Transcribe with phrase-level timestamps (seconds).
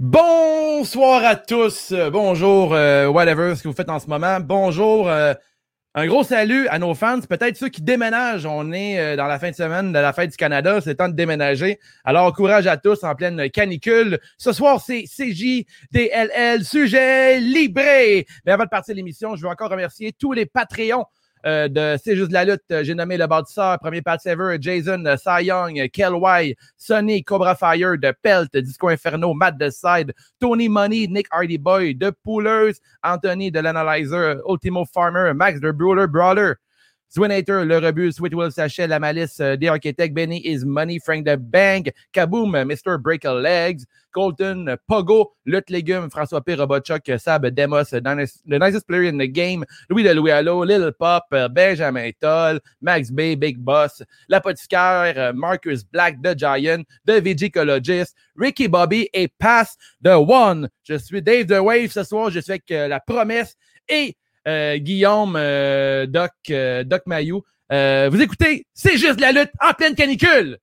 [0.00, 4.40] Bonsoir à tous, euh, bonjour, euh, whatever ce que vous faites en ce moment.
[4.40, 5.34] Bonjour, euh,
[5.94, 8.44] un gros salut à nos fans, peut-être ceux qui déménagent.
[8.44, 11.14] On est dans la fin de semaine de la fête du Canada, c'est temps de
[11.14, 11.78] déménager.
[12.02, 14.18] Alors, courage à tous en pleine canicule.
[14.36, 18.26] Ce soir, c'est CJDLL, sujet libré.
[18.44, 21.04] Mais avant de partir l'émission, je veux encore remercier tous les Patreons
[21.46, 22.62] euh, de C'est juste la lutte.
[22.82, 27.54] J'ai nommé le bâtisseur, premier Pat Ever, Jason, euh, Cy Young, Kel White, Sonny, Cobra
[27.54, 33.50] Fire, de Pelt, Disco Inferno, Matt Decide, Tony Money, Nick Hardy Boy, The Poolers, Anthony
[33.50, 36.56] de l'Analyzer, Ultimo Farmer, Max The Brawler Brawler,
[37.14, 41.36] Swinator, Le Rebus, Sweet Will Sachet, La Malice, The Architect, Benny Is Money, Frank the
[41.36, 43.00] Bank, Kaboom, Mr.
[43.00, 46.56] Break a Legs, Colton, Pogo, Lutte Légumes, François P.
[46.56, 48.00] Robotchuk, Sab, Demos, the
[48.58, 53.36] nicest player in the game, Louis de Louis Allo, Little Pop, Benjamin Toll, Max Bay,
[53.36, 60.68] Big Boss, L'Apothicaire, Marcus Black, The Giant, The Vigicologist, Ricky Bobby et Pass the One.
[60.82, 63.56] Je suis Dave The Wave ce soir, je suis avec la promesse
[63.88, 67.42] et euh, Guillaume, euh, Doc, euh, Doc Mayou.
[67.70, 70.58] vous écoutez, c'est juste la lutte en pleine canicule.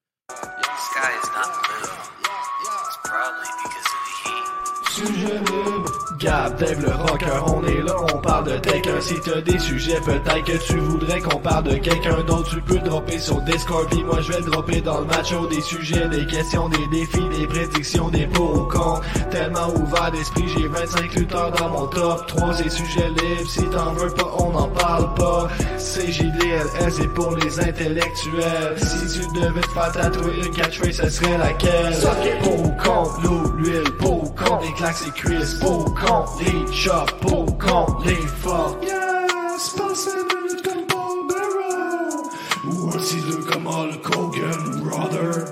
[6.20, 9.00] Gab, Dave le rocker, on est là, on parle de quelqu'un.
[9.02, 12.50] Si t'as des sujets, peut-être que tu voudrais qu'on parle de quelqu'un d'autre.
[12.50, 15.34] Tu peux dropper sur Discord, puis moi je vais dropper dans le match.
[15.50, 19.02] des sujets, des questions, des défis, des prédictions, des pour ou.
[19.30, 22.54] Tellement ouvert d'esprit, j'ai 25 lutteurs dans mon top 3.
[22.56, 25.48] C'est sujets libres, si t'en veux pas, on n'en parle pas.
[25.78, 28.76] CJDLS c'est pour les intellectuels.
[28.78, 31.95] Si tu devais te faire tatouer une catchphrase, ce serait laquelle?
[32.43, 38.06] Pour ou l'eau, l'huile, pour ou les claques et Chris, pour contre les chapeaux, contre
[38.06, 38.78] les forts.
[38.82, 42.17] Yes, passez minute comme Paul Bearer.
[42.66, 45.45] Ou un 6-2 comme Hulk Hogan, brother.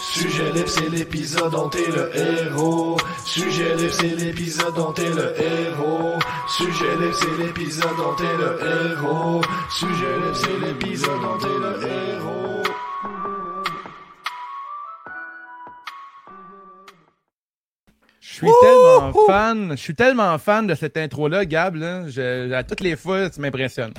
[0.00, 2.96] Sujet libre, c'est l'épisode dont t'es le héros.
[3.24, 6.18] Sujet libre, c'est l'épisode dont t'es le héros.
[6.48, 9.40] Sujet libre, c'est l'épisode dont t'es le héros.
[9.70, 12.43] Sujet libre, c'est l'épisode dont t'es le héros.
[18.34, 21.76] Suis tellement fan, je suis tellement fan de cette intro-là, Gab.
[21.82, 23.94] à toutes les fois, tu m'impressionnes.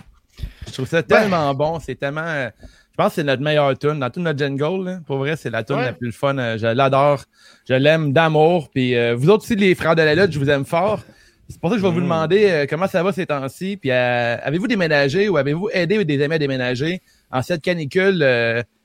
[0.67, 2.25] Je trouve ça tellement bon, c'est tellement.
[2.25, 5.01] je pense que c'est notre meilleure tune dans tout notre jingle.
[5.05, 6.37] Pour vrai, c'est la tune la plus fun.
[6.37, 7.23] Euh, je l'adore,
[7.67, 8.69] je l'aime d'amour.
[8.69, 11.01] Puis euh, vous autres aussi, les frères de la lutte, je vous aime fort.
[11.47, 12.03] C'est pour ça que je vais vous mm.
[12.03, 13.77] demander euh, comment ça va ces temps-ci?
[13.77, 18.23] Puis avez-vous déménagé ou avez-vous aidé des amis à déménager en cette canicule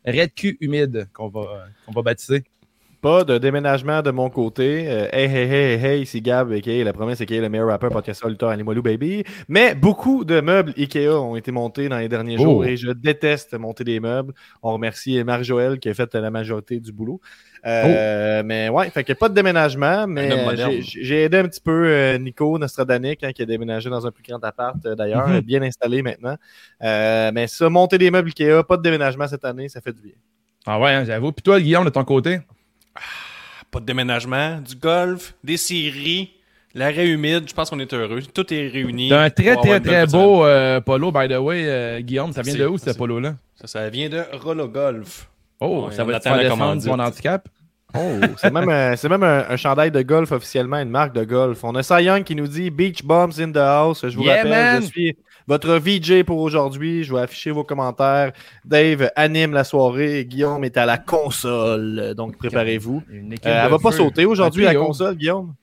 [0.07, 2.45] Red Q humide qu'on va, qu'on va baptiser?
[3.01, 4.85] Pas de déménagement de mon côté.
[4.87, 8.23] Euh, hey, hey, hey, hey, ici Gab, est la promesse, est le meilleur rappeur, podcast
[8.27, 9.25] lutteur, Animalou Baby.
[9.49, 12.65] Mais beaucoup de meubles Ikea ont été montés dans les derniers jours oh.
[12.65, 14.35] et je déteste monter des meubles.
[14.63, 17.23] On remercie Marc-Joël qui a fait la majorité du boulot.
[17.65, 18.45] Euh, oh.
[18.45, 22.59] Mais ouais, fait a pas de déménagement, mais j'ai aidé un petit peu euh, Nico
[22.59, 25.41] Nostradanic hein, qui a déménagé dans un plus grand appart d'ailleurs, mm-hmm.
[25.41, 26.37] bien installé maintenant.
[26.83, 30.13] mais ça, monter des meubles Ikea, pas de déménagement cette année, ça fait du bien.
[30.67, 31.33] Ah ouais, hein, j'avoue.
[31.33, 32.41] Puis toi, Guillaume, de ton côté?
[33.01, 36.31] Ah, pas de déménagement, du golf, des séries,
[36.75, 38.21] l'arrêt humide, je pense qu'on est heureux.
[38.33, 39.13] Tout est réuni.
[39.13, 42.33] un très, très, très beau euh, polo, by the way, euh, Guillaume.
[42.33, 43.37] Ça vient de où, ce polo-là?
[43.57, 45.29] Ça, ça vient de Rollo Golf.
[45.61, 47.49] Oh, ça va te faire défendre mon handicap?
[47.95, 51.65] Oh, c'est même, un, même un, chandail de golf officiellement, une marque de golf.
[51.65, 54.07] On a Cy Young qui nous dit Beach Bombs in the house.
[54.09, 55.17] Je vous rappelle, je suis
[55.51, 57.03] votre VJ pour aujourd'hui.
[57.03, 58.31] Je vais afficher vos commentaires.
[58.65, 60.25] Dave anime la soirée.
[60.25, 62.15] Guillaume est à la console.
[62.17, 63.03] Donc, préparez-vous.
[63.13, 65.55] Euh, elle va pas sauter aujourd'hui, la console, Guillaume?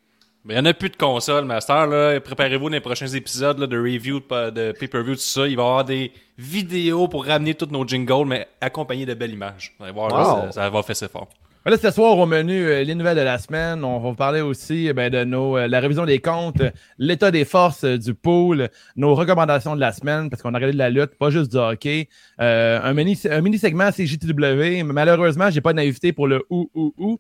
[0.44, 2.22] Il n'y en a plus de console, Master.
[2.22, 5.48] Préparez-vous dans les prochains épisodes de review de pay-per-view, tout ça.
[5.48, 9.34] Il va y avoir des vidéos pour ramener tous nos jingles, mais accompagnées de belles
[9.34, 9.74] images.
[9.78, 11.30] Vous allez voir, ça, ça, va faire ses fort.
[11.70, 13.84] Là, ce soir, au menu, euh, les nouvelles de la semaine.
[13.84, 16.62] On va vous parler aussi eh ben, de nos, euh, la révision des comptes,
[16.98, 20.72] l'état des forces euh, du pool, nos recommandations de la semaine, parce qu'on a regardé
[20.72, 22.08] de la lutte, pas juste du hockey.
[22.38, 24.86] un mini, un mini segment CJTW.
[24.86, 27.20] Malheureusement, j'ai pas d'invité pour le ou ou ou.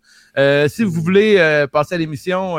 [0.69, 2.55] si vous voulez passer à l'émission,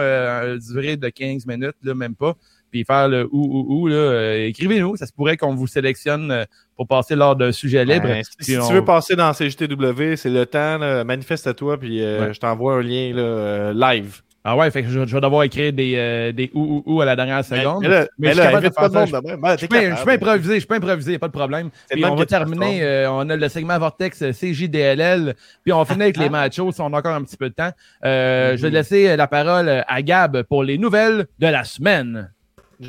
[0.59, 2.35] durée de 15 minutes, là, même pas
[2.71, 4.97] puis faire le ou ou ou, là, euh, écrivez-nous.
[4.97, 6.45] Ça se pourrait qu'on vous sélectionne euh,
[6.77, 8.07] pour passer lors d'un sujet libre.
[8.07, 10.79] Ben, si, tu veux passer dans CGTW, c'est le temps.
[11.05, 14.23] Manifeste-toi, puis euh, je t'envoie un lien là, live.
[14.45, 17.01] Ah ouais, fait que je, je vais devoir écrire des, euh, des ou, ou, ou
[17.03, 17.83] à la dernière seconde.
[17.83, 19.41] Mais là, mais je suis capable de pas faire de monde.
[19.41, 20.05] Ben, Je peux, je capable.
[20.05, 21.71] peux improviser, je peux improviser, a pas de problème.
[21.91, 25.85] Puis on va terminer, euh, on a le segment Vortex euh, CJDLL, puis on va
[25.85, 27.73] finir avec les machos si on a encore un petit peu de temps.
[28.07, 32.31] Euh, Je vais laisser la parole à Gab pour les nouvelles de la semaine.
[32.81, 32.87] Les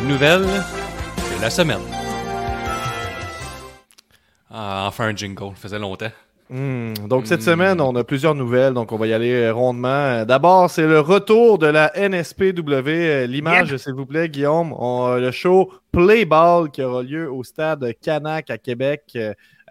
[0.00, 1.80] nouvelles de la semaine.
[4.50, 6.10] Ah, enfin un jingle, ça faisait longtemps.
[6.48, 9.88] Hmm, Donc cette semaine, on a plusieurs nouvelles, donc on va y aller euh, rondement.
[9.88, 12.88] Euh, D'abord, c'est le retour de la NSPW.
[12.88, 14.72] Euh, L'image, s'il vous plaît, Guillaume.
[14.72, 19.18] On a le show Play Ball qui aura lieu au stade Canac à Québec.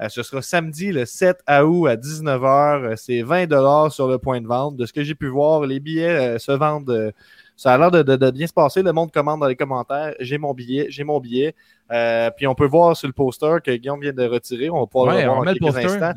[0.01, 2.83] Euh, ce sera samedi le 7 août à 19h.
[2.83, 4.75] Euh, C'est 20 dollars sur le point de vente.
[4.77, 6.89] De ce que j'ai pu voir, les billets euh, se vendent.
[6.91, 7.11] euh,
[7.55, 8.83] ça a l'air de, de- de bien se passer.
[8.83, 10.13] Le monde commande dans les commentaires.
[10.19, 11.55] J'ai mon billet, j'ai mon billet.
[11.91, 14.69] Euh, puis on peut voir sur le poster que Guillaume vient de retirer.
[14.69, 15.85] On va pouvoir Ouais, le voir on le quelques poster.
[15.85, 16.13] instants.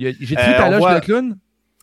[0.57, 1.37] Ta on loge voit- de clown?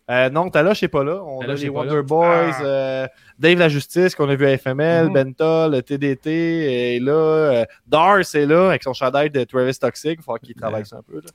[0.10, 1.22] Euh, non, Taloche n'est pas là.
[1.24, 2.02] On Taloche a les Wonder.
[2.02, 2.64] Boys, Ah.
[2.64, 3.08] euh,
[3.38, 5.14] Dave la Justice qu'on a vu à FML, Mhm.
[5.14, 10.24] Bentol, TDT est là, euh, Dars est là avec son chandail de Travis Toxic, il
[10.24, 11.22] faut qu'il travaille ça un peu.
[11.22, 11.30] là.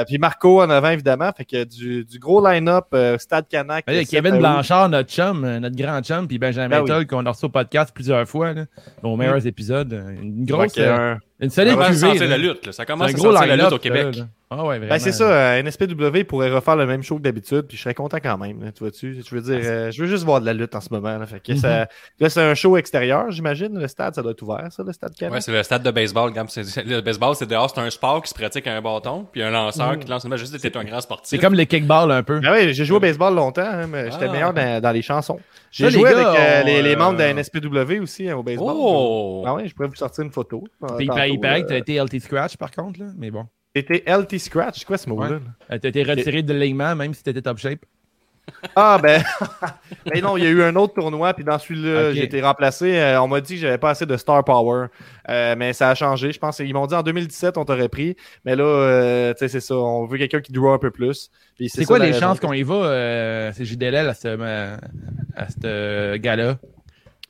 [0.00, 3.84] Euh, puis Marco en avant évidemment, fait que du, du gros line-up euh, Stade Canac.
[3.86, 4.38] Kevin 7 août.
[4.38, 6.88] Blanchard, notre chum, euh, notre grand chum, puis Benjamin Ben oui.
[6.88, 8.64] Toll, qu'on a reçu au podcast plusieurs fois, là,
[9.02, 9.92] aux meilleurs épisodes.
[9.92, 12.06] euh, Une grosse, euh, une Ça solide commence à cuvée.
[12.08, 12.72] sentir la lutte, là.
[12.72, 14.04] Ça commence à gros sentir la lutte au Québec.
[14.04, 14.26] là, là.
[14.50, 17.76] Ah ouais, ben, c'est ça, euh, NSPW pourrait refaire le même show que d'habitude, puis
[17.76, 18.64] je serais content quand même.
[18.64, 19.22] là, tu vois-tu?
[19.22, 21.18] Je veux dire, euh, je veux juste voir de la lutte en ce moment.
[21.18, 21.86] Là, fait que ça-
[22.18, 23.78] là, c'est un show extérieur, j'imagine.
[23.78, 25.34] Le stade, ça doit être ouvert, ça, le stade Canac.
[25.34, 26.32] Ouais, c'est le stade de baseball.
[26.34, 29.50] Le baseball, c'est dehors, c'est un sport qui se pratique à un bâton, puis un
[29.50, 30.34] lanceur qui lance une.
[30.38, 31.28] Juste, t'es un grand sportif.
[31.28, 32.40] C'est comme le kickball un peu.
[32.40, 34.32] Ben oui, j'ai joué au baseball longtemps, hein, mais j'étais Ah.
[34.32, 35.38] meilleur dans, dans les chansons.
[35.70, 38.36] J'ai les joué gars, avec euh, les, les membres de la euh, NSPW aussi hein,
[38.36, 38.74] au baseball.
[38.76, 39.44] Oh!
[39.46, 40.64] Ah ouais, je pourrais vous sortir une photo.
[40.82, 43.06] euh, Puis il paraît, que euh, t'as été LT Scratch par contre, là.
[43.16, 43.44] Mais bon.
[43.76, 45.36] C'était LT Scratch, c'est quoi ce mot-là?
[45.70, 45.78] Ouais.
[45.78, 47.84] T'as été retiré de l'alignement même si t'étais top shape?
[48.76, 49.22] Ah ben,
[50.06, 52.96] ben non, il y a eu un autre tournoi, puis dans celui-là, j'ai été remplacé.
[52.98, 54.86] Euh, on m'a dit que j'avais pas assez de star power,
[55.28, 56.32] Euh, mais ça a changé.
[56.32, 59.48] Je pense ils m'ont dit en 2017 on t'aurait pris, mais là, euh, tu sais,
[59.48, 59.76] c'est ça.
[59.76, 61.30] On veut quelqu'un qui draw un peu plus.
[61.66, 64.28] C'est quoi les chances qu'on y va, c'est JDLL à ce,
[65.36, 66.18] à ce euh,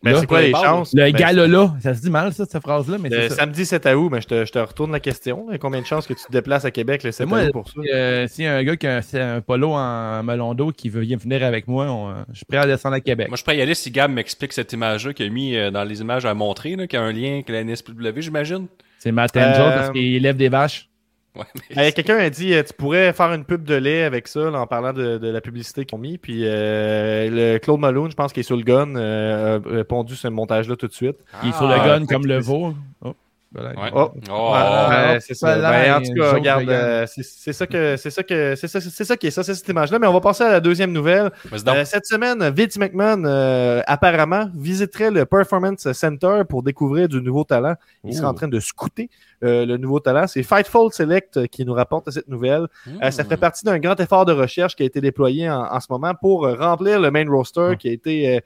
[0.03, 0.95] Ben, Là, c'est quoi les chances?
[0.95, 3.35] Le Ben, gala-là, ça se dit mal, ça, cette phrase-là, mais Le ça.
[3.35, 5.47] samedi 7 août, mais je te, je te retourne la question.
[5.61, 7.81] Combien de chances que tu te déplaces à Québec le 7 moi, août pour ça?
[7.93, 10.71] Euh, S'il y a un gars qui a un, c'est un polo en melon d'eau
[10.71, 13.27] qui veut venir avec moi, on, euh, je suis prêt à descendre à Québec.
[13.29, 15.83] Moi, je pourrais y aller si Gab m'explique cette image-là qu'il a mis euh, dans
[15.83, 18.67] les images à montrer, là, qui a un lien avec la NSPW, j'imagine.
[19.01, 20.89] C'est Matt Angel Euh, parce qu'il lève des vaches.
[21.39, 21.45] Ouais,
[21.89, 24.61] Euh, Quelqu'un a dit euh, tu pourrais faire une pub de lait avec ça là,
[24.61, 26.19] en parlant de, de la publicité qu'ils ont mis.
[26.19, 30.17] Puis euh, le Claude Malone, je pense qu'il est sur le gun, euh, a répondu
[30.17, 31.17] ce montage-là tout de suite.
[31.43, 32.75] Il est sur le Ah, gun comme le veau.
[33.05, 33.15] Oh.
[33.55, 33.63] Ouais.
[33.95, 34.11] Oh.
[34.31, 34.51] Oh.
[34.55, 35.55] Ah, c'est ça.
[35.59, 38.79] voilà, Ben, en tout cas, regarde, euh, c'est ça que c'est ça que c'est ça,
[38.81, 39.99] c'est ça qui est ça, c'est cette image-là.
[39.99, 41.31] Mais on va passer à la deuxième nouvelle.
[41.67, 47.45] Euh, cette semaine, Vince McMahon euh, apparemment visiterait le Performance Center pour découvrir du nouveau
[47.45, 47.75] talent.
[48.05, 49.09] Il serait en train de scouter
[49.43, 50.27] euh, le nouveau talent.
[50.27, 52.67] C'est Fightful Select qui nous rapporte cette nouvelle.
[53.03, 53.29] Euh, ça Hmm.
[53.29, 56.13] fait partie d'un grand effort de recherche qui a été déployé en, en ce moment
[56.21, 58.43] pour remplir le main roster qui a été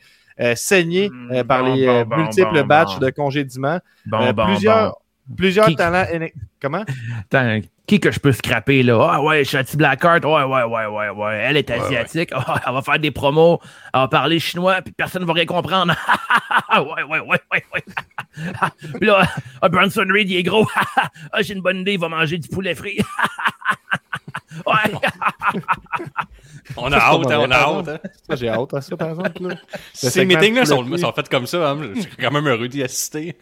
[0.55, 3.79] saigné euh, par Bon, les bon, euh, multiples batchs de congédiement.
[4.07, 4.91] Bon, Euh, bon, plusieurs
[5.29, 5.35] bon.
[5.37, 6.07] plusieurs Qui- talents.
[6.61, 6.85] Comment?
[7.31, 9.11] Attends, qui que je peux scraper là?
[9.15, 11.35] Ah ouais, Shotty Blackheart, ouais, ouais, ouais, ouais, ouais.
[11.45, 12.31] Elle est asiatique.
[12.33, 13.59] Ah, elle va faire des promos,
[13.93, 15.93] elle va parler chinois, puis personne ne va rien comprendre.
[16.73, 17.85] ouais, ouais, ouais, ouais, ouais.
[18.99, 19.27] puis là,
[19.61, 20.67] ah, Bronson Reed, il est gros.
[21.33, 22.99] ah, j'ai une bonne idée, il va manger du poulet frit.
[24.67, 24.93] Ouais.
[26.77, 27.89] On a hâte, hein, on a hâte.
[27.89, 27.99] hein.
[28.29, 29.49] Ça, J'ai hâte à ça, par exemple.
[29.49, 29.57] là.
[29.93, 31.71] Ces meetings-là sont, sont faits comme ça.
[31.71, 31.91] Hein.
[31.97, 33.37] Je suis quand même heureux d'y assister.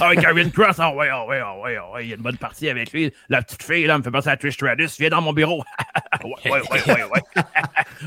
[0.00, 2.16] Ah ouais, Karen Cross, ah ouais, ah ouais, ah ouais, ah ouais, il y a
[2.16, 3.12] une bonne partie avec lui.
[3.28, 4.98] La petite fille, là, me fait penser à Trish Stratus.
[4.98, 5.62] Viens dans mon bureau.
[6.24, 7.42] ouais, ouais, ouais, ouais, ouais.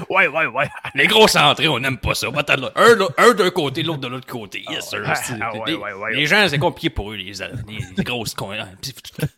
[0.09, 0.69] ouais, ouais, ouais.
[0.95, 2.27] Les gros centrés, on n'aime pas ça.
[2.27, 4.65] Un, un d'un côté, l'autre de l'autre côté.
[4.69, 5.01] Yes, sir.
[5.05, 6.13] Ah, C'est- ah, ouais, les, ouais, ouais.
[6.13, 7.33] les gens, c'est compliqué pour eux, les, les,
[7.97, 8.65] les grosses qu'ils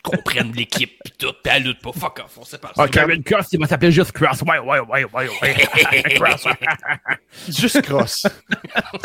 [0.01, 1.91] comprennent l'équipe tout, pis elle lutte pas.
[1.91, 2.83] Fuck off, on sépare ça.
[2.83, 4.41] Ah, Karen Cross, il va s'appeler juste Cross.
[4.41, 6.13] Ouais, ouais, ouais, ouais, ouais.
[6.15, 6.45] Cross.
[7.47, 8.25] Juste cross.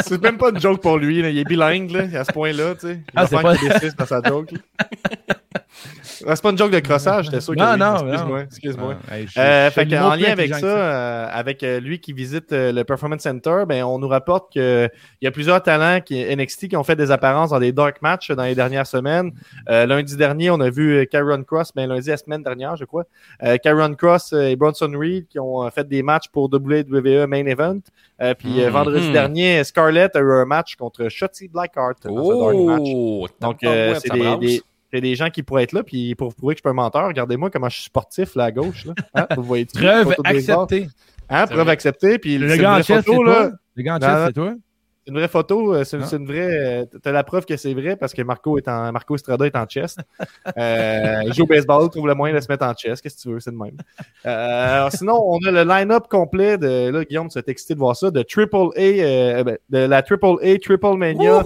[0.04, 1.21] c'est même pas une joke pour lui.
[1.23, 1.28] là.
[1.28, 2.75] Il est bilingue là, à ce point-là.
[2.75, 2.94] tu sais.
[2.94, 4.50] Il Ah, c'est pas- décide dans sa joke.
[6.26, 8.42] Ah, c'est pas une joke de crossage, j'étais sûr que Non, non, Excuse-moi.
[8.42, 8.94] Excuse-moi.
[9.11, 12.73] Ah, Euh, fait que, en lien avec ça, euh, avec euh, lui qui visite euh,
[12.73, 14.88] le Performance Center, ben, on nous rapporte qu'il
[15.21, 18.30] y a plusieurs talents qui, NXT qui ont fait des apparences dans des dark matchs
[18.30, 19.33] dans les dernières semaines.
[19.68, 23.05] Euh, lundi dernier, on a vu Karen Cross, ben, lundi la semaine dernière, je crois.
[23.43, 27.27] Euh, Karen Cross euh, et Bronson Reed qui ont euh, fait des matchs pour WWE
[27.27, 27.81] Main Event.
[28.21, 28.69] Euh, puis Mhm.
[28.71, 32.07] vendredi dernier, Scarlett a eu un match contre Shotzi Blackheart.
[32.09, 33.27] Oh!
[33.41, 36.35] Donc, euh, c'est des, des- c'est des gens qui pourraient être là, puis pour vous
[36.37, 38.85] prouver que je suis pas un menteur, regardez-moi comment je suis sportif là à gauche.
[38.87, 38.95] Là.
[39.15, 40.89] Hein, vous voyez Preuve acceptée.
[41.29, 42.19] Hein, preuve acceptée.
[42.19, 43.51] Puis Le gars en c'est toi?
[43.77, 44.55] Le gars en c'est toi?
[45.07, 46.07] C'est une vraie photo, euh, c'est Ah.
[46.07, 46.83] c'est une vraie.
[46.83, 49.55] euh, T'as la preuve que c'est vrai parce que Marco est en Marco Estrada est
[49.55, 49.99] en chest.
[50.57, 53.03] Euh, il joue au baseball, trouve le moyen de se mettre en chest.
[53.03, 53.77] Qu'est-ce que tu veux, c'est de même.
[54.25, 57.75] Euh, alors, sinon, on a le line-up complet de là, Guillaume, tu vas être excité
[57.75, 61.43] de voir ça, de Triple A, euh, ben, de la Triple A Triple Mania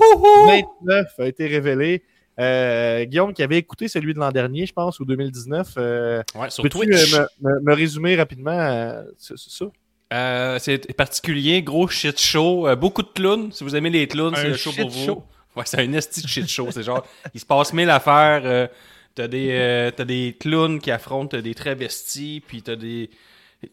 [0.46, 2.04] 29 a été révélé.
[2.40, 5.74] Euh, Guillaume qui avait écouté celui de l'an dernier, je pense, ou 2019.
[5.76, 7.14] Euh, Ouais, sur Peux-tu Twitch.
[7.14, 9.64] euh, me, me- me résumer rapidement euh, ça?
[10.12, 13.52] Euh, c'est particulier, gros shit show, euh, beaucoup de clowns.
[13.52, 15.04] Si vous aimez les clowns, c'est Un le show shit pour vous.
[15.04, 15.24] show.
[15.54, 16.68] Ouais, c'est un esti de shit show.
[16.70, 18.40] C'est genre, il se passe mille affaires.
[18.44, 18.66] euh,
[19.14, 23.10] t'as des, euh, t'as des clowns qui affrontent des travestis, puis t'as des,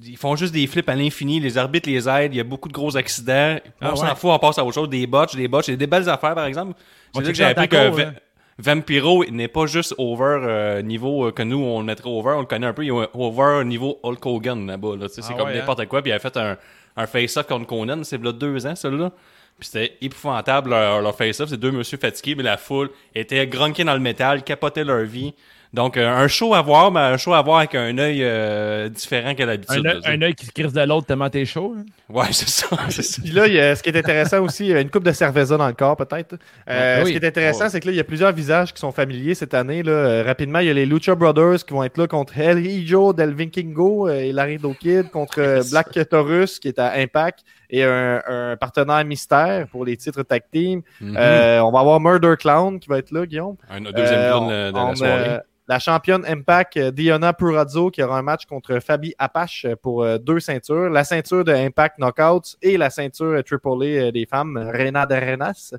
[0.04, 1.39] ils font juste des flips à l'infini.
[1.39, 2.34] Les arbitres les aident.
[2.34, 3.58] Il y a beaucoup de gros accidents.
[3.82, 4.15] On Ah s'en ouais.
[4.15, 4.89] fout, on passe à autre chose.
[4.89, 6.74] Des botches, des botches, des belles affaires, par exemple.
[7.13, 8.13] On C'est là que j'ai appris que hein.
[8.57, 12.39] Vampiro n'est pas juste over euh, niveau euh, que nous on le mettrait over, on
[12.39, 14.95] le connaît un peu, il est over niveau Hulk Hogan là-bas.
[14.95, 16.01] Là, tu sais, c'est Ah comme n'importe quoi.
[16.01, 16.57] Puis il a fait un,
[16.95, 19.12] un face-off contre Conan, c'est là deux ans, celui-là.
[19.59, 21.50] Puis c'était épouvantable leur, leur face-off.
[21.50, 25.33] C'est deux monsieur fatigués, mais la foule était grunquée dans le métal, capotait leur vie.
[25.75, 28.88] Donc euh, un show à voir, mais un show à voir avec un œil euh,
[28.88, 29.86] différent qu'à l'habitude.
[30.05, 31.75] Un, œil- qui se crisse de l'autre tellement t'es chaud.
[31.77, 31.84] hein.
[32.08, 32.67] Ouais, c'est ça.
[32.89, 33.22] c'est ça.
[33.22, 35.03] Puis là, il y a- ce qui est intéressant aussi, il y a une coupe
[35.03, 36.36] de cerveza dans le corps, peut-être.
[36.70, 37.13] Euh, oui.
[37.13, 39.36] Ce qui est intéressant, c'est que là, il y a plusieurs visages qui sont familiers
[39.36, 39.84] cette année.
[39.84, 39.91] Là.
[39.91, 43.12] Euh, rapidement, il y a les Lucha Brothers qui vont être là contre El Hijo
[43.12, 45.70] del Vikingo euh, et Laredo Kid contre.
[45.70, 50.43] Black Taurus qui est à Impact et un, un partenaire mystère pour les titres tag
[50.51, 50.81] team.
[51.01, 51.15] Mhm.
[51.17, 53.55] Euh, on va avoir Murder Clown qui va être là, Guillaume.
[53.69, 55.29] un deuxième Euh, clown euh, de on- la soirée.
[55.29, 60.39] euh, la championne Impact, Diana Purazzo, qui aura un match contre Fabi Apache pour deux
[60.39, 60.91] ceintures.
[60.91, 65.15] La ceinture de Impact Knockouts et la ceinture Triple A euh, des femmes, Reina de
[65.15, 65.74] Renas.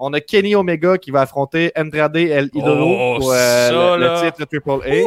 [0.00, 4.44] On a Kenny Omega qui va affronter Andrade El Idolo Oh, pour euh, le, titre
[4.44, 5.02] Triple A.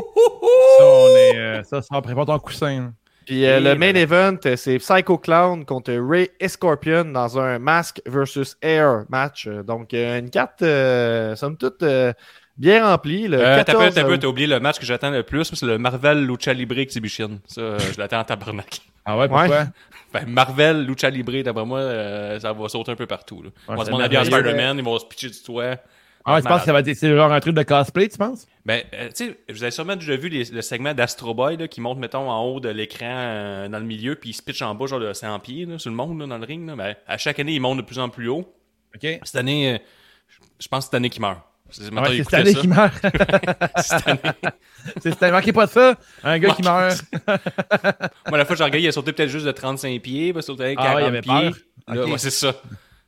[0.77, 2.93] Ça, on est, euh, ça, ça, prépare ton coussin.
[3.31, 8.01] Puis euh, le main event, euh, c'est Psycho Clown contre Ray Scorpion dans un Mask
[8.05, 9.47] versus Air match.
[9.47, 12.11] Euh, Donc, une carte, euh, somme toute, euh,
[12.57, 13.29] bien remplie.
[13.29, 15.45] Le Euh, t'as 14 peu, t'as peu, t'as oublié le match que j'attends le plus,
[15.45, 17.39] c'est le Marvel Lucha Libre Exhibition.
[17.47, 18.81] Ça, je l'attends en tabarnak.
[19.05, 19.63] Ah ouais, pourquoi?
[20.13, 23.41] Ben, Marvel Lucha Libre, d'après moi, euh, ça va sauter un peu partout.
[23.41, 23.50] Là.
[23.50, 24.38] Ouais, on va se demander merveilleux.
[24.38, 25.77] Spider-Man, ils vont se pitcher du toit.
[26.25, 28.45] Ah tu penses que ça va être c'est genre un truc de cosplay, tu penses?
[28.65, 31.67] Ben, euh, tu sais, vous avez sûrement déjà vu les- le segment d'Astro Boy là,
[31.67, 34.61] qui monte, mettons, en haut de l'écran euh, dans le milieu, puis il se pitch
[34.61, 36.67] en bas, genre de 100 pieds, là, sur le monde, là, dans le ring.
[36.67, 36.75] Là.
[36.75, 38.53] Ben, à chaque année, il monte de plus en plus haut.
[38.95, 39.07] OK.
[39.23, 39.77] Cette année, euh,
[40.59, 41.39] je pense que c'est cette année qu'il meurt.
[41.73, 42.93] C'est Ah ouais, c'est cette année qui meurt.
[43.77, 44.19] Cette année.
[45.01, 45.31] c'est cette année.
[45.31, 45.95] Manquez pas de ça.
[46.21, 47.01] Un gars qui meurt.
[48.27, 50.63] Moi, la fois que j'ai regardé, il a sauté peut-être juste de 35 pieds, sauté
[50.65, 51.31] avec Ah ouais, 40 il avait pieds.
[51.31, 51.95] peur.
[51.95, 52.11] Là, Ok.
[52.11, 52.53] ouais, c'est ça.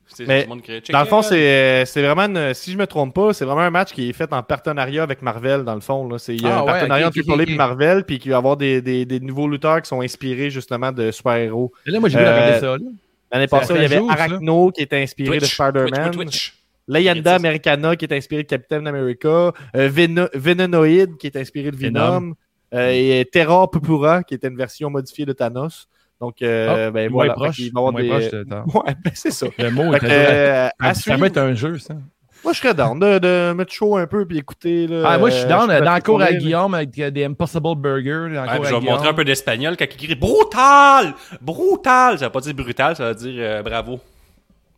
[0.05, 0.45] C'est- Mais
[0.91, 3.69] Dans le fond, c'est c'est vraiment, une- si je me trompe pas, c'est vraiment un
[3.71, 6.07] match qui est fait en partenariat avec Marvel, dans le fond.
[6.07, 6.17] là.
[6.19, 7.49] C'est il y a Ah un ouais, partenariat entre ok, Triple A ok.
[7.49, 10.49] et Marvel, puis qu'il va y avoir des, des, des nouveaux lutteurs qui sont inspirés
[10.49, 11.71] justement de super-héros.
[11.87, 12.65] Et là, moi, j'ai vu Euh, ça.
[12.77, 12.83] Là.
[13.31, 14.03] L'année passée, il y avait ça.
[14.11, 16.11] Arachno qui était inspiré de Spider-Man.
[16.11, 16.53] Twitch, Twitch.
[16.87, 17.35] Leyenda.
[17.35, 19.51] Americana qui est inspiré de Captain America.
[19.75, 19.89] Euh,
[20.35, 22.33] Venonoid qui est inspiré de Venom.
[22.73, 25.87] Euh, et Terra Pupura qui était une version modifiée de Thanos.
[26.23, 27.33] Donc, euh, Ah, ben moins voilà.
[27.33, 27.55] proche.
[27.57, 28.63] Fait qu'il va y avoir moins des- proche de temps.
[28.75, 29.47] Ouais, ben c'est ça.
[29.59, 31.17] Le mot est euh, à Ça suivre.
[31.19, 31.95] va être un jeu, ça.
[32.43, 34.85] Moi, je serais down de, de mettre chaud un peu puis écouter.
[34.87, 37.09] Là, Ah, moi, je suis euh, down dans la cour à mais- Guillaume avec euh,
[37.09, 37.61] des Impossible.
[37.63, 38.83] Dans Ouais, cour à je vais Guillaume.
[38.85, 41.13] montrer un peu d'espagnol quand il crie brutal!
[41.41, 42.19] Brutal!
[42.19, 43.99] Ça va pas dire brutal, ça va dire euh, bravo.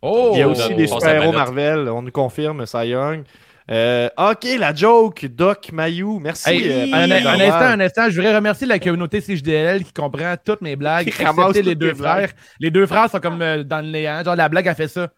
[0.02, 0.30] Oh!
[0.34, 3.22] Il y a aussi des super-héros Marvel, on nous confirme, Cy Young.
[3.68, 6.48] Euh, ok, la joke, Doc Mayou, merci.
[6.50, 10.60] Hey, euh, un, instant, un instant, je voudrais remercier la communauté CJDL qui comprend toutes
[10.60, 12.28] mes blagues, excepté les deux blagues.
[12.28, 12.32] frères.
[12.60, 14.22] Les deux frères sont comme euh, dans le néant.
[14.22, 15.10] Genre, la blague a fait ça.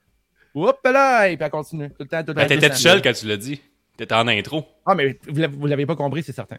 [0.55, 1.29] Oups là!
[1.29, 1.89] Et puis elle continue.
[1.91, 2.41] Tout le temps, tout le temps.
[2.41, 2.77] Ben, T'étais temps.
[2.77, 3.61] seul quand tu l'as dit.
[3.99, 4.65] T'étais en intro.
[4.87, 6.57] Ah, mais vous l'avez pas compris, c'est certain.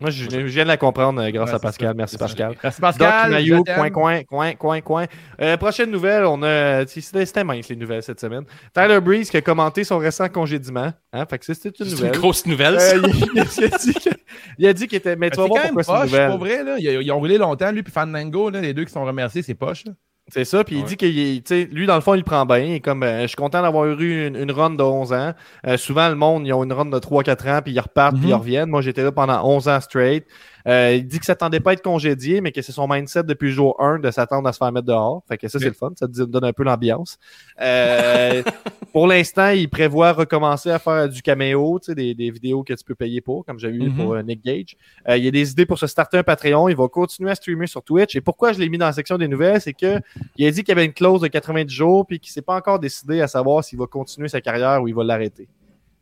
[0.00, 1.88] Moi, je, je viens de la comprendre euh, grâce Ouais, à Pascal.
[1.90, 1.94] ça.
[1.94, 2.24] Merci, ça.
[2.24, 2.56] Pascal.
[2.62, 3.44] Merci Doc Pascal.
[3.64, 3.64] T'aime.
[3.64, 5.06] coin, coin, coin, coin, coin.
[5.40, 6.84] Euh, prochaine nouvelle, on a.
[6.86, 8.44] C'était mince les nouvelles cette semaine.
[8.74, 10.92] Tyler Breeze qui a commenté son récent congédiement.
[11.12, 12.18] Hein, fait que ça, c'était une C'est une nouvelle.
[12.18, 12.96] grosse nouvelle, ça.
[12.96, 13.44] Euh, il, il a
[13.78, 14.10] dit que-
[14.58, 15.14] il a dit qu'il était.
[15.16, 16.30] Mais tu C'est vas voir quand même pourquoi c'est une poche, nouvelle.
[16.30, 16.64] pour vrai.
[16.64, 16.76] Là.
[16.78, 19.54] Ils, ils ont roulé longtemps, lui puis Fandango, là, les deux qui sont remerciés, c'est
[19.54, 19.84] poche.
[19.84, 19.92] là.
[20.28, 20.88] C'est ça, puis il Ouais.
[20.88, 22.58] dit qu'il est- tu sais, lui, dans le fond, il prend bien.
[22.58, 25.32] Il est comme, euh, je suis content d'avoir eu une, une run de 11 ans.
[25.66, 28.24] Euh, souvent, le monde, ils ont une run de 3-4 ans, puis ils repartent, puis
[28.26, 28.30] Mhm.
[28.30, 28.68] ils reviennent.
[28.70, 30.24] Moi, j'étais là pendant 11 ans straight.
[30.68, 33.24] Euh, il dit que ça s'attendait pas à être congédié, mais que c'est son mindset
[33.24, 35.22] depuis le jour 1 de s'attendre à se faire mettre dehors.
[35.28, 35.90] Fait que ça, c'est le fun.
[35.98, 37.18] Ça te donne un peu l'ambiance.
[38.92, 42.74] Pour l'instant, il prévoit recommencer à faire du caméo, tu sais, des, des vidéos que
[42.74, 43.96] tu peux payer pour, comme j'ai vu Mhm.
[43.96, 44.76] pour euh, Nick Gage.
[45.08, 46.68] Euh, il y a des idées pour se starter un Patreon.
[46.68, 48.14] Il va continuer à streamer sur Twitch.
[48.16, 49.98] Et pourquoi je l'ai mis dans la section des nouvelles, c'est que
[50.36, 52.54] il a dit qu'il y avait une clause de 90 jours, puis qu'il s'est pas
[52.56, 55.48] encore décidé à savoir s'il va continuer sa carrière ou il va l'arrêter.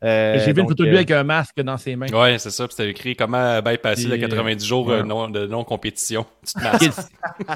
[0.03, 2.07] Euh, J'ai vu une photo de lui euh, avec un masque dans ses mains.
[2.09, 2.67] Ouais, c'est ça.
[2.67, 4.95] Puis c'était écrit comment bypasser les 90 jours ouais.
[4.95, 6.25] euh, non- de non-compétition.
[6.47, 6.91] Tu te Ce qui, est,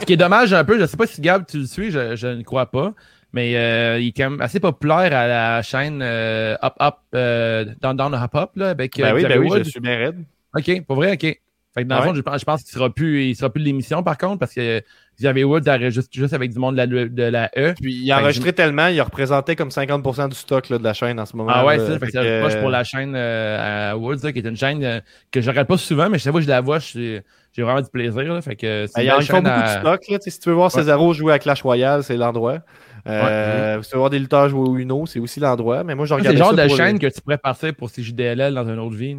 [0.01, 2.15] ce qui est dommage un peu, je sais pas si Gab tu le suis, je,
[2.17, 2.93] je ne crois pas,
[3.35, 7.65] mais euh, il est quand même assez populaire à la chaîne euh, Up Up euh,
[7.83, 10.25] Down Down Hop Up là, avec euh, Ben oui, ben oui, je suis bien raide.
[10.57, 11.21] Ok, pour vrai, ok.
[11.77, 12.07] Fait que dans le Ouais.
[12.11, 14.39] fond, je pense, je pense qu'il sera plus, il sera plus de l'émission par contre,
[14.39, 14.81] parce que
[15.19, 17.75] Xavier Woods arrête juste, juste avec du monde de la, de la E.
[17.81, 20.93] Puis il a que enregistré tellement, il représentait comme 50% du stock là, de la
[20.93, 21.51] chaîne en ce moment.
[21.53, 21.99] Ah ouais, c'est ça.
[21.99, 24.85] Fait que que, proche pour la chaîne euh, à Woods, là, qui est une chaîne
[24.85, 25.01] euh,
[25.33, 27.21] que je regarde pas souvent, mais chaque fois que je la vois, je
[27.53, 28.23] j'ai vraiment du plaisir.
[28.35, 30.01] Là, fait que c'est Ben, une ils en belle font chaîne beaucoup à- de stock.
[30.11, 32.59] Là, sais, si tu veux voir Cesaro jouer à Clash Royale, c'est l'endroit.
[33.07, 35.85] Euh, Si tu veux voir des lutteurs jouer au Uno, c'est aussi l'endroit.
[35.85, 38.55] Mais moi, je C'est regarde le genre de chaîne que tu pourrais partir pour CJDLL
[38.55, 39.17] dans une autre vie.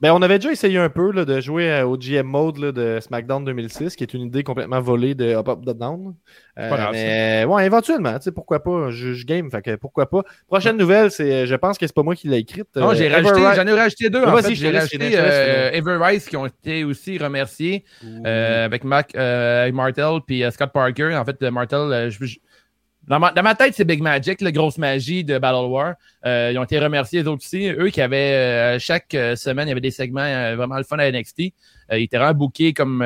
[0.00, 2.72] Ben, on avait déjà essayé un peu là, de jouer euh, au GM Mode là,
[2.72, 6.14] de SmackDown 2006, qui est une idée complètement volée de Up Up Down.
[6.58, 9.76] Euh, pas grave, mais bon, éventuellement, tu sais, pourquoi pas, je, je game, fait que
[9.76, 10.22] pourquoi pas.
[10.48, 12.66] Prochaine nouvelle, c'est, je pense que c'est pas moi qui l'ai écrite.
[12.74, 14.24] Non, euh, j'ai rajouté, j'en ai rajouté deux.
[14.24, 14.54] Ouais, en fait.
[14.56, 17.84] J'ai rajouté euh, Ever Rice qui ont été aussi remerciés
[18.26, 21.14] euh, avec Mac, euh, avec Martel puis euh, Scott Parker.
[21.14, 22.38] En fait, euh, Martel, euh, je- je-
[23.08, 25.94] dans, ma, tête, c'est Big Magic, la grosse magie de Battle War.
[26.24, 27.68] Euh, ils ont été remerciés, les autres aussi.
[27.68, 30.84] Eux qui avaient, euh, chaque euh, semaine, il y avait des segments euh, vraiment le
[30.84, 31.38] fun à NXT.
[31.40, 31.52] Ils
[31.90, 33.02] étaient vraiment comme...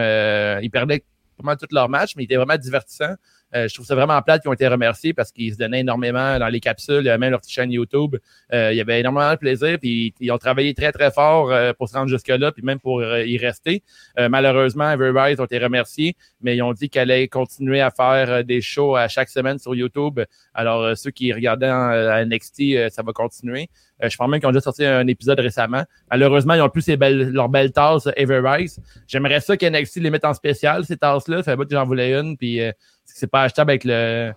[0.63, 1.03] ils perdaient
[1.43, 3.15] mal tous leurs matchs, mais ils étaient vraiment divertissants.
[3.55, 6.39] Euh, je trouve ça vraiment plate qu'ils ont été remerciés parce qu'ils se donnaient énormément
[6.39, 8.17] dans les capsules, même leur petite chaîne YouTube.
[8.53, 11.73] Euh, il y avait énormément de plaisir, puis ils ont travaillé très, très fort euh,
[11.73, 13.83] pour se rendre jusque-là, puis même pour y rester.
[14.19, 18.61] Malheureusement, Everrise ont été remerciés, mais ils ont dit qu'elle allait continuer à faire des
[18.61, 20.21] shows à chaque semaine sur YouTube.
[20.55, 23.69] Alors, ceux qui regardaient à NXT, ça va continuer.
[24.03, 25.85] Euh, je pense même qu'ils ont déjà sorti un épisode récemment.
[26.11, 28.79] Malheureusement, ils ont plus ces belles, leurs belles tasses Everrise.
[29.07, 31.43] J'aimerais ça qu'NXT les mette en spécial, ces tasses-là.
[31.43, 32.73] Ça fait que j'en voulais une, puis euh,
[33.07, 34.33] c'est pas achetable avec le,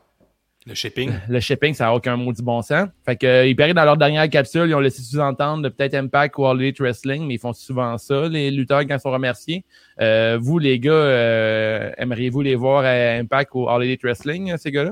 [0.65, 1.11] Le shipping.
[1.29, 2.87] le shipping, ça n'a aucun maudit bon sens.
[3.05, 5.95] Fait que, euh, ils paraît dans leur dernière capsule, ils ont laissé sous-entendre de peut-être
[5.95, 9.11] Impact ou All Elite Wrestling, mais ils font souvent ça, les lutteurs, quand ils sont
[9.11, 9.63] remerciés.
[9.99, 14.57] Euh, vous, les gars, euh, aimeriez-vous les voir à Impact ou All Elite Wrestling, euh,
[14.57, 14.91] ces gars-là?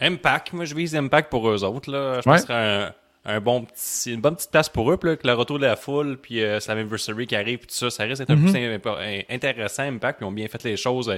[0.00, 1.90] Impact, moi je vise Impact pour eux autres.
[1.90, 2.14] Là.
[2.14, 2.36] Je Ouais.
[2.36, 2.84] pense que ce serait
[3.26, 4.96] un, un bon petit, une bonne petite place pour eux.
[4.96, 7.68] Puis là, avec le retour de la foule, puis euh, c'est l'anniversary qui arrive, puis
[7.68, 8.80] tout ça, ça risque d'être un peu Mhm.
[8.80, 10.18] plus in- intéressant, Impact.
[10.18, 11.12] Puis ils ont bien fait les choses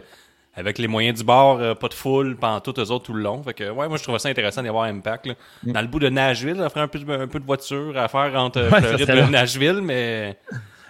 [0.57, 3.23] avec les moyens du bord, euh, pas de foule, pendant tout eux autres tout le
[3.23, 3.42] long.
[3.42, 5.27] Fait que, ouais, moi je trouve ça intéressant d'y avoir Impact.
[5.27, 5.35] là.
[5.64, 8.09] Dans le bout de Nashville, ça ferait un peu, de- un peu de voiture à
[8.09, 9.31] faire entre Ouais, Floride et.
[9.31, 10.37] Nashville, mais.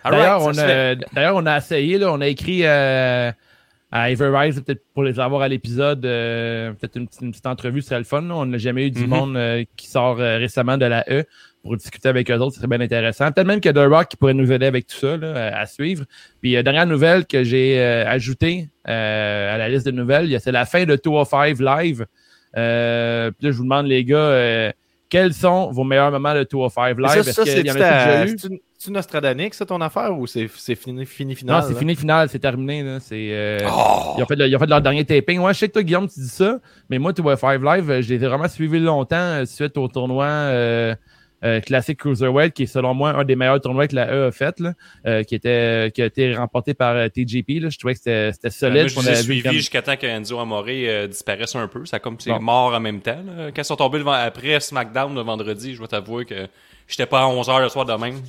[0.05, 3.33] D'ailleurs, on a, d'ailleurs, on a essayé, là, on a écrit euh,
[3.91, 7.83] à Everrise, peut-être pour les avoir à l'épisode, euh, peut-être une, petite- une petite entrevue,
[7.83, 8.23] ce serait le fun.
[8.23, 8.35] là.
[8.37, 9.09] On n'a jamais eu du Mhm.
[9.09, 11.25] monde euh, qui sort euh, récemment de la E
[11.67, 13.31] pour discuter avec eux autres, ce serait bien intéressant.
[13.33, 16.05] Peut-être même que The Rock qui pourrait nous aider avec tout ça là, à, suivre.
[16.41, 20.37] Puis, euh, dernière nouvelle que j'ai euh, ajoutée euh, à la liste de nouvelles, y
[20.37, 22.07] a- c'est la fin de 205 Live.
[22.57, 24.73] Euh, puis là, je vous demande, les gars,
[25.09, 27.23] quels sont vos meilleurs moments de 205 Mais Live?
[27.23, 28.29] ça, ça, qu'il c'est y en a déjà eu?
[28.39, 31.61] c'est-tu- c'est-tu Nostradanic, ça, ton affaire, ou c'est fini, fini final?
[31.63, 32.83] Non, c'est fini final, c'est terminé.
[32.83, 32.99] Là.
[33.13, 34.15] Euh, Oh!
[34.19, 35.39] ils, ont fait, le- ils ont fait leur dernier taping.
[35.39, 36.59] Ouais, je sais que toi, Guillaume, tu dis ça,
[36.91, 39.89] mais moi, tu vois Five Live, je les ai vraiment suivis longtemps euh, suite au
[39.89, 40.95] tournoi euh,
[41.45, 44.33] euh, classique Cruiserweight, qui est selon moi un des meilleurs tournois que la E a
[44.33, 44.73] fait, là,
[45.07, 47.61] euh, qui, était, qui a été remporté par euh, TJP.
[47.61, 47.69] Là.
[47.69, 48.93] Je trouvais que c'était, Ben, solide.
[48.95, 51.85] moi, je comme- jusqu'à temps qu'Enzo Amore euh, disparaisse un peu.
[51.85, 52.41] Ça comme c'est Bon.
[52.41, 53.23] mort en même temps.
[53.27, 53.51] là.
[53.55, 56.47] Quand ils sont tombés le après SmackDown le vendredi, je dois t'avouer que
[56.89, 58.21] j'étais pas à 11h le soir de même.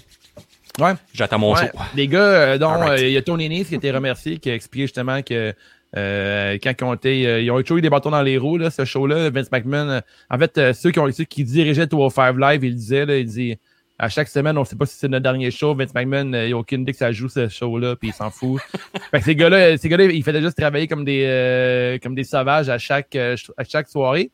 [0.79, 0.93] Ouais.
[1.13, 1.61] J'attends mon Ouais.
[1.71, 1.79] show.
[1.95, 4.53] Les gars, euh, euh, il y a Tony Nese qui a été remercié, qui a
[4.53, 5.53] expliqué justement que
[5.95, 8.57] euh, quand ils ont été, euh, ils ont toujours eu des bâtons dans les roues,
[8.57, 9.89] là, ce show-là, Vince McMahon.
[9.89, 13.17] euh, en fait, euh, ceux qui ont ceux qui dirigeaient 205 Live, il disait, là,
[13.17, 13.57] il dit
[13.99, 15.73] à chaque semaine, on sait pas si c'est notre dernier show.
[15.73, 18.29] Vince McMahon, euh, il a aucune idée que ça joue ce show-là, puis il s'en
[18.29, 18.61] fout.
[19.11, 22.23] fait que ces gars-là, ces gars-là, ils faisaient juste travailler comme des euh, comme des
[22.23, 24.31] sauvages à chaque euh, à chaque soirée.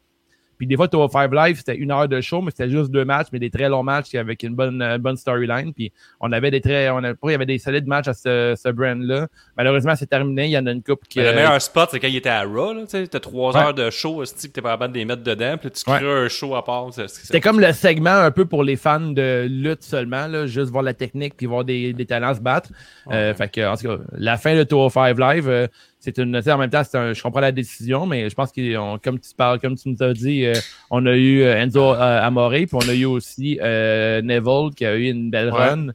[0.63, 3.27] Puis des fois, 205 Live, c'était une heure de show, mais c'était juste deux matchs,
[3.33, 5.73] mais des très longs matchs avec une bonne, euh, bonne storyline.
[5.73, 8.55] Puis on avait des très, on a, il y avait des solides matchs à ce,
[8.57, 9.27] ce brand-là.
[9.57, 10.45] Malheureusement, c'est terminé.
[10.45, 11.19] Il y en a une coupe qui.
[11.19, 12.73] Mais le euh, meilleur spot, c'est quand il était à Raw.
[12.85, 13.59] Tu sais, t'as trois Ouais.
[13.61, 15.97] heures de show, tu t'es pas capable de les mettre dedans, puis tu Ouais.
[15.97, 16.87] crées un show à part.
[17.07, 20.83] C'était comme le segment un peu pour les fans de lutte seulement, là, juste voir
[20.83, 22.69] la technique puis voir des, des talents se battre.
[23.11, 25.67] Euh, fait que, en tout cas, la fin de 205 Live, euh,
[26.03, 26.35] c'est une.
[26.45, 29.59] En même temps, un, je comprends la décision, mais je pense que comme tu parles,
[29.59, 30.53] comme tu nous as dit, euh,
[30.91, 34.85] on a eu euh, Enzo euh, Amore, puis on a eu aussi euh, Neville qui
[34.85, 35.69] a eu une belle Ouais.
[35.69, 35.87] run.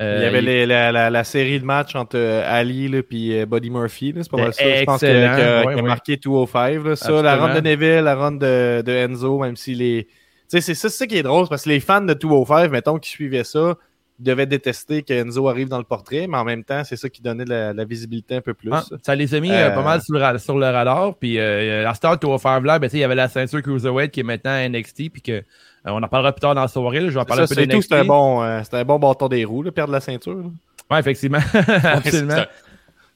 [0.00, 4.12] Il y avait les- la, la, la série de matchs entre Ali et Buddy Murphy.
[4.20, 4.64] C'est pas mal ça.
[4.64, 5.82] Je pense que- Excellent, que- qui a ouais, ouais.
[5.82, 6.84] marqué 205.
[6.84, 6.96] Là.
[6.96, 10.04] Ça, la run de Neville, la run de, de Enzo, même si les.
[10.06, 10.10] Tu
[10.48, 13.08] sais, c'est ça, ça qui est drôle, parce que les fans de 205, mettons, qui
[13.08, 13.76] suivaient ça,
[14.18, 17.44] devaient détester qu'Enzo arrive dans le portrait, mais en même temps, c'est ça qui donnait
[17.44, 18.70] la, la visibilité un peu plus.
[18.72, 21.14] Ah, ça les a mis euh, Euh, pas mal sur le, sur le radar.
[21.16, 23.60] Puis euh, à Star au Five Live, ben, tu sais, il y avait la ceinture
[23.62, 25.10] Cruiserweight qui est maintenant NXT.
[25.12, 25.42] Puis que, euh,
[25.86, 27.00] on en parlera plus tard dans la soirée.
[27.00, 27.08] là.
[27.08, 28.84] Je vais en parler Ça, un peu c'est tout, c'était un, bon, euh, c'était un
[28.84, 30.36] bon bâton des roues, là, perdre la ceinture.
[30.36, 30.44] là.
[30.90, 31.38] Ouais, effectivement.
[31.84, 32.44] absolument.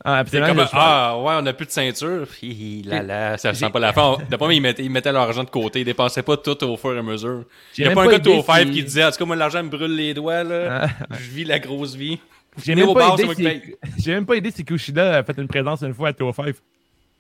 [0.05, 2.27] Ah, C'est comme, ah, ouais, on n'a plus de ceinture.
[2.41, 4.17] Hi, hi, là, là, ça sent pas la fin.
[4.31, 5.81] D'après moi, ils mettaient, ils mettaient leur argent de côté.
[5.81, 7.45] Ils dépensaient pas tout au fur et à mesure.
[7.77, 9.35] Il n'y a pas un gars de au five qui disait, en tout cas, moi,
[9.37, 10.85] l'argent me brûle les doigts, là.
[10.85, 10.89] Ah.
[11.19, 12.21] Je vis la grosse vie.
[12.65, 13.63] J'ai même, pas idée si...
[13.99, 16.47] J'ai même pas idée si Kushida a fait une présence une fois à 205.
[16.47, 16.53] Je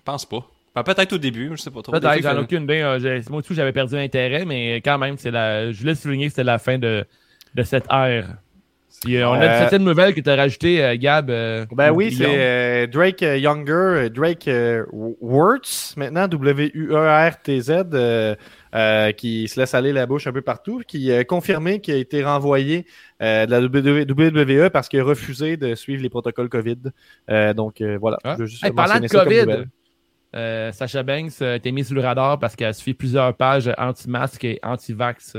[0.04, 0.46] pense pas.
[0.74, 1.92] Ben, peut-être au début, je sais pas trop.
[1.92, 2.80] Peut-être, j'en ai aucune idée.
[2.80, 5.72] euh, j'ai- Moi, tout, j'avais perdu l'intérêt, mais quand même, c'est la...
[5.72, 7.04] je voulais souligner que c'était la fin de,
[7.54, 8.36] de cette ère.
[9.04, 11.30] Puis, euh, on a Euh, une septième nouvelle que tu as rajoutée, euh, Gab.
[11.30, 18.34] euh, Ben oui, c'est euh, Drake euh, Younger, euh, Drake euh, Wirtz, maintenant W-U-E-R-T-Z, euh,
[18.74, 21.98] euh, qui se laisse aller la bouche un peu partout, qui a confirmé qu'il a
[21.98, 22.86] été renvoyé
[23.22, 26.78] euh, de la WWE parce qu'il a refusé de suivre les protocoles COVID.
[27.30, 28.18] Euh, donc euh, voilà.
[28.24, 28.34] Ah.
[28.36, 29.64] Je veux juste Hey, parlant de COVID,
[30.36, 34.44] euh, Sacha Banks a été mis sous le radar parce qu'elle suit plusieurs pages anti-masque
[34.44, 35.36] et anti-vax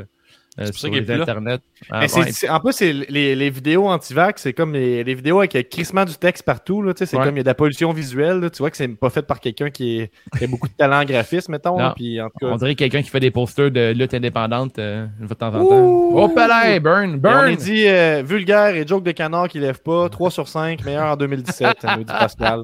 [0.60, 1.60] euh, pour ça sur les internets.
[1.90, 2.50] Ah, ouais.
[2.50, 6.16] en plus, les, les vidéos anti-vax, c'est comme les, les vidéos avec euh, crissement du
[6.16, 6.84] texte partout.
[6.96, 7.24] C'est Ouais.
[7.26, 8.40] comme il y a de la pollution visuelle.
[8.40, 10.74] là, tu vois que c'est pas fait par quelqu'un qui, est- qui a beaucoup de
[10.74, 11.72] talent en graphisme, mettons.
[11.78, 11.86] Non.
[11.86, 14.78] là, puis en tout cas, On dirait quelqu'un qui fait des posters de lutte indépendante
[14.80, 15.86] euh, de temps en temps.
[16.12, 17.48] Oh, palais, burn, Et on burn!
[17.52, 20.10] est dit euh, vulgaire et joke de canard qui lève pas.
[20.10, 22.64] 3 sur 5, meilleur en 2017, nous dit Pascal.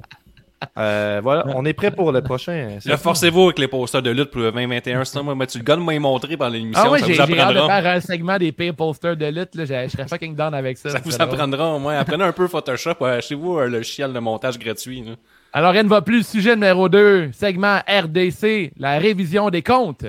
[0.78, 2.52] Euh, voilà, on est prêt pour le prochain.
[2.52, 5.04] euh, Là, forcez-vous avec les posters de lutte pour le 2021.
[5.06, 6.84] Sinon, moi, Mathieu le gars m'a montré pendant l'émission.
[6.86, 7.82] Ah ouais, ça j'ai vous j'ai hâte de apprendra.
[7.82, 9.56] faire un segment des pires posters de lutte.
[9.56, 9.66] là.
[9.66, 10.90] Je serais fucking down avec ça.
[10.90, 11.98] Ça ça vous apprendra au moins.
[11.98, 12.94] Apprenez un peu Photoshop.
[13.02, 15.02] ouais, Achetez-vous euh, le logiciel de montage gratuit.
[15.06, 15.14] là.
[15.54, 16.28] Alors, rien ne va plus.
[16.28, 20.06] Sujet numéro 2, segment RDC, la révision des comptes.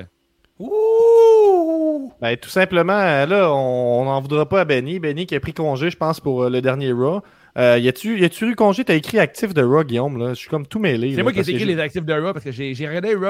[2.21, 2.95] Ben, tout simplement,
[3.27, 4.99] là, on n'en voudra pas à Benny.
[4.99, 7.21] Benny qui a pris congé, je pense, pour euh, le dernier Raw.
[7.57, 8.85] Euh, y a-tu y a-tu eu congé?
[8.85, 10.19] T'as écrit actif de Raw, Guillaume.
[10.19, 10.31] Là.
[10.31, 11.15] Je suis comme tout mêlé.
[11.15, 13.25] C'est moi qui ai écrit les actifs de Raw parce que j'ai j'ai regardé Raw.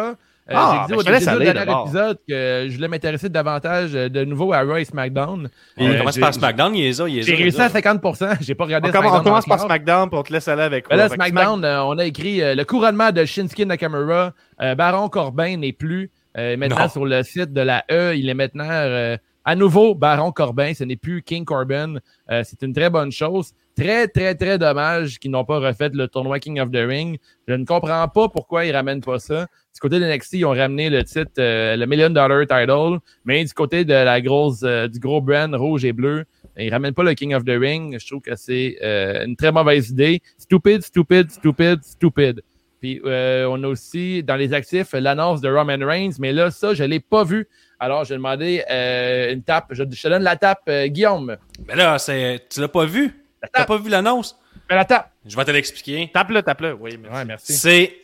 [0.49, 3.29] Euh, Ah, j'ai ben, dit te au début du dernier épisode que je voulais m'intéresser
[3.29, 5.49] davantage euh, de nouveau à Raw et SmackDown.
[5.77, 8.37] On Euh, commence par SmackDown, il est là, il est J'ai réussi à 50%.
[8.43, 9.61] J'ai pas regardé On, commence- on SmackDown commence par.
[9.61, 11.03] SmackDown puis on te laisse aller avec Ben Raw.
[11.03, 14.35] là, SmackDown, euh, on a écrit euh, le couronnement de Shinsuke Nakamura.
[14.61, 16.89] Euh, Baron Corbin n'est plus euh, maintenant Non.
[16.89, 18.15] sur le site de la E.
[18.17, 20.75] Il est maintenant euh, à nouveau Baron Corbin.
[20.75, 21.97] Ce n'est plus King Corbin.
[22.31, 23.53] Euh, c'est une très bonne chose.
[23.77, 27.19] Très, très, très dommage qu'ils n'ont pas refait le tournoi King of the Ring.
[27.47, 29.47] Je ne comprends pas pourquoi ils ramènent pas ça.
[29.75, 33.45] Du côté de NXT, ils ont ramené le titre, euh, le Million Dollar Title, mais
[33.45, 36.25] du côté de la grosse, euh, du gros brand rouge et bleu,
[36.57, 37.99] ils ramènent pas le King of the Ring.
[38.01, 40.23] Je trouve que c'est euh, une très mauvaise idée.
[40.39, 42.43] Stupid, stupid, stupid, stupid.
[42.81, 46.75] Puis euh, on a aussi dans les actifs l'annonce de Roman Reigns, mais là, ça,
[46.75, 47.49] je l'ai pas vu.
[47.79, 49.67] Alors, j'ai demandé euh, une tape.
[49.71, 51.37] Je, te donne la tape, euh, Guillaume.
[51.67, 53.13] Mais là, tu l'as pas vu?
[53.53, 54.39] T'as pas vu l'annonce?
[54.69, 55.11] Fais la tape.
[55.25, 56.11] Je vais te l'expliquer.
[56.13, 56.73] Tape-le, tape-le.
[56.75, 57.17] Oui, merci.
[57.17, 57.53] Ouais, merci.
[57.53, 57.97] C'est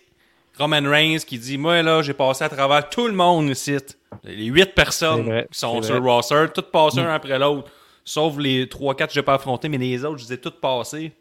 [0.58, 3.76] Roman Reigns qui dit Moi, là, j'ai passé à travers tout le monde ici.
[4.24, 7.70] Les huit personnes vrai, qui sont sur le roster, toutes passées un après l'autre.
[8.04, 11.12] Sauf les 3-4 que j'ai pas affrontés, mais les autres, je les ai toutes passées.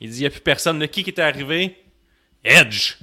[0.00, 0.78] Il dit Il n'y a plus personne.
[0.80, 1.76] Là, qui qui est arrivé
[2.44, 2.96] Edge.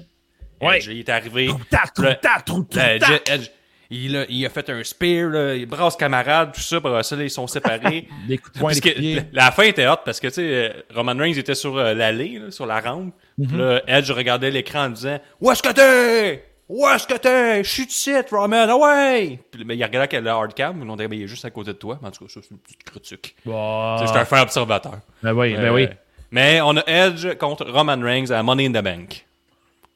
[0.62, 0.78] Ouais.
[0.78, 1.50] Edge, il est arrivé.
[1.70, 3.10] Tape, Le- tape, trou, trou, Là, tape.
[3.30, 3.50] Edge, Edge,
[3.92, 7.16] il, a, il a fait un spear, là, il brasse camarade, tout ça, pour ça,
[7.16, 8.08] là, ils sont séparés.
[8.28, 9.22] Des coups de poing, Parce des que coups de pied.
[9.34, 11.94] la, la fin était hot parce que tu sais euh, Roman Reigns était sur euh,
[11.94, 13.14] l'allée, sur la rampe.
[13.42, 16.44] Puis là, Edge regardait l'écran en disant Où est-ce que t'es?
[16.68, 17.64] Où est-ce que t'es?
[17.64, 21.18] Suis ici, Roman, ah ouais Puis mais il regardait le hardcam, ils l'ont dit Ben,
[21.18, 21.98] il est juste à côté de toi.
[22.02, 23.36] Mais en tout cas, ça c'est une petite critique.
[23.44, 25.00] Sais, J'étais un fin observateur.
[25.24, 25.88] ben oui, ben Euh, oui.
[26.32, 29.26] Mais on a Edge contre Roman Reigns à Money in the Bank.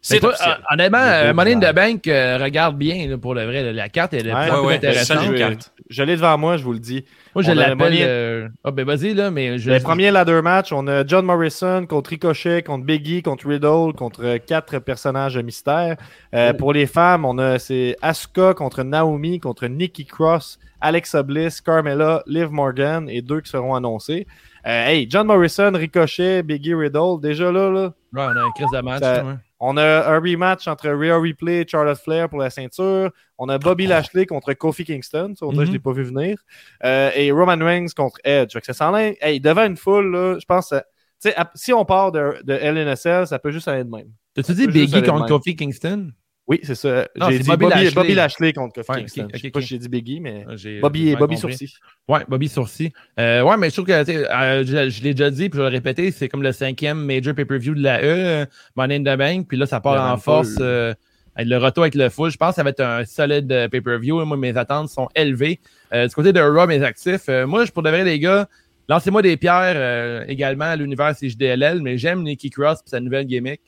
[0.06, 0.50] C'est officiel.
[0.60, 1.74] euh, honnêtement, euh, Money in the.
[1.74, 3.72] Bank euh, regarde bien là, pour le vrai.
[3.72, 5.20] La carte elle est Ouais, intéressante.
[5.26, 5.74] Je, carte.
[5.90, 7.06] je l'ai devant moi, je vous le dis.
[7.34, 7.94] Moi, je l'appelle.
[8.02, 9.72] Euh, Ah, ben vas-y, là, mais je.
[9.72, 14.38] Le premier ladder match, on a John Morrison contre Ricochet, contre Biggie, contre Riddle, contre
[14.46, 15.96] quatre personnages mystères.
[16.36, 16.58] Euh, Oh.
[16.58, 22.22] Pour les femmes, on a c'est Asuka contre Naomi, contre Nikki Cross, Alexa Bliss, Carmella,
[22.28, 24.28] Liv Morgan et deux qui seront annoncés.
[24.68, 28.68] Euh, hey, John Morrison, Ricochet, Biggie, Riddle, déjà là, là, Ouais, on a un crise
[28.74, 29.00] de match.
[29.02, 29.38] Ça-.
[29.66, 33.12] On a un rematch entre Rhea Ripley et Charlotte Flair pour la ceinture.
[33.38, 35.34] On a Bobby Lashley contre Kofi Kingston.
[35.38, 35.72] Ça, on je Mhm.
[35.74, 36.38] l'ai pas vu venir.
[36.84, 38.52] Euh, et Roman Reigns contre Edge.
[38.54, 42.12] Fait que ça s'en hey, devant une foule, là, je pense ap- si on part
[42.12, 44.10] de, de LNSL, ça peut juste aller de même.
[44.34, 45.28] T'as-tu dit Biggie contre.
[45.28, 46.12] Kofi Kingston?
[46.46, 47.08] Oui, c'est ça.
[47.16, 47.92] Non, J'ai dit Bobby Bobby, Lashley.
[47.96, 49.28] Bobby Lashley contre Kofi Ouais, Kingston.
[49.62, 51.38] j'ai dit Biggie, mais Ah, j'ai- Bobby, Bobby.
[51.38, 51.70] Sourcil.
[52.08, 52.92] Ouais, Bobby Sourcil.
[53.18, 55.70] Euh, ouais, mais je trouve que, euh, je, je l'ai déjà dit, puis je vais
[55.70, 59.18] le répéter, c'est comme le cinquième major pay-per-view de la E, euh, Money in the
[59.18, 60.94] Bank, puis là, ça part en force euh,
[61.36, 62.30] avec le retour avec le full.
[62.30, 64.26] Je pense que ça va être un solide euh, pay-per-view.
[64.26, 65.62] Moi, mes attentes sont élevées.
[65.94, 68.48] Euh, du côté de Raw, mes actifs, euh, moi, je pour de vrai, les gars,
[68.90, 73.26] Lancez-moi des pierres euh, également à l'univers CJDLL, mais j'aime Nicky Cross et sa nouvelle
[73.26, 73.62] gimmick.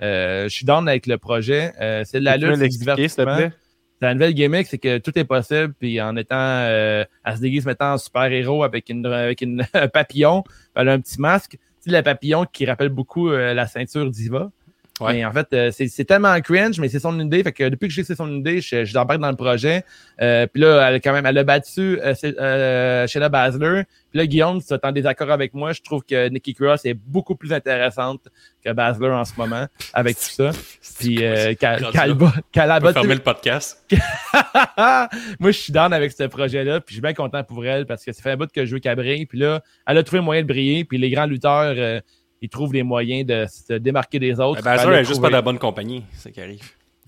[0.00, 1.72] Euh, je suis down avec le projet.
[1.80, 3.50] Euh, c'est de la lutte, c'est divertissement.
[4.00, 7.66] La nouvelle gimmick, c'est que tout est possible, puis en étant, euh, elle se déguise
[7.66, 11.52] maintenant en super-héros avec une, avec une un papillon, puis elle a un petit masque.
[11.82, 14.50] Tu sais, le papillon qui rappelle beaucoup euh, la ceinture Diva.
[15.00, 15.14] Ouais.
[15.14, 17.42] Mais en fait, euh, c'est tellement cringe, mais c'est son idée.
[17.42, 19.84] Fait que depuis que que c'est son idée, je, je l'embarque dans le projet.
[20.20, 23.82] Euh, puis là, elle a quand même, elle a battu euh, c'est- euh, Baszler.
[24.10, 25.72] Puis là, Guillaume, tu es en désaccord avec moi.
[25.72, 28.22] Je trouve que Nikki Cross est beaucoup plus intéressante
[28.64, 30.50] que Baszler en ce moment avec tout ça.
[30.98, 31.84] Puis euh, qu'elle
[32.52, 33.84] qu'elle a battu fermer le podcast.
[35.38, 38.04] moi, je suis down avec ce projet-là, puis je suis bien content pour elle parce
[38.04, 39.26] que ça fait un bout que je veux qu'elle brille.
[39.26, 41.74] Puis là, elle a trouvé moyen de briller, puis les grands lutteurs,
[42.38, 44.62] euh, ils trouvent les moyens de se démarquer des autres.
[44.62, 46.60] Ben, Baszler Elle l'a est juste pas de la bonne compagnie, c'est ce qui arrive.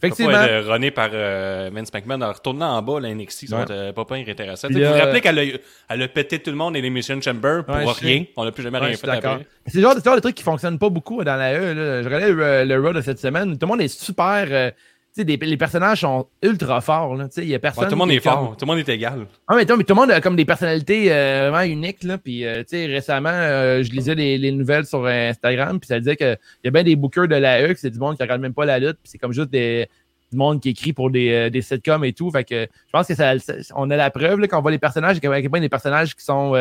[0.02, 0.32] Effectivement.
[0.32, 3.62] Pas être runné par euh, Vince McMahon en retournant en bas, la NXT, ça va
[3.64, 4.68] être euh, pas pas intéressant.
[4.70, 5.42] Vous vous rappelez qu'elle a,
[5.90, 8.24] elle a pété tout le monde et l'émission Chamber pour Ouais, rien.
[8.34, 9.32] On n'a plus jamais Ouais, rien fait d'accord.
[9.32, 9.46] après.
[9.66, 11.74] C'est le genre, de- genre truc qui fonctionne pas beaucoup dans la E.
[11.74, 12.02] Là.
[12.02, 13.52] Je regardais le, le Raw de cette semaine.
[13.58, 14.72] Tout le monde est super.
[15.10, 17.16] Euh, tu sais, des- les personnages sont ultra forts.
[17.16, 17.24] Là.
[17.24, 17.84] Tu sais, Il y a personne.
[17.84, 19.26] Ouais, tout le monde est comme- fort, tout le monde est égal.
[19.48, 22.02] Ah, mais, mais tout le monde a comme des personnalités euh, vraiment uniques.
[22.04, 22.18] Là.
[22.18, 25.98] Puis, euh, tu sais, récemment, euh, je lisais les, les nouvelles sur Instagram, puis ça
[25.98, 28.40] disait qu'il y a bien des bookers de la E, c'est du monde qui regarde
[28.40, 29.88] même pas la lutte, puis c'est comme juste des,
[30.30, 32.30] du monde qui écrit pour des, euh, des sitcoms et tout.
[32.30, 33.34] Fait que je pense que ça,
[33.74, 36.14] on a la preuve là, qu'on voit les personnages, et qu'il y a des personnages
[36.14, 36.54] qui sont.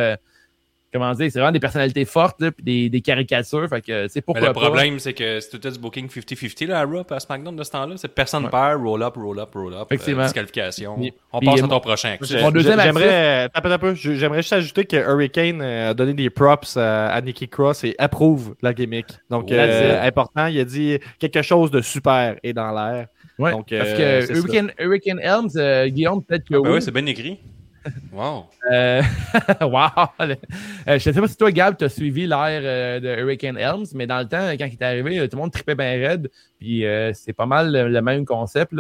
[0.95, 3.67] Euh, comment dire, c'est vraiment des personnalités fortes, là, puis des, des caricatures.
[3.69, 4.59] Fait que, Mais pourquoi le pas.
[4.61, 7.63] problème, c'est que c'est tout du booking 50-50 là, à Raw, puis à SmackDown de
[7.63, 7.95] ce temps-là.
[7.97, 8.49] C'est personne Ouais.
[8.49, 9.87] perd, roll up, roll up, roll up.
[9.91, 10.21] Effectivement.
[10.21, 10.95] euh, disqualification.
[10.95, 12.17] Puis- On passe euh, à ton prochain.
[12.21, 17.47] J'aimerais, euh, j'aimerais juste ajouter que Hurricane euh, a donné des props à, à Nikki
[17.47, 19.05] Cross et approuve la gimmick.
[19.29, 23.07] Donc, That's euh, important, il a dit quelque chose de super est dans l'air.
[23.37, 24.33] Ouais, Donc, parce euh, que c'est.
[24.33, 26.69] Hurricane, Hurricane Helms, euh, Guillaume, peut-être que Ben oui.
[26.73, 27.39] oui, c'est bien écrit.
[28.11, 28.45] Wow.
[28.71, 29.01] Euh,
[29.61, 29.89] wow!
[30.21, 30.35] Euh,
[30.87, 33.87] je ne sais pas si toi, Gab, tu as suivi l'ère euh, de Hurricane Helms,
[33.95, 36.29] mais dans le temps, quand il est arrivé, tout le monde tripait bien raide.
[36.59, 38.73] Puis c'est pas mal le, même concept.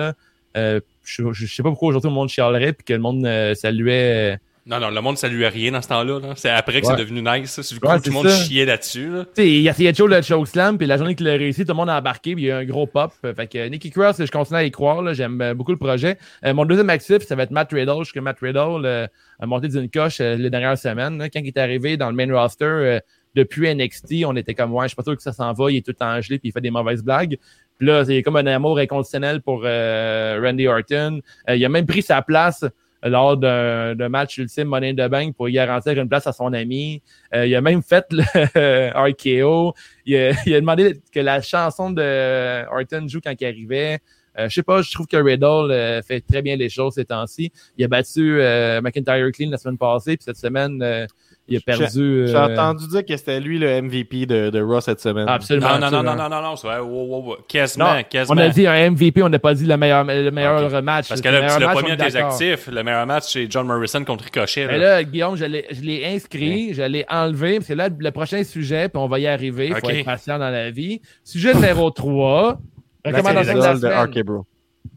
[0.55, 4.39] Je, je sais pas pourquoi aujourd'hui le monde chialerait puis que le monde saluait.
[4.69, 6.19] Non, non, le monde saluait rien dans ce temps-là.
[6.19, 6.33] là.
[6.35, 6.93] C'est après que Ouais.
[6.95, 7.49] c'est devenu nice.
[7.51, 7.63] ça.
[7.63, 8.43] C'est du coup Ouais, tout le monde ça.
[8.43, 9.09] chiait là-dessus.
[9.09, 9.25] Là.
[9.37, 11.89] Il essayait de show le chokeslam, puis la journée qu'il a réussi, tout le monde
[11.89, 13.11] a embarqué, puis il y a eu un gros pop.
[13.35, 15.77] Fait que euh, Nicky Cross, je continue à y croire, là, j'aime euh, beaucoup le
[15.77, 16.17] projet.
[16.45, 18.03] Euh, mon deuxième actif, ça va être Matt Riddle.
[18.05, 19.07] Je que Matt Riddle euh,
[19.39, 21.17] a monté d'une coche euh, les dernières semaines.
[21.17, 21.29] là.
[21.29, 22.99] Quand il est arrivé dans le main roster euh,
[23.35, 25.77] depuis NXT, on était comme, ouais, je suis pas sûr que ça s'en va, il
[25.77, 27.37] est tout temps gelé, puis il fait des mauvaises blagues.
[27.79, 31.21] Puis là, c'est comme un amour inconditionnel pour euh, Randy Orton.
[31.49, 32.65] Euh, il a même pris sa place
[33.03, 37.01] lors d'un match ultime Money in the Bank pour garantir une place à son ami.
[37.33, 38.23] Euh, il a même fait le
[39.09, 39.73] RKO.
[40.05, 43.99] Il a, il a demandé que la chanson de Orton joue quand il arrivait.
[44.37, 47.05] Euh, je sais pas, je trouve que Riddle euh, fait très bien les choses ces
[47.05, 47.51] temps-ci.
[47.77, 51.05] Il a battu euh, McIntyre Clean la semaine passée, puis cette semaine, euh,
[51.49, 52.27] il a perdu.
[52.27, 55.27] J'ai euh, entendu dire que c'était lui le MVP de, de Raw cette semaine.
[55.27, 55.77] Absolument.
[55.79, 56.79] Non, non, non, non, non, non, non, c'est vrai.
[56.79, 57.37] Wow, wow, wow.
[57.47, 58.41] Quasiment, Non, quasiment.
[58.41, 61.09] On a dit un MVP, on n'a pas dit le meilleur, le meilleur match.
[61.09, 62.67] Parce que Le là, on mis est à tes actifs.
[62.71, 64.67] Le meilleur match, c'est John Morrison contre Ricochet.
[64.67, 64.89] Mais Là.
[64.95, 68.43] là, Guillaume, je l'ai je l'ai inscrit, je l'ai enlevé, parce que là, le prochain
[68.43, 71.01] sujet, puis on va y arriver, il faut être patient dans la vie.
[71.23, 72.59] Sujet numéro 3,
[73.05, 73.97] La recommandation de la de semaine.
[73.99, 74.45] RK Bro.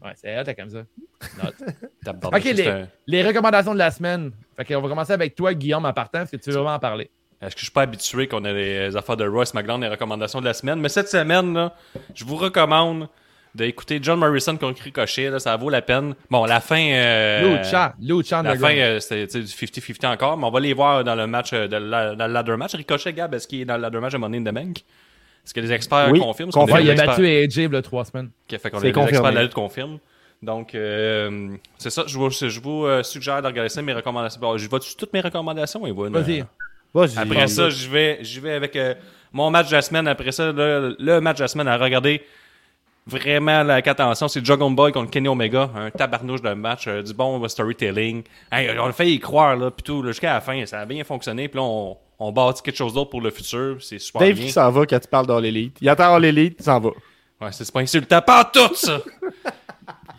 [0.03, 0.79] Ouais, c'est hot, comme ça.
[1.43, 1.55] Note.
[2.05, 4.31] Tape dans Ok, le- les, c'est un- les recommandations de la semaine.
[4.57, 6.79] Fait qu'on va commencer avec toi, Guillaume, en partant, parce que tu veux vraiment en
[6.79, 7.09] parler.
[7.41, 10.39] Est-ce que je suis pas habitué qu'on ait les affaires de Royce McDonald, les recommandations
[10.39, 10.79] de la semaine?
[10.79, 11.73] Mais cette semaine, là,
[12.15, 13.09] je vous recommande
[13.53, 15.29] d'écouter John Morrison contre Ricochet.
[15.29, 16.15] Là, ça vaut la peine.
[16.29, 16.79] Bon, la fin.
[16.91, 21.03] euh, Lucha, Lucha La fin, euh, sais, du 50-50 encore, mais on va les voir
[21.03, 22.73] dans le match, euh, de la- dans le ladder match.
[22.75, 24.77] Ricochet, Gab, est-ce qu'il est dans le ladder match de Money in the Bank?
[25.45, 26.49] Est-ce que les experts Oui, confirment?
[26.55, 28.29] Ouais, il a battu AJ il y a trois semaines.
[28.49, 29.99] Ok, fait qu'on C'est a les experts de la lutte confirment.
[30.43, 32.03] Donc, euh, c'est ça.
[32.05, 34.41] Je vous, je vous euh, suggère de regarder ça, mes recommandations.
[34.41, 35.87] Bon, je vais-tu toutes mes recommandations?
[35.87, 36.43] Il va une- Vas-y.
[36.93, 37.17] Vas-y.
[37.17, 38.93] Après ça, je vais, je vais avec euh,
[39.31, 40.07] mon match de la semaine.
[40.07, 42.21] Après ça, le, le match de la semaine à regarder.
[43.05, 45.69] Vraiment, la attention, c'est Dragon Boy contre Kenny Omega.
[45.75, 48.23] Un tabarnouche de match, euh, du bon storytelling.
[48.51, 50.65] Hey, on a fait y croire, là, puis tout, là, jusqu'à la fin.
[50.65, 51.47] Ça a bien fonctionné.
[51.49, 53.77] Puis là, on, on bâtit quelque chose d'autre pour le futur.
[53.81, 54.45] C'est super Dave bien.
[54.45, 55.77] qui s'en va quand tu parles dans l'élite.
[55.81, 56.89] Il attend l'élite, il s'en va.
[57.41, 58.21] Ouais, c'est c'est pas insultant.
[58.21, 58.99] Pas tout, ça!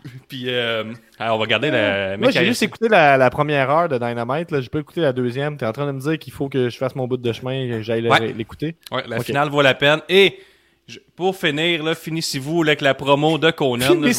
[0.29, 0.85] puis, euh,
[1.19, 2.17] alors, on va regarder la...
[2.17, 4.51] Moi, j'ai juste écouté la, la première heure de Dynamite.
[4.51, 4.61] Là.
[4.61, 5.57] J'ai pas écouté la deuxième.
[5.57, 7.53] T'es en train de me dire qu'il faut que je fasse mon bout de chemin
[7.65, 8.33] et que j'aille Ouais.
[8.33, 8.77] l'écouter?
[8.93, 10.01] Ouais, la finale vaut la peine.
[10.09, 10.39] Et
[10.87, 13.95] je- pour finir, là, finissez-vous là, avec la promo de Conan.
[13.95, 14.13] là, je vais,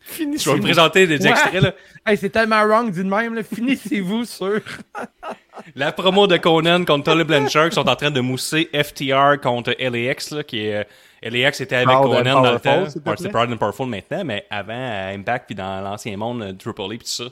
[0.00, 1.30] Finissez- je vais vous présenter des Ouais.
[1.30, 1.60] extraits.
[1.62, 1.74] Là.
[2.06, 3.42] Hey, c'est tellement wrong d'une même, là.
[3.42, 4.60] Finissez-vous sur.
[5.74, 9.74] La promo de Conan contre Tully Blanchard qui sont en train de mousser FTR contre
[9.78, 10.74] LAX, là, qui est.
[10.76, 10.84] euh,
[11.30, 12.84] LAX était avec Proud Conan dans le temps.
[12.88, 13.28] c'est.
[13.30, 16.88] Proud and Powerful maintenant, mais avant à Impact puis dans l'ancien monde, euh, Triple A
[16.88, 17.24] puis tout ça.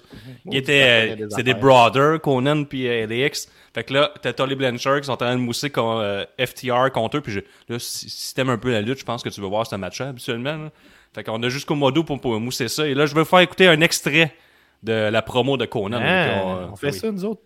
[0.46, 0.72] Il ça était,
[1.08, 1.62] connaît euh, des c'est des affaires.
[1.62, 3.48] brothers, Conan puis LAX.
[3.74, 7.16] Fait que là, t'as Tully Blanchard qui sont en train de mousser euh, FTR contre
[7.16, 7.20] eux.
[7.22, 9.66] Puis je- là, si, t'aimes un peu la lutte, je pense que tu veux voir
[9.66, 10.56] ce match-là habituellement.
[10.56, 10.70] là.
[11.14, 12.86] Fait qu'on a jusqu'au mois d'août pour, pour mousser ça.
[12.86, 14.32] Et là, je vais vous faire écouter un extrait
[14.84, 16.00] de la promo de Conan.
[16.44, 16.92] On, on fait oui.
[16.92, 17.40] ça, nous autres.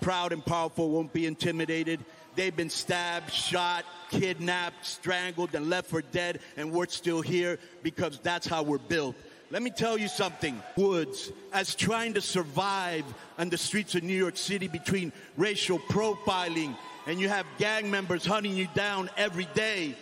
[0.00, 2.00] Proud and powerful won't be intimidated.
[2.34, 8.18] They've been stabbed, shot, kidnapped, strangled, and left for dead, and we're still here because
[8.22, 9.16] that's how we're built.
[9.50, 10.60] Let me tell you something.
[10.76, 13.04] Woods, as trying to survive
[13.38, 16.74] on the streets of New York City between racial profiling
[17.06, 19.94] and you have gang members hunting you down every day.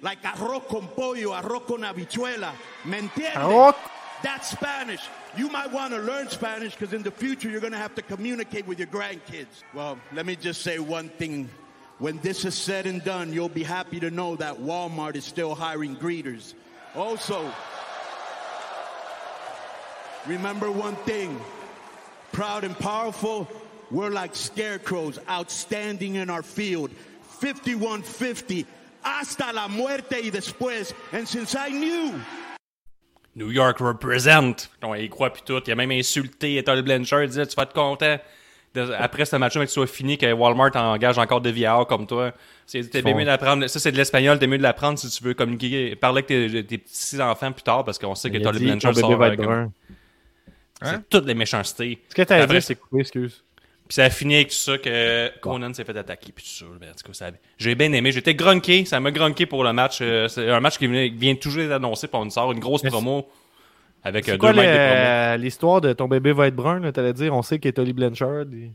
[0.00, 2.52] Like arroz con pollo, arroz con habichuela.
[2.84, 3.74] ¿Me entiendes?
[4.22, 5.00] That's Spanish.
[5.36, 8.02] You might want to learn Spanish because in the future you're going to have to
[8.02, 9.62] communicate with your grandkids.
[9.72, 11.48] Well, let me just say one thing.
[11.98, 15.54] When this is said and done, you'll be happy to know that Walmart is still
[15.54, 16.54] hiring greeters.
[16.94, 17.52] Also,
[20.26, 21.40] remember one thing.
[22.30, 23.48] Proud and powerful,
[23.90, 26.90] we're like scarecrows outstanding in our field.
[27.40, 28.66] 5150,
[29.02, 30.92] hasta la muerte y después.
[31.12, 32.20] And since I knew
[33.38, 34.68] New York represent.
[34.82, 35.60] On y croit puis tout.
[35.66, 37.22] Il a même insulté Tully Blanchard.
[37.22, 38.18] Il disait Tu vas être content
[38.74, 42.06] de- après ce match-là, que tu sois fini, que Walmart engage encore de VR comme
[42.06, 42.32] toi.
[42.66, 43.66] C'est t'es mieux d'apprendre.
[43.68, 44.38] Ça, c'est de l'espagnol.
[44.38, 47.84] T'es mieux de l'apprendre si tu veux communiquer, parler avec tes, tes petits-enfants plus tard
[47.84, 49.72] parce qu'on sait que Blanchard ton bébé sort brun.
[50.82, 51.98] C'est toutes les méchancetés.
[52.08, 53.42] Ce que t'as Après- dit, c'est coupé, excuse.
[53.88, 56.66] Puis ça a fini avec tout ça que Conan s'est fait attaquer puis tout ça.
[56.78, 58.12] Ben, en tout cas, ça- J'ai bien aimé.
[58.12, 58.84] J'étais grunké.
[58.84, 60.00] Ça m'a grunké pour le match.
[60.02, 63.26] Euh, C'est un match qui vient, toujours d'annoncer pour une sort une grosse promo
[64.04, 65.36] avec euh, deux quoi mètres de promo.
[65.38, 66.92] le- l'histoire de ton bébé va être brun?
[66.92, 68.42] T'allais dire, on sait qu'il est Tolly Blanchard.
[68.52, 68.70] et-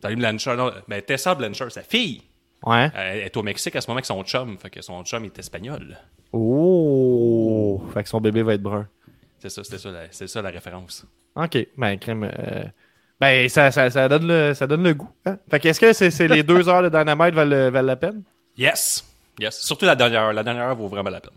[0.00, 0.56] Salut Blanchard.
[0.56, 2.22] Non, ben, Tessa Blanchard, sa fille.
[2.64, 2.86] Ouais.
[2.94, 4.56] Euh, Elle est au Mexique à ce moment avec son chum.
[4.58, 5.98] Fait que son chum est espagnol.
[6.32, 7.82] Oh!
[7.92, 8.88] Fait que son bébé va être brun.
[9.38, 11.04] C'est ça, c'était ça, la- c'est ça la référence.
[11.36, 12.24] Ok, ben, crème.
[12.24, 12.64] euh,
[13.20, 15.08] Ben, ça, ça, ça, donne le, ça donne le goût.
[15.24, 15.38] hein?
[15.50, 18.22] Fait que est-ce que c'est c'est les deux heures de Dynamite valent, valent la peine?
[18.56, 19.04] Yes!
[19.40, 19.58] Yes.
[19.60, 20.32] Surtout la dernière heure.
[20.32, 21.32] La dernière heure vaut vraiment la peine.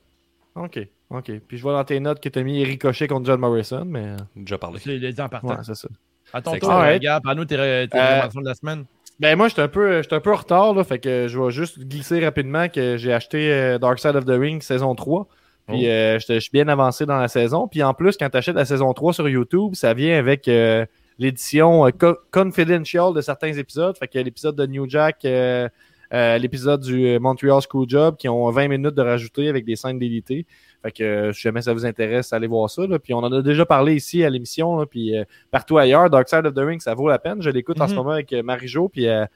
[0.56, 1.32] Ok, ok.
[1.48, 4.06] Puis je vois dans tes notes que t'as mis Ricochet contre John Morrison, mais.
[4.06, 4.80] euh, J'ai déjà parlé.
[4.84, 5.50] C'est les dit en partant.
[5.50, 5.88] Ouais, c'est ça.
[6.34, 7.00] À ton tour, Ouais.
[7.00, 8.86] Gab, parle-nous tes, tes Euh, recommandations de la semaine.
[9.20, 11.50] Ben moi, j'étais un peu, j'étais un peu en retard, là, fait que je vais
[11.52, 15.28] juste glisser rapidement que j'ai acheté euh, Dark Side of the Ring saison 3.
[15.68, 15.88] Puis Oh.
[15.88, 17.68] euh, je suis bien avancé dans la saison.
[17.68, 20.86] Puis en plus, quand tu achètes la saison 3 sur YouTube, ça vient avec euh,
[21.20, 23.98] l'édition euh, co- confidential de certains épisodes.
[23.98, 25.68] Fait que l'épisode de New Jack, euh,
[26.14, 30.46] euh, l'épisode du Montreal Screwjob qui ont 20 minutes de rajouter avec des scènes d'édité.
[30.82, 32.88] Fait que si jamais ça vous intéresse, allez voir ça.
[32.88, 32.98] Là.
[33.00, 34.86] Puis on en a déjà parlé ici à l'émission.
[34.86, 37.42] Puis euh, partout ailleurs, Dark Side of the Ring, ça vaut la peine.
[37.42, 37.98] Je l'écoute en ce Mhm.
[37.98, 38.88] moment avec Marie-Jo.
[38.88, 39.28] Puis elle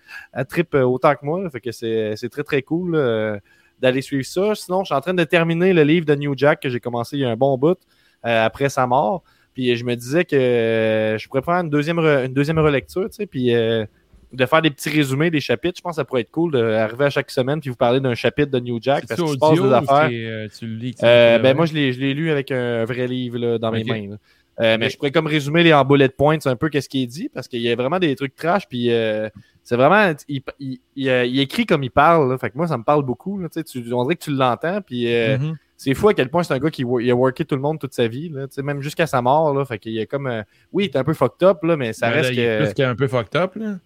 [0.76, 1.41] euh, autant que moi.
[1.41, 1.50] là.
[1.50, 2.96] Fait que c'est très très cool.
[2.96, 3.38] euh,
[3.82, 4.54] d'aller suivre ça.
[4.54, 7.17] Sinon, je suis en train de terminer le livre de New Jack que j'ai commencé
[7.17, 7.80] il y a un bon bout
[8.28, 9.24] euh, après sa mort.
[9.54, 13.06] Puis je me disais que euh, je pourrais prendre une deuxième, re- une deuxième relecture,
[13.10, 13.86] tu sais, puis euh,
[14.34, 15.76] de faire des petits résumés des chapitres.
[15.78, 18.16] Je pense que ça pourrait être cool d'arriver à chaque semaine puis vous parler d'un
[18.16, 20.10] chapitre de New Jack parce se passe des affaires.
[20.14, 20.96] euh, tu le lis?
[21.04, 23.72] Euh, tu- ben moi, je l'ai je l'ai lu avec un vrai livre là, dans
[23.72, 24.18] mes mains.
[24.60, 27.30] Euh, Mais je pourrais comme résumer les en bullet points un peu qu'est-ce qu'il dit
[27.34, 29.28] parce qu'il y a vraiment des trucs trash puis euh,
[29.64, 32.30] c'est vraiment il, il- il, euh, il écrit comme il parle.
[32.30, 32.38] là.
[32.38, 33.38] Fait que moi ça me parle beaucoup.
[33.40, 35.56] Là, tu sais, tu, on dirait que tu l'entends puis euh, Mhm.
[35.84, 37.80] C'est fou à quel point c'est un gars qui il a worké tout le monde
[37.80, 38.30] toute sa vie.
[38.30, 39.52] Là, tu sais, même jusqu'à sa mort.
[39.52, 41.91] Là, fait qu'il a comme euh, oui il est un peu fucked up là mais
[41.91, 43.78] ça Ben là, reste il est que plus qu'un peu fucked up, là.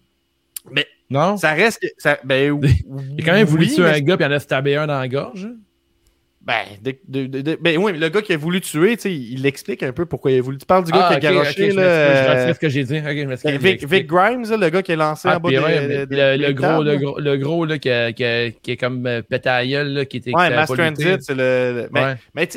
[0.70, 1.36] Mais- Non?
[1.38, 2.60] ça reste ça, ben
[3.16, 4.76] Il a quand même voulu oui, tuer mais un gars puis il en a stabé
[4.76, 5.48] un dans la gorge.
[6.46, 6.94] Ben, de-
[7.26, 9.82] de- de- ben oui, mais le gars qui a voulu tuer, tu sais, il explique
[9.82, 10.58] un peu pourquoi il a voulu.
[10.58, 11.82] Tu parles du gars Ah, qui a ok, ok, garoché, je là.
[11.82, 12.98] je euh, ce que j'ai dit.
[12.98, 13.84] Ok, je ben, Vic.
[13.84, 16.52] Vic Grimes, le gars qui est lancé Ah, en bas de, ouais, le, de le
[16.52, 19.48] gros, le gros, le gros là, qui, a- qui, a- qui est comme euh, pété
[19.48, 20.70] à la gueule, là, qui était Ouais, Mass.
[20.70, 21.36] Transit, c'est le.
[21.82, 22.14] le- Mais, Ouais.
[22.36, 22.48] mais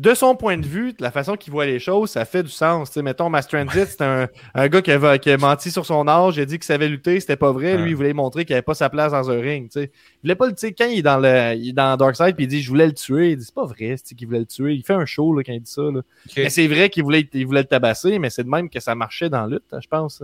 [0.00, 2.50] de son point de vue, de la façon qu'il voit les choses, ça fait du
[2.50, 2.88] sens.
[2.88, 5.84] Tu sais, mettons, Mass Transit, c'est un, un gars qui a, qui a menti sur
[5.84, 7.76] son âge, il a dit qu'il savait lutter, c'était pas vrai.
[7.76, 7.90] Lui, Ouais.
[7.90, 9.68] il voulait montrer qu'il avait pas sa place dans un ring.
[9.70, 9.90] Tu sais.
[10.22, 10.52] Il voulait pas le.
[10.52, 12.68] Tu sais, quand il est dans le, il est dans Darkseid, puis il dit Je
[12.68, 14.74] voulais le tuer, il dit C'est pas vrai, c'est qu'il voulait le tuer.
[14.74, 15.82] Il fait un show là, quand il dit ça.
[15.82, 16.00] Là.
[16.36, 18.94] Mais c'est vrai qu'il voulait, il voulait le tabasser, mais c'est de même que ça
[18.94, 20.22] marchait dans la lutte, hein, je pense.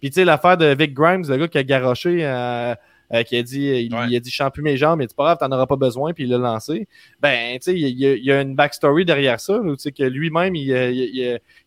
[0.00, 2.74] Puis tu sais, l'affaire de Vic Grimes, le gars qui a garoché, euh,
[3.14, 4.06] euh, qui a dit, il, Ouais.
[4.10, 5.76] il a dit, je sens plus mes jambes, mais c'est pas grave, t'en auras pas
[5.76, 6.86] besoin, puis il l'a lancé.
[7.20, 9.92] Ben, tu sais, il, y a- il y a une backstory derrière ça, tu sais,
[9.92, 10.90] que lui-même, il, euh,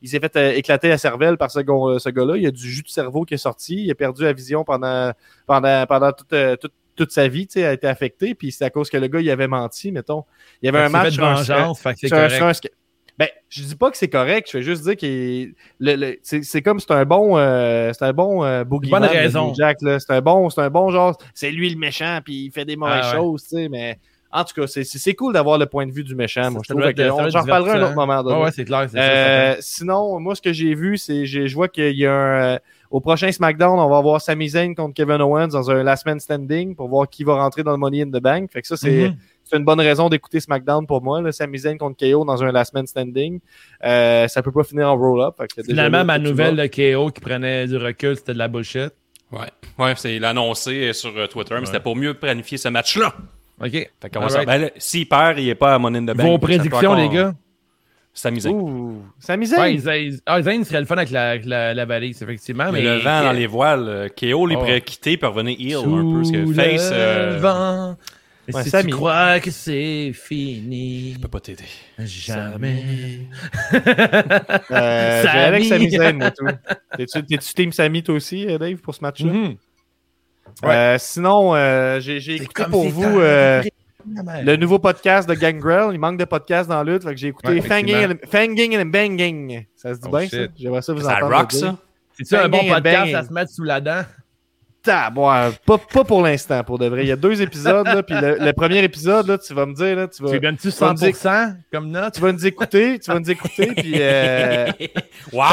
[0.02, 2.38] il- s'est fait euh, éclater la cervelle par ce, ce gars-là.
[2.38, 4.64] Il y a du jus de cerveau qui est sorti, il a perdu la vision
[4.64, 5.12] pendant,
[5.48, 8.66] pendant, pendant toute, euh, toute, toute sa vie, tu sais, a été affecté, puis c'est
[8.66, 10.26] à cause que le gars, il avait menti, mettons.
[10.62, 11.36] Il y avait un match sur un-
[12.10, 12.44] sur un-
[13.20, 16.62] Ben, je dis pas que c'est correct, je vais juste dire que le, le, c'est
[16.62, 19.54] comme c'est un bon euh, c'est un bon euh, Bonne raison.
[19.54, 22.52] Jack là, c'est un bon c'est un bon genre, c'est lui le méchant puis il
[22.52, 23.18] fait des mauvaises Ah ouais.
[23.18, 24.00] choses, tu sais, mais
[24.32, 26.94] en tout cas, c'est- cool d'avoir le point de vue du méchant, moi je trouve
[26.94, 28.38] que j'en reparlerai un autre moment donné.
[28.38, 28.88] Ouais, ouais, c'est clair.
[28.96, 32.44] Euh, sinon, moi, ce que j'ai vu, c'est j'ai- je vois qu'il y a un.
[32.56, 32.60] euh,
[32.92, 36.20] au prochain SmackDown, on va voir Sami Zayn contre Kevin Owens dans un Last Man
[36.20, 38.52] Standing pour voir qui va rentrer dans le Money in the Bank.
[38.52, 38.88] Fait que ça, ça.
[38.88, 39.16] c'est Mhm.
[39.50, 41.22] C'est une bonne raison d'écouter SmackDown pour moi.
[41.22, 43.40] Là, Sami Zayn contre KO dans un Last Man Standing.
[43.84, 45.36] Euh, ça peut pas finir en roll-up.
[45.66, 48.92] Finalement, là, ma nouvelle de KO qui prenait du recul, c'était de la bullshit.
[49.32, 49.48] Ouais,
[49.78, 53.14] ouais c'est il l'a annoncé sur euh, Twitter, mais c'était pour mieux planifier ce match-là.
[53.64, 53.72] OK.
[53.72, 54.26] Fait qu'on.
[54.46, 56.28] Ben, S'il perd, il est pas à Money in the Bank.
[56.28, 57.34] Vos prédictions, les gars?
[58.14, 58.54] Sami Zayn.
[58.54, 62.66] Ouais, Zayn ah, Zayn serait le fun avec la, la, la valise, effectivement.
[62.66, 64.60] Mais Mais le vent dans les voiles, KO, lui, Oh.
[64.60, 66.18] pourrait quitter pour revenir Sous un peu.
[66.18, 67.96] Parce que Face, le euh, vent.
[68.50, 68.90] Et Ouais, si Samy.
[68.92, 71.64] tu crois que c'est fini, je peux pas t'aider.
[72.00, 73.20] jamais.
[74.72, 76.46] Euh, avec Sami Zayn, moi, tout.
[76.98, 79.32] T'es-tu t'es-tu Team Sami, toi aussi, euh, Dave, pour ce match-là?
[79.32, 79.56] Mhm.
[80.66, 83.62] Euh, sinon, euh, j'ai j'ai C'est écouté pour si vous euh,
[84.44, 85.90] le nouveau podcast de Gangrel.
[85.94, 87.04] Il manque de podcasts dans la lutte.
[87.16, 89.66] J'ai écouté Ouais, Fanging, and, Fanging and Banging.
[89.76, 90.38] Ça se dit Oh, bien, ça?
[90.58, 91.38] J'aimerais ça vous Ça entendre.
[91.38, 91.78] rock, ça?
[92.18, 94.02] C'est-tu un bon podcast à se mettre sous la dent?
[94.82, 97.04] Tabouin, pas, pas pour l'instant, pour de vrai.
[97.04, 99.74] Il y a deux épisodes, là, puis le, le premier épisode, là, tu vas me
[99.74, 102.14] dire, là, tu vas, Tu donnes-tu vas me dire- 100% comme note?
[102.14, 104.68] tu vas nous écouter, tu vas nous écouter, puis euh,
[105.34, 105.44] Wow!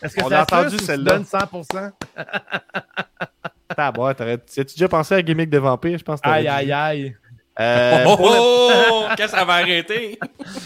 [0.00, 1.14] Est-ce que On a entendu celle-là.
[1.18, 1.90] donnes 100%?
[3.76, 5.98] tabouin, t'aurais- as-tu déjà pensé à gimmick de vampire?
[5.98, 7.16] Je pense que Aïe, aïe, aïe.
[7.60, 10.18] Euh, Oh, qu'est-ce que ça va arrêter?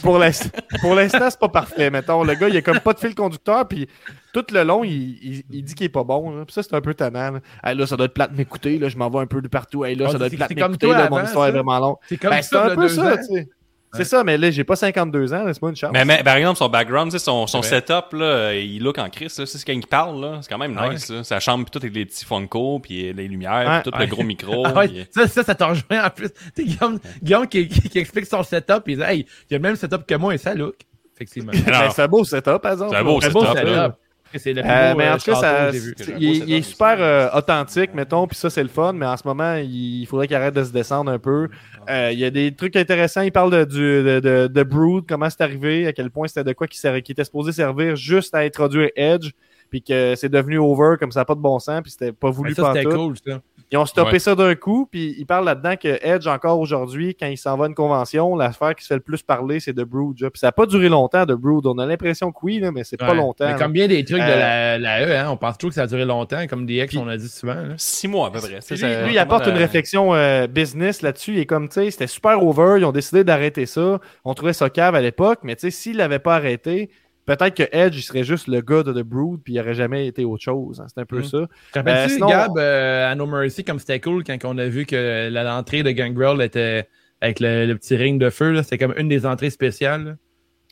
[0.02, 1.90] pour l'instant, pour l'instant, c'est pas parfait.
[1.90, 3.88] Mettons, le gars, il a comme pas de fil conducteur, puis
[4.34, 6.30] tout le long, il, il- il dit qu'il est pas bon.
[6.36, 6.44] là.
[6.44, 7.30] Puis ça, c'est un peu tannant.
[7.32, 7.40] Là.
[7.64, 8.78] Hey, là, ça doit être plate de m'écouter.
[8.78, 9.84] Là, je m'en vais un peu de partout.
[9.84, 10.86] Hey, là, Ah, ça doit être plate m'écouter.
[10.86, 11.96] toi là, Mon avant, histoire est vraiment longue.
[12.08, 13.48] C'est comme Ben, c'est ça, un peu ça, tu sais.
[13.94, 15.44] C'est ça, mais là, j'ai pas 52 ans.
[15.44, 15.90] Laisse-moi une chance.
[15.92, 18.96] Mais, mais par exemple, son background, tu sais, son, son C'est setup, là, il look
[18.98, 19.46] en Christ, là.
[19.46, 20.38] C'est quand il parle, là.
[20.40, 21.22] C'est quand même Ah nice, là.
[21.24, 23.80] Sa chambre, puis tout avec les petits Funko, puis les lumières, Ouais.
[23.82, 24.06] puis tout Ouais.
[24.06, 24.64] le gros micro.
[24.66, 26.30] Ah ouais, puis- ça, ça, ça t'en rejoint en plus.
[26.30, 29.58] Tu sais, Guillaume, Guillaume qui, qui, qui explique son setup, il dit Hey, il a
[29.58, 30.76] le même setup que moi et ça look.
[31.14, 31.52] Effectivement.
[31.66, 31.90] Non.
[31.94, 32.90] c'est un beau setup, par exemple.
[32.92, 33.84] C'est un beau C'est beau setup, là.
[33.84, 33.96] setup.
[34.38, 35.94] C'est le plus Euh, beau, mais euh, en tout cas, ça, que vu.
[36.18, 39.16] il, beau est- il super euh, authentique, mettons, puis ça, c'est le fun, mais en
[39.16, 41.48] ce moment, il, faudrait qu'il arrête de se descendre un peu.
[41.90, 43.22] Euh, il y a des trucs intéressants.
[43.22, 46.44] Il parle de, du, de, de, de Brood, comment c'est arrivé, à quel point c'était
[46.44, 49.30] de quoi qui, était supposé servir juste à introduire Edge,
[49.70, 52.28] puis que c'est devenu over comme ça n'a pas de bon sens, puis c'était pas
[52.28, 52.96] Mais voulu ça, par c'était tout.
[52.96, 53.40] cool, ça.
[53.72, 54.18] Ils ont stoppé Ouais.
[54.18, 57.64] ça d'un coup, puis il parle là-dedans que Edge, encore aujourd'hui, quand il s'en va
[57.64, 60.20] à une convention, l'affaire qui se fait le plus parler, c'est de Brood.
[60.20, 60.30] là.
[60.30, 61.66] Puis ça n'a pas duré longtemps, de Brood.
[61.66, 63.46] On a l'impression que oui, là, mais c'est pas longtemps.
[63.48, 65.74] Mais comme bien des trucs de Euh, la, la E, hein, on pense toujours que
[65.76, 67.54] ça a duré longtemps, comme DX, Puis- on a dit souvent.
[67.54, 67.74] là.
[67.78, 68.48] Six mois, à peu près.
[68.70, 71.32] Lui, ça- lui, il apporte une euh, réflexion euh, business là-dessus.
[71.32, 72.76] Il est comme, tu sais, c'était super over.
[72.78, 74.00] Ils ont décidé d'arrêter ça.
[74.24, 76.90] On trouvait ça cave à l'époque, mais tu sais, s'il l'avait pas arrêté,
[77.26, 80.06] peut-être que Edge, il serait juste le gars de The Brood, puis il aurait jamais
[80.06, 80.80] été autre chose.
[80.80, 80.86] hein.
[80.92, 81.24] C'est un peu Mm.
[81.24, 81.38] ça.
[81.72, 84.66] Te rappelles-tu, Euh, sinon- Gab, euh, à No Mercy, comme c'était cool quand on a
[84.66, 86.88] vu que l'entrée de Gangrel était
[87.20, 90.04] avec le, le petit ring de feu, là, c'était comme une des entrées spéciales.
[90.04, 90.14] là.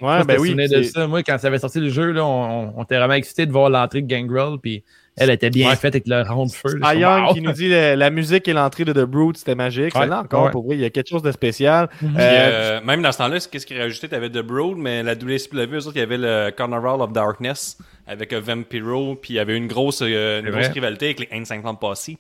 [0.03, 0.55] Ouais, ben oui.
[0.55, 1.07] de ça.
[1.07, 2.29] Moi, quand ça avait sorti le jeu, là, on,
[2.69, 4.83] on, on était vraiment excités de voir l'entrée de Gangrel, puis
[5.21, 5.77] elle était bien Ouais.
[5.77, 6.75] faite avec le rond de feu.
[6.77, 6.89] là.
[6.89, 9.95] Ah, Young qui nous dit la, la musique et l'entrée de The Brood, c'était magique.
[9.95, 10.51] Ouais, Celle-là encore, ouais.
[10.51, 11.89] pour vrai, il y a quelque chose de spécial.
[12.03, 14.09] Euh, euh, même dans ce temps-là, qu'est-ce qui rajouté?
[14.09, 17.79] T'avais The Brood, mais la WCW, eux autres, il y avait le Carnival of Darkness
[18.07, 21.27] avec euh, Vampiro, puis il y avait une grosse, euh, une grosse rivalité avec les
[21.27, 22.11] N50 Posse.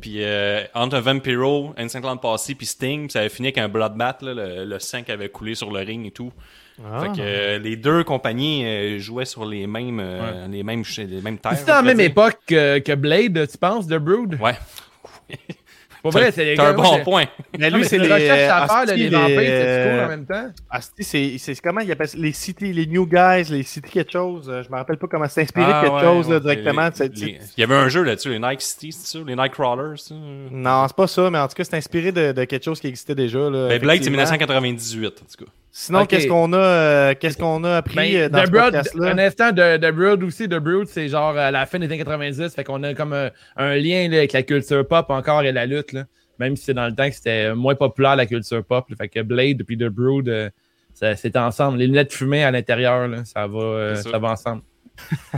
[0.00, 4.22] Puis euh, entre Vampiro, N50 Posse, puis Sting, puis ça avait fini avec un bloodbath,
[4.22, 6.30] là, le, le sang qui avait coulé sur le ring et tout.
[6.84, 7.00] Ah.
[7.02, 11.20] Fait que euh, les deux compagnies euh, jouaient sur les mêmes, euh, les mêmes, les
[11.20, 11.56] mêmes terres.
[11.58, 12.06] C'était en on pourrait même dire.
[12.06, 14.38] époque que, que Blade, tu penses, de Brood?
[14.40, 14.54] Ouais.
[16.02, 17.26] Pour vrai, c'est un bon point.
[17.58, 18.06] Mais lui, mais c'est les.
[18.06, 20.46] une recherche à faire, les vampires, c'est euh, cool en même temps.
[20.70, 22.16] Asti, c'est c'est comment il appelle ça?
[22.16, 24.46] Les cités, les new guys, les cités quelque chose.
[24.46, 26.86] Je me rappelle pas comment c'est inspiré Ah, de quelque ouais, chose là, directement.
[26.86, 29.22] Les- c'est- les- Il y avait un jeu là-dessus, les Nike City, c'est ça?
[29.26, 29.96] Les Nike Crawlers?
[30.50, 32.86] Non, c'est pas ça, mais en tout cas, c'est inspiré de, de quelque chose qui
[32.86, 33.38] existait déjà.
[33.50, 34.16] Là, Ben, Blade, c'est effectivement.
[34.22, 35.50] 1998, en tout cas.
[35.72, 38.62] Sinon, qu'est-ce qu'on a, euh, qu'est-ce qu'on a appris Ben, euh, dans The ce Brood,
[38.64, 39.06] podcast-là?
[39.10, 41.98] un instant de, de Brood aussi, The Brood, c'est genre à la fin des années
[41.98, 45.52] 90, fait qu'on a comme un, un lien là, avec la culture pop encore et
[45.52, 46.04] la lutte, là.
[46.40, 48.86] même si c'est dans le temps que c'était moins populaire la culture pop.
[48.90, 48.96] là.
[48.96, 50.50] fait que Blade puis The Brood, euh,
[50.92, 51.78] ça- c'est ensemble.
[51.78, 54.18] Les lunettes fumées à l'intérieur, là, ça va, euh, ça.
[54.18, 54.62] va ensemble.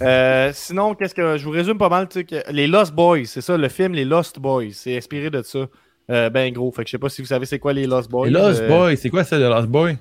[0.00, 3.24] Euh, sinon, qu'est-ce que je vous résume pas mal, tu sais, que les Lost Boys,
[3.26, 5.66] c'est ça, le film Les Lost Boys, c'est inspiré de ça.
[6.10, 8.10] Euh, ben gros, fait que je sais pas si vous savez c'est quoi les Lost
[8.10, 8.26] Boys.
[8.26, 9.96] Les Lost euh, Boys, c'est quoi ça, de Lost Boy?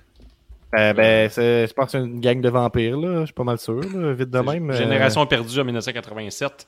[0.77, 3.43] euh, ben, c'est- je pense que c'est une gang de vampires là, je suis pas
[3.43, 4.69] mal sûr, là, vite de même.
[4.71, 6.67] euh, Génération perdue en 1987.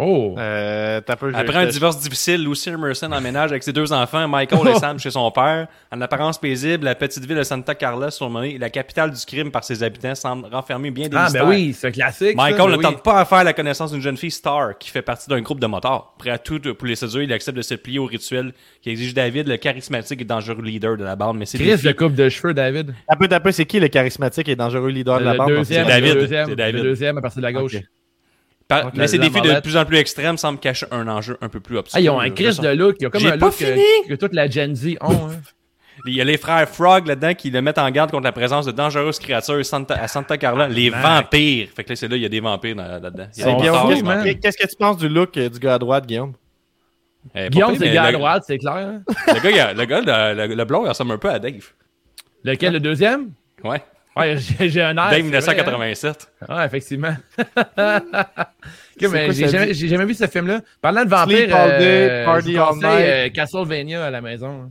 [0.00, 0.36] Oh!
[0.38, 4.78] Euh, peu, Après un divorce difficile, Lucy Emerson emménage avec ses deux enfants, Michael et
[4.78, 5.66] Sam chez son père.
[5.90, 9.64] En apparence paisible, la petite ville de Santa Carla, surnommée la capitale du crime par
[9.64, 11.44] ses habitants, semble renfermer bien des Ah, mystères.
[11.44, 12.36] ben oui, c'est un classique.
[12.36, 12.82] Michael ben ne oui.
[12.84, 15.58] tente pas à faire la connaissance d'une jeune fille star qui fait partie d'un groupe
[15.58, 16.14] de motards.
[16.16, 19.14] Prêt à tout pour les séduire, il accepte de se plier au rituel qui exige
[19.14, 21.38] David, le charismatique et dangereux leader de la bande.
[21.38, 22.94] Mais c'est Chris filles- coupe de cheveux, David.
[23.08, 25.48] Un peu, un peu, c'est qui le charismatique et dangereux leader de la le bande?
[25.48, 26.74] deuxième, C'est David, Le deuxième, c'est David.
[26.76, 27.74] Le deuxième à partir de la gauche.
[28.68, 31.38] Par- Donc, mais c'est des filles de plus en plus extrêmes semblent cacher un enjeu
[31.40, 31.96] un peu plus obscur.
[31.96, 32.96] Ah, ils ont un Chris de look.
[33.00, 33.80] Ils ont comme J'ai un pas look fini!
[34.04, 35.10] que, que toute la Gen Z ont.
[35.30, 35.30] hein.
[36.06, 38.64] Il y a les frères Frog là-dedans qui le mettent en garde contre la présence
[38.66, 41.68] de dangereuses créatures Santa- à Santa Carla, les vampires.
[41.74, 43.26] Fait que là, c'est là, il y a des vampires dans- là-dedans.
[44.02, 44.22] Vampires.
[44.22, 46.34] qu'est- Qu'est-ce que tu penses du look euh, du gars à droite, Guillaume?
[47.34, 48.74] Eh, Guillaume, c'est le gars à droite, c'est clair.
[48.76, 49.02] hein.
[49.34, 50.00] Le gars, il a- le, gars
[50.34, 51.66] le, le, le blond, il ressemble un peu à Dave.
[52.44, 53.30] Lequel, le deuxième?
[53.64, 53.82] Ouais.
[54.18, 55.10] Ouais, j'ai j'ai un air.
[55.10, 55.22] Dave c'est vrai,
[55.54, 56.32] 1987.
[56.48, 56.56] hein.
[56.56, 57.14] Ouais, effectivement.
[59.00, 59.74] Ok, mais quoi j'ai jamais, dit?
[59.74, 60.60] j'ai jamais vu ce film-là.
[60.82, 62.84] Parlant de vampires, Sleep all day, euh, party all night.
[62.84, 64.62] euh, Castlevania à la maison.
[64.64, 64.70] hein.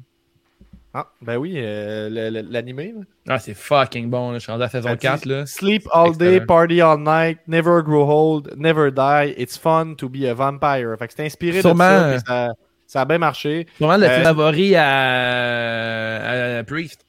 [0.94, 2.94] Ah, ben oui, euh, le- le- l'animé.
[2.96, 3.04] là.
[3.36, 4.32] Ah, c'est fucking bon.
[4.32, 4.40] Là.
[4.40, 5.26] Je suis rendu à la saison Ça dit, 4.
[5.26, 5.46] Là.
[5.46, 9.34] Sleep all day, party all night, never grow old, never die.
[9.38, 10.96] It's fun to be a vampire.
[11.00, 12.54] Fait que c'est inspiré Sûrement, de ça, ça.
[12.88, 13.68] Ça a bien marché.
[13.78, 17.02] C'est vraiment le Euh, film favori à, à Priest.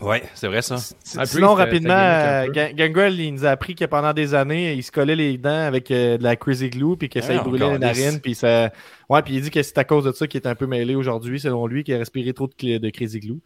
[0.00, 0.76] Ouais, c'est vrai ça.
[1.16, 4.82] Ah, Sinon, rapidement, euh, Ga- Gangrel, il nous a appris que pendant des années, il
[4.82, 7.64] se collait les dents avec euh, de la Crazy Glue, puis que ça Ah, brûlait
[7.72, 8.70] les narines, puis ça...
[9.08, 10.94] Ouais, puis il dit que c'est à cause de ça qu'il est un peu mêlé
[10.94, 13.40] aujourd'hui, selon lui, qu'il a respiré trop de, de Crazy Glue.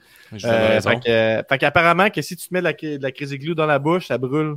[0.48, 3.12] Euh, fait que, euh, fait qu'apparemment, que si tu te mets de la, de la
[3.12, 4.56] Crazy Glue dans la bouche, ça brûle.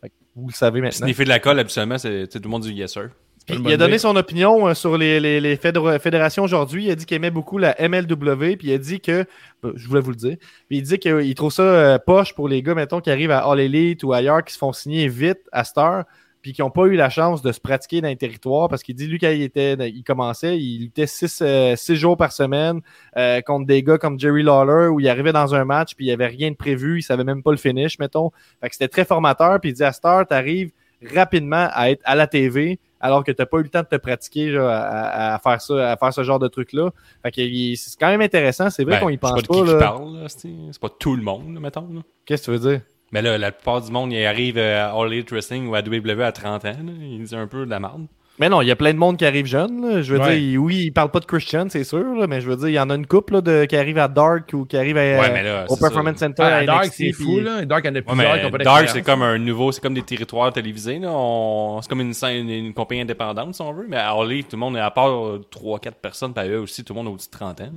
[0.00, 1.06] Fait que vous le savez maintenant.
[1.06, 3.10] Sniffer de la colle, habituellement, c'est tout le monde dit yes sir.
[3.46, 6.84] Puis il a donné son opinion euh, sur les, les, les fédéra- fédérations aujourd'hui.
[6.86, 9.26] Il a dit qu'il aimait beaucoup la MLW, puis il a dit que,
[9.64, 10.36] euh, je voulais vous le dire,
[10.68, 13.40] puis il dit qu'il trouve ça euh, poche pour les gars, mettons, qui arrivent à
[13.40, 16.04] All Elite ou ailleurs, qui se font signer vite à Star,
[16.40, 18.94] puis qui n'ont pas eu la chance de se pratiquer dans les territoires, parce qu'il
[18.94, 22.80] dit, lui, quand il, était, il commençait, il luttait six, euh, six jours par semaine
[23.16, 26.08] euh, contre des gars comme Jerry Lawler, où il arrivait dans un match, puis il
[26.08, 28.30] n'y avait rien de prévu, il savait même pas le finish, mettons.
[28.60, 30.70] Fait que c'était très formateur, puis il dit, à Star, tu arrives
[31.14, 33.86] rapidement à être à la TV, alors que tu n'as pas eu le temps de
[33.86, 36.90] te pratiquer genre, à, faire ça, à faire ce genre de truc-là.
[37.22, 38.70] Fait que il- c'est quand même intéressant.
[38.70, 39.64] C'est vrai Ben, qu'on y pense pas.
[39.64, 41.86] là, c'est pas tout le monde, mettons.
[42.24, 42.80] Qu'est-ce que tu veux dire?
[43.12, 45.82] Mais là, la plupart du monde, ils arrivent euh, à All Elite Wrestling ou à
[45.82, 46.68] WWE à 30 ans.
[46.68, 46.92] là.
[47.00, 48.06] Ils disent un peu de la merde.
[48.40, 49.80] Mais non, il y a plein de monde qui arrive jeune.
[49.80, 50.02] là.
[50.02, 50.30] Je veux Ouais.
[50.36, 52.68] dire, il- oui, il parle pas de Christian, c'est sûr, là, mais je veux dire,
[52.68, 54.96] il y en a une couple là, de, qui arrive à Dark ou qui arrive
[54.96, 55.86] à, Ouais, là, au ça.
[55.86, 56.42] Performance Center.
[56.44, 57.36] Ah, à Dark, c'est fou.
[57.36, 57.64] puis- Là.
[57.64, 59.80] Dark en a Ouais, plusieurs qui mais ont pas Dark, c'est comme un nouveau, c'est
[59.80, 60.98] comme des territoires télévisés.
[60.98, 61.10] là.
[61.12, 63.86] On- C'est comme une, scène- une, compagnie indépendante, si on veut.
[63.88, 65.12] Mais à Elite, tout le monde est à part
[65.50, 67.70] 3-4 personnes, puis eux aussi, tout le monde a au-dessus de 30 ans.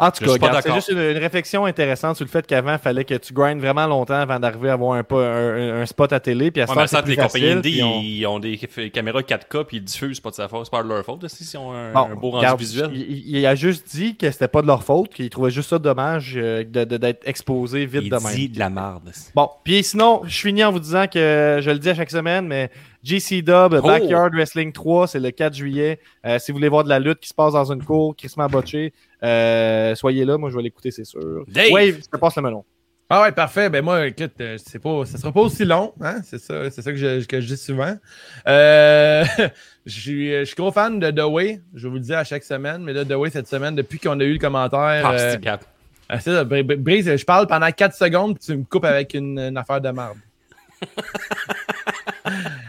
[0.00, 0.06] Là.
[0.06, 2.78] En tout Je cas, c'est juste une, une réflexion intéressante sur le fait qu'avant, il
[2.78, 6.12] fallait que tu grindes vraiment longtemps avant d'arriver à avoir un, pas- un, un spot
[6.12, 6.50] à télé.
[6.50, 8.56] Puis à Ouais, ça, les compagnies indie, on- ils ont des
[8.92, 11.26] caméras 4K, puis ils diffusent, c'est pas de sa faute, c'est pas de leur faute,
[11.28, 12.90] si ils ont un, Bon, un beau rendu regarde, visuel.
[12.94, 16.34] Il, a juste dit que c'était pas de leur faute, qu'il trouvait juste ça dommage
[16.36, 18.34] euh, d'être exposé vite Il de même.
[18.34, 19.10] dit de la merde.
[19.34, 22.46] Bon, puis sinon, je finis en vous disant que je le dis à chaque semaine,
[22.46, 22.70] mais
[23.02, 23.86] GC Dub Oh!
[23.86, 25.98] Backyard Wrestling 3, c'est le 4 juillet.
[26.26, 28.32] Euh, si vous voulez voir de la lutte qui se passe dans une cour, Chris
[28.50, 28.92] botché,
[29.22, 31.44] euh, soyez là, moi je vais l'écouter, c'est sûr.
[31.48, 31.72] Dave!
[31.72, 32.64] Wave, je te passe le melon.
[33.12, 33.68] Ah ouais, parfait.
[33.70, 36.20] Ben moi, écoute, euh, c'est pas, ça sera pas aussi long, hein?
[36.22, 37.96] C'est ça, c'est ça que je, que je dis souvent.
[38.46, 39.24] Euh,
[39.86, 41.60] je suis, je suis gros fan de The Way.
[41.74, 44.20] Je vous le dis à chaque semaine, mais là, The Way cette semaine, depuis qu'on
[44.20, 45.48] a eu le commentaire, Ah, euh, c'est
[46.12, 48.84] ah, c'est ça, Br- Br- Brise, je parle pendant 4 secondes, puis tu me coupes
[48.84, 50.18] avec une, une affaire de merde.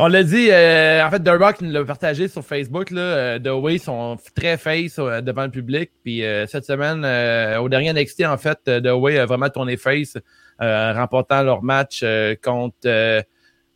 [0.00, 2.92] On l'a dit, euh, en fait, The Rock nous l'a partagé sur Facebook.
[2.92, 5.90] Là, euh, The Way sont très face euh, devant le public.
[6.04, 9.76] Puis euh, cette semaine, euh, au dernier NXT, en fait, The Way a vraiment tourné
[9.76, 10.16] face,
[10.62, 13.20] euh, remportant leur match euh, contre euh,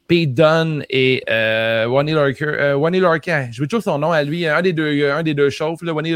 [0.07, 2.15] Pete Dunne et euh, Wani.
[2.15, 3.49] Euh, Wani Lorcan.
[3.51, 4.47] Je veux toujours son nom à lui.
[4.47, 6.15] Un des deux, un des deux chauves, là, Wani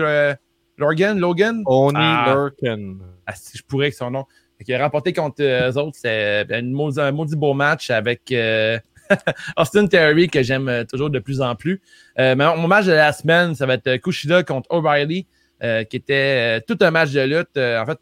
[0.78, 1.62] Lorgan, Logan?
[1.66, 2.32] Oni Ah.
[2.32, 2.98] Lurken.
[3.26, 4.24] Ah, si je pourrais que son nom.
[4.64, 5.98] Qu'il a remporté contre eux autres.
[6.00, 8.78] C'est un maudit, un maudit beau match avec euh,
[9.56, 11.80] Austin Theory que j'aime euh, toujours de plus en plus.
[12.18, 15.26] Euh, mais mon match de la semaine, ça va être euh, Kushida contre O'Reilly,
[15.62, 17.56] euh, qui était euh, tout un match de lutte.
[17.56, 17.98] Euh, en fait,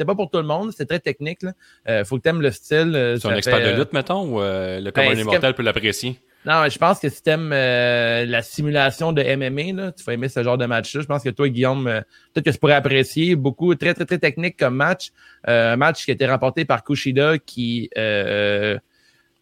[0.00, 1.42] c'était pas pour tout le monde, c'était très technique.
[1.42, 1.52] Là.
[1.88, 3.18] Euh, faut que t'aimes le style.
[3.20, 6.18] C'est un expert fait, de lutte, mettons, ou euh, le commun c'est immortel peut l'apprécier?
[6.46, 10.14] non, mais je pense que si t'aimes euh, la simulation de MMA, là, tu vas
[10.14, 11.02] aimer ce genre de match-là.
[11.02, 12.00] Je pense que toi, Guillaume, euh,
[12.32, 15.10] peut-être que tu pourrais apprécier beaucoup, très, très, très technique comme match.
[15.48, 17.90] Euh, un match qui a été remporté par Kushida qui...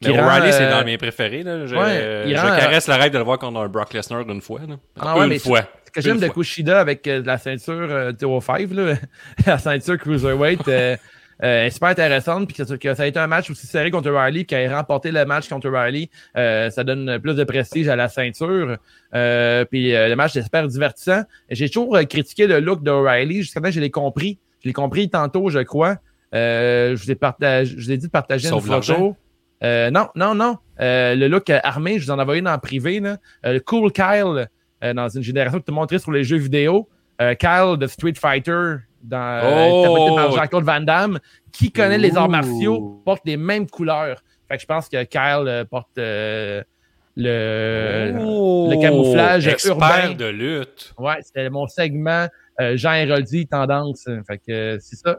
[0.04, 1.42] Euh, Mais O'Reilly, c'est euh, dans mes préférés.
[1.42, 1.66] Là.
[1.66, 4.40] Je, ouais, je rend- caresse la règle de le voir contre un Brock Lesnar d'une
[4.40, 4.60] fois.
[4.68, 4.76] Là.
[5.00, 5.62] Ah ouais, une mais fois.
[5.86, 6.28] Ce que j'aime de.
[6.28, 8.94] Kushida avec euh, la ceinture euh, 5 là,
[9.46, 10.96] la ceinture Cruiserweight, euh,
[11.42, 14.44] euh, super intéressante, puis que, que, ça a été un match aussi serré contre Riley,
[14.44, 16.10] qui a remporté le match contre Riley.
[16.36, 18.76] Euh, ça donne plus de prestige à la ceinture.
[19.14, 21.22] Euh, puis le match est super divertissant.
[21.50, 24.38] J'ai toujours critiqué le look de Riley, jusqu'à maintenant je l'ai compris.
[24.62, 25.96] Je l'ai compris tantôt, je crois.
[26.32, 27.18] je vous ai
[27.64, 29.16] je vous ai dit de partager une photo.
[29.62, 30.58] Non, non, non.
[30.78, 33.00] le look armé, je vous en ai envoyé dans le privé.
[33.00, 33.18] Là.
[33.44, 34.48] le Cool Kyle,
[34.82, 36.88] dans une génération que tu montré sur les jeux vidéo.
[37.18, 40.16] Kyle de Street Fighter, dans oh!
[40.16, 41.18] par Jean-Claude Van Damme,
[41.52, 44.22] qui connaît les arts martiaux, porte les mêmes couleurs.
[44.48, 46.62] Fait que je pense que Kyle euh, porte euh,
[47.16, 50.14] le, le camouflage expert urbain.
[50.14, 50.94] de lutte.
[50.96, 52.28] Ouais, c'était mon segment
[52.60, 54.08] euh, Jean Héroldi tendance.
[54.26, 55.18] Fait que c'est ça.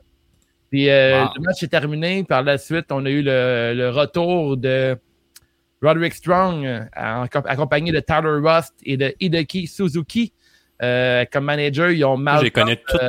[0.69, 2.23] Puis le match est terminé.
[2.23, 4.97] Par la suite, on a eu le, le retour de
[5.81, 10.33] Roderick Strong, accompagné de Tyler Rust et de Hideki Suzuki.
[10.79, 12.39] comme manager, ils ont mal.
[12.39, 13.01] Je les connais toutes.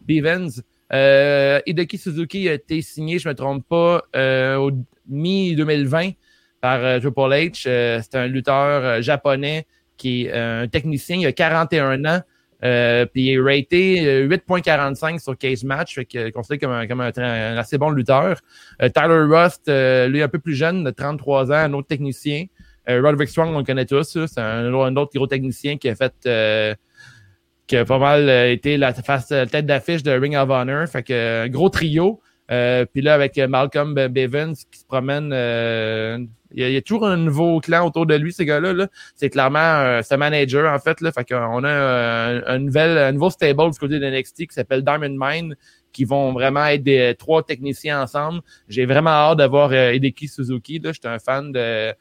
[0.00, 0.62] Bivens.
[0.92, 4.70] Euh, Hideki Suzuki a été signé, je ne me trompe pas, euh, au
[5.08, 6.14] mi-2020
[6.60, 7.64] par euh, Triple H.
[7.66, 12.20] Euh, c'est un lutteur euh, japonais qui est un technicien, il a 41 ans.
[12.62, 17.56] Puis il est raté 8.45 sur Case Match, fait que considéré comme, un, comme un,
[17.56, 18.38] assez bon lutteur.
[18.78, 22.44] Tyler Rust, lui un peu plus jeune, de 33 ans, un autre technicien.
[22.88, 26.14] Roderick Strong, on le connaît tous, c'est un, un, autre gros technicien qui a fait
[27.72, 30.86] qui a pas mal euh, été la face, tête d'affiche de Ring of Honor.
[30.86, 32.20] Fait que un gros trio.
[32.50, 36.18] Euh, puis là, avec Malcolm Bevins qui se promène, euh,
[36.52, 38.72] il, y a, toujours un nouveau clan autour de lui, ces gars-là.
[38.74, 41.00] -là, c'est clairement euh, ce manager, en fait.
[41.00, 44.54] Là, fait qu'on a un, un, nouvel, un nouveau stable du côté de NXT qui
[44.54, 45.56] s'appelle Diamond Mine,
[45.92, 48.40] qui vont vraiment être des trois techniciens ensemble.
[48.68, 50.78] J'ai vraiment hâte d'avoir Hideki Suzuki.
[50.78, 50.92] Là.
[50.92, 51.94] J'étais un fan de,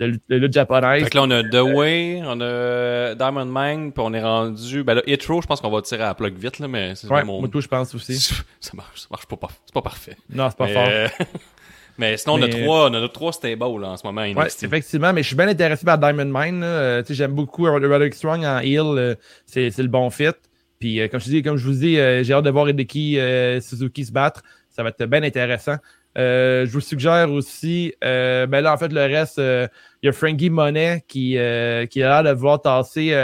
[0.00, 1.04] de, de lutte japonaise.
[1.04, 4.82] Fait que là, on a The Way, on a Diamond Mine, puis on est rendu...
[4.82, 7.06] Ben là, Hitro, je pense qu'on va tirer à la plug vite, là, mais c'est
[7.08, 7.42] ouais, mon...
[7.42, 8.18] je pense aussi.
[8.60, 9.36] ça marche, ça marche pas,
[9.66, 10.16] c'est pas parfait.
[10.32, 10.88] Non, c'est pas mais, fort.
[10.88, 11.08] Euh...
[11.98, 15.12] mais sinon, on a trois, on a trois stables, là, en ce moment, Ouais, effectivement,
[15.12, 18.80] mais je suis bien intéressé par Diamond Mine, euh, j'aime beaucoup Roderick Strong en heel,
[18.96, 20.30] euh, c'est le bon fit.
[20.78, 23.18] Puis, euh, comme je dis, comme je vous dis, j'ai hâte de voir Hideki
[23.60, 24.42] Suzuki se battre.
[24.70, 25.76] Ça va être bien intéressant.
[26.20, 29.66] Euh, je vous suggère aussi, euh, ben là, en fait, le reste, euh,
[30.02, 33.14] il y a Frankie Monet qui, euh, qui a l'air de vouloir tasser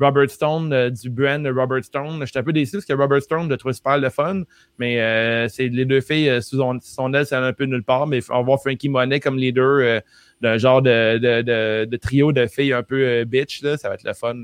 [0.00, 2.24] Robert Stone du brand Robert Stone.
[2.24, 4.42] J'étais un peu déçu parce que Robert Stone, je trouve super le fun,
[4.78, 8.20] mais c'est les deux filles sous son, son aile, c'est un peu nulle part, mais
[8.30, 10.00] on va voir Frankie Monet comme leader
[10.40, 13.62] d'un genre de, trio de filles un peu bitch.
[13.62, 13.76] Là.
[13.76, 14.42] Ça va être le fun.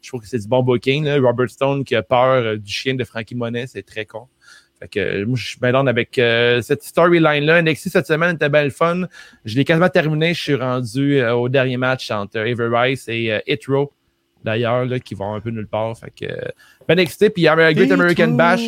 [0.00, 1.08] je trouve que c'est du bon booking.
[1.18, 4.28] Robert Stone qui a peur du chien de Frankie Monet, c'est très con.
[4.78, 7.62] Fait que moi, je suis bien avec euh, cette storyline-là.
[7.62, 9.06] NXT cette semaine était bien le fun.
[9.44, 10.34] Je l'ai quasiment terminé.
[10.34, 13.92] Je suis rendu euh, au dernier match entre Avery Rice et euh, Itro,
[14.44, 15.96] d'ailleurs, qui vont un peu nulle part.
[15.96, 16.26] Fait que
[16.86, 18.62] ben NXT, puis il y a un Great American Bash.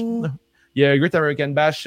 [0.75, 1.87] Il y a un Great American Bash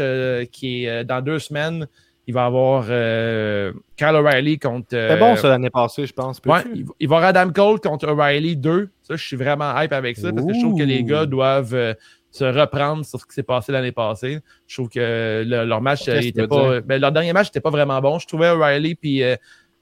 [0.51, 1.87] qui est dans deux semaines.
[2.27, 4.89] Il va avoir Kyle O'Reilly contre.
[4.91, 6.39] C'est bon ça l'année passée, je pense.
[6.45, 8.89] Ouais, il, va y avoir Adam Cole contre O'Reilly 2.
[9.01, 11.95] Ça, je suis vraiment hype avec ça parce que je trouve que les gars doivent
[12.31, 14.39] se reprendre sur ce qui s'est passé l'année passée.
[14.65, 16.81] Je trouve que leur match était pas.
[16.81, 18.19] Ben, leur dernier match n'était pas vraiment bon.
[18.19, 19.35] Je trouvais O'Reilly puis euh,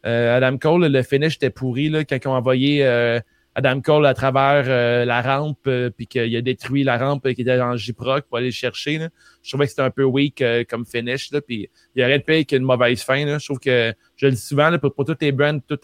[0.05, 3.19] euh, Adam Cole, le finish était pourri là, quand ils ont envoyé euh,
[3.53, 7.75] Adam Cole à travers la rampe puis qu'il a détruit la rampe qui était dans
[7.75, 8.97] J-Proc pour aller le chercher.
[8.97, 9.09] Là.
[9.43, 11.31] Je trouvais que c'était un peu weak comme finish.
[11.31, 13.25] Là, puis il aurait pu qu'une mauvaise fin.
[13.25, 13.37] Là.
[13.37, 15.79] Je trouve que je le dis souvent là, pour, pour tous les brands, tout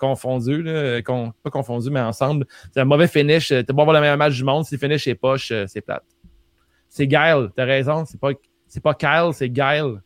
[0.00, 2.46] confondus, là, pas confondus, mais ensemble.
[2.72, 3.48] C'est un mauvais finish.
[3.48, 5.82] T'as beau avoir le meilleur match du monde, si le finish est poche, euh, c'est
[5.82, 6.04] plate.
[6.88, 8.30] C'est Guile, t'as raison, c'est pas,
[8.66, 10.00] c'est pas Kyle, c'est Guile.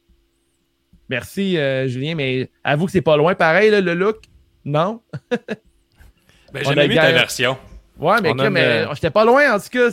[1.09, 4.25] Merci, euh, Julien, mais avoue que c'est pas loin pareil, là, le look.
[4.65, 5.01] Non?
[6.53, 7.57] ben, j'ai aimé ta version.
[7.99, 9.91] Ouais, mais, que, mais j'étais pas loin, en tout cas.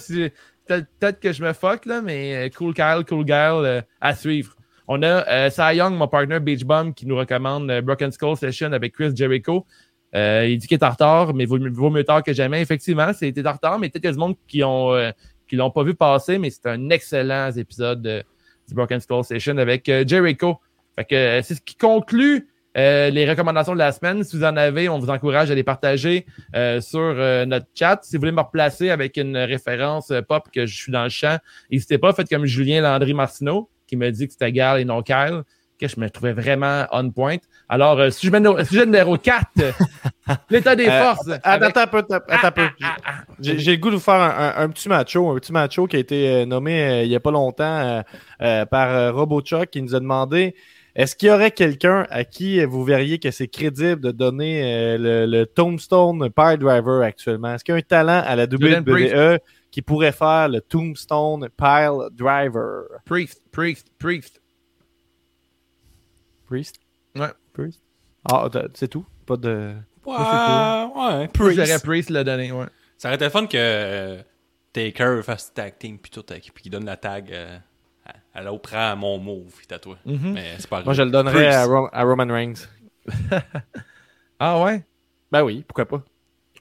[0.68, 4.56] Peut-être que je me fuck, là, mais euh, cool Kyle, cool Guile, à suivre.
[4.94, 8.74] On a euh, Cy Young, mon partner Beach Bum, qui nous recommande Broken Skull Session
[8.74, 9.66] avec Chris Jericho.
[10.16, 12.62] Euh, il dit qu'il est en retard, mais vaut, vaut mieux tard que jamais.
[12.62, 15.12] Effectivement, c'était en retard, mais peut-être qu'il y a du monde qui ont euh,
[15.48, 18.24] qui l'ont pas vu passer, mais c'est un excellent épisode de,
[18.68, 20.60] du Broken Skull Station avec euh, Jericho.
[20.96, 24.24] Fait que c'est ce qui conclut les recommandations de la semaine.
[24.24, 26.26] Si vous en avez, on vous encourage à les partager
[26.80, 28.00] sur notre chat.
[28.04, 31.38] Si vous voulez me replacer avec une référence pop que je suis dans le champ,
[31.70, 35.02] n'hésitez pas, faites comme Julien Landry Martineau qui me dit que c'était Gal et non
[35.02, 35.44] Kyle
[35.82, 37.38] que je me trouvais vraiment on point.
[37.68, 39.46] Alors, euh, sujet, numéro 4,
[40.50, 41.30] l'état des euh, forces.
[41.44, 42.68] attends un peu, attends un peu.
[42.84, 44.22] Ah, ah, ah, j'ai le goût de vous faire
[44.58, 47.32] un, petit macho, un petit macho qui a été euh, nommé il n'y a pas
[47.32, 48.04] longtemps
[48.40, 50.56] par RoboChuck qui nous a demandé
[50.94, 55.46] est-ce qu'il y aurait quelqu'un à qui vous verriez que c'est crédible de donner le,
[55.46, 57.54] Tombstone Pile Driver actuellement?
[57.54, 59.40] Est-ce qu'il y a un talent à la WWE
[59.72, 62.84] qui pourrait faire le Tombstone Pile Driver?
[63.06, 64.41] Priest, Priest, Priest.
[66.52, 66.82] Priest?
[67.16, 67.30] Ouais.
[67.54, 67.82] Priest?
[68.30, 69.06] Ah, t'as- c'est tout?
[69.26, 69.74] Pas de...
[70.06, 71.64] Ouais, ouais, Priest.
[71.66, 72.10] J'aurais Priest.
[72.10, 72.66] Le donner, ouais.
[72.98, 74.22] Ça aurait été fun que euh,
[74.74, 77.58] Taker fasse tag team puis tout, avec- puis qu'il donne la tag euh,
[78.34, 79.98] à, l'autre prend mon move, puis à toi.
[80.06, 80.34] Mhm.
[80.34, 82.68] Mais c'est pas Moi, je le donnerais à, Ro- à Roman Reigns.
[84.40, 84.84] Ah ouais?
[85.32, 86.04] Ben oui, pourquoi pas?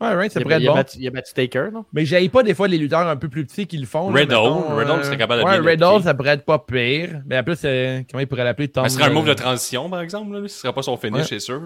[0.00, 0.74] Ouais, right, ça il, pourrait a, être bon.
[0.74, 1.84] battu, il a battu Taker, non?
[1.92, 4.06] Mais j'aille pas des fois les lutteurs un peu plus petits qui le font.
[4.08, 7.20] Riddle, mettons, Riddle serait capable de Ouais, bien Riddle, ça pourrait être pas pire.
[7.26, 8.68] Mais en plus, euh, comment il pourrait l'appeler?
[8.68, 8.88] Tom.
[8.88, 10.32] Ce serait un move de euh, transition, par exemple.
[10.32, 10.48] Là.
[10.48, 11.26] Ce serait pas son finish, Ouais.
[11.28, 11.60] c'est sûr.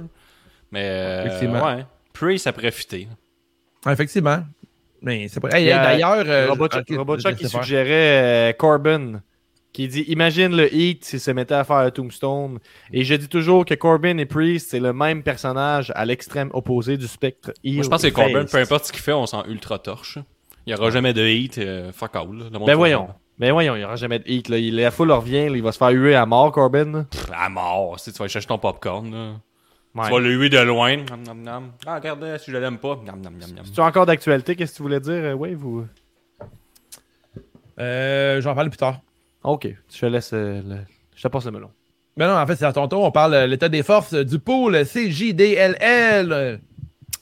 [0.72, 1.64] Mais euh, Effectivement.
[1.64, 1.86] ouais.
[2.12, 3.06] Priest, ça pourrait fitter.
[3.88, 4.38] Effectivement.
[5.00, 5.58] Mais ça pourrait.
[5.58, 6.24] Hey, Il y a- D'ailleurs.
[6.26, 9.20] euh, je qui suggérait euh, Corbin,
[9.74, 12.60] qui dit Imagine le Heat s'il se mettait à faire Tombstone.
[12.92, 16.96] Et je dis toujours que Corbin et Priest, c'est le même personnage à l'extrême opposé
[16.96, 17.52] du spectre.
[17.62, 20.18] Moi, je pense que c'est Corbin, peu importe ce qu'il fait, on sent ultra torche.
[20.66, 22.28] Il n'y aura jamais de hate, euh, fuck all.
[22.38, 22.44] là.
[22.50, 23.08] Le monde Ben voyons.
[23.36, 24.48] Ben voyons, il n'y aura jamais de Heat.
[24.48, 24.58] Là.
[24.58, 27.04] Il, la foule revient, là, il va se faire huer à mort, Corbin.
[27.10, 29.10] Pff, À mort, si tu vas aller chercher ton popcorn.
[29.12, 29.32] Là.
[29.96, 30.06] Ouais.
[30.06, 31.04] Tu vas le huer de loin.
[31.86, 32.98] Ah, regarde, si je l'aime pas.
[33.04, 33.18] Nam.
[33.64, 35.84] C'est encore d'actualité, qu'est-ce que tu voulais dire, euh, Wave ou...
[37.80, 39.00] Euh, J'en parle plus tard.
[39.44, 40.30] Ok, je te laisse.
[40.32, 40.84] euh, le-
[41.14, 41.70] Je te passe le melon.
[42.16, 43.02] Mais non, en fait, c'est à ton tour.
[43.04, 46.60] On parle de l'état des forces du pôle CJDLL.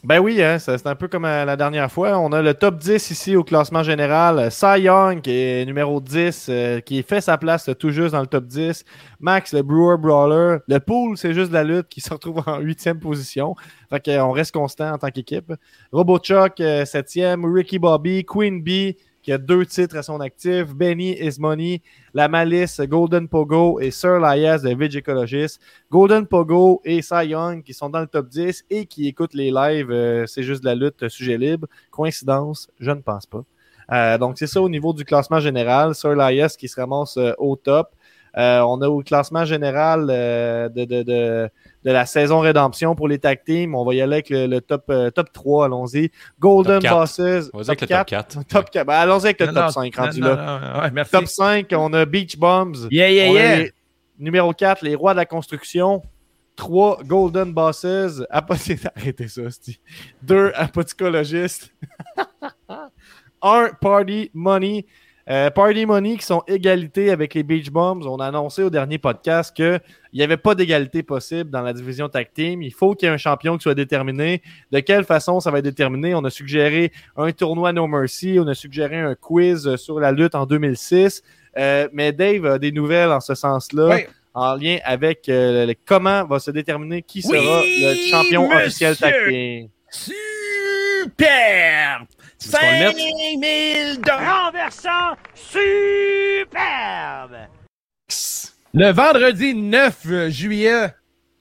[0.04, 2.18] Ben oui, hein, c'est un peu comme euh, la dernière fois.
[2.18, 4.50] On a le top 10 ici au classement général.
[4.50, 8.20] Cy Young, qui est numéro 10, euh, qui fait sa place euh, tout juste dans
[8.20, 8.84] le top 10.
[9.20, 10.56] Max, le Brewer Brawler.
[10.66, 13.54] Le pool, c'est juste la lutte qui se retrouve en huitième position.
[13.90, 15.52] Fait qu'on reste constant en tant qu'équipe.
[15.92, 17.44] RoboChuck, euh, septième.
[17.44, 20.74] Ricky Bobby, Queen Bee, qui a deux titres à son actif.
[20.74, 21.80] Benny Is Money,
[22.12, 25.60] La Malice, Golden Pogo et Sir Lias de Vigicologist.
[25.90, 29.50] Golden Pogo et Cy Young qui sont dans le top 10 et qui écoutent les
[29.50, 29.90] lives.
[29.90, 31.68] euh, c'est juste de la lutte, sujet libre.
[31.90, 33.44] Coïncidence, je ne pense pas.
[33.92, 35.94] Euh, donc, c'est ça au niveau du classement général.
[35.94, 37.88] Sir Lias qui se ramasse euh, au top.
[38.38, 41.50] Euh, on a au classement général euh, de, de, de,
[41.84, 43.74] de la saison rédemption pour les tag teams.
[43.74, 45.66] On va y aller avec le, le top, euh, top 3.
[45.66, 46.10] Allons-y.
[46.40, 46.90] Golden Top.
[46.90, 47.50] Bosses.
[47.52, 48.44] On va dire avec le top 4.
[48.48, 48.86] Top 4.
[48.86, 50.60] Ben, allons-y avec le Non, top non, 5 non, rendu non, là.
[50.74, 51.12] non, ouais, merci.
[51.12, 52.88] Top 5, on a Beach Bombs.
[52.90, 53.58] Yeah, yeah, On a yeah.
[53.58, 53.72] les-
[54.18, 56.00] Numéro 4, les rois de la construction.
[56.56, 58.22] 3, Golden Bosses.
[58.30, 58.78] Apothé...
[58.96, 59.78] Arrêtez ça, c'est
[60.22, 61.72] 2, Apothicologistes.
[63.42, 64.86] 1, Party Money.
[65.30, 68.02] Euh, Party Money qui sont égalité avec les Beach Bombs.
[68.06, 69.80] On a annoncé au dernier podcast qu'il
[70.14, 72.60] n'y avait pas d'égalité possible dans la division tag team.
[72.62, 74.42] Il faut qu'il y ait un champion qui soit déterminé.
[74.72, 76.14] De quelle façon ça va être déterminé?
[76.16, 78.38] On a suggéré un tournoi No Mercy.
[78.40, 81.22] On a suggéré un quiz sur la lutte en 2006.
[81.56, 83.98] Euh, mais Dave a des nouvelles en ce sens-là,
[84.34, 88.96] en lien avec euh, le- comment va se déterminer qui sera Oui, le champion officiel
[88.96, 89.68] tag team.
[91.02, 92.06] Super!
[92.44, 92.96] Est-ce qu'on le mette?
[92.96, 94.46] 5000 dollars!
[94.46, 96.56] renversant superbe.
[98.74, 100.92] Le vendredi 9 juillet,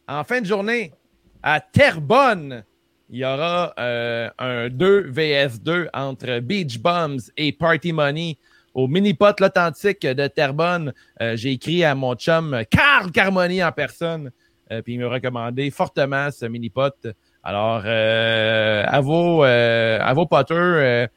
[0.08, 0.94] en fin de journée,
[1.42, 2.64] à Terrebonne,
[3.10, 8.38] il y aura euh, un 2 vs 2 entre Beach Bums et Party Money
[8.76, 10.94] au mini-pot l'authentique de Terrebonne.
[11.20, 14.32] Euh, J'ai écrit à mon chum Carl Carmoni en personne,
[14.72, 17.08] euh, puis il m'a recommandé fortement ce mini-pot.
[17.44, 21.08] Alors, euh, à vos, euh, à vos potters, euh,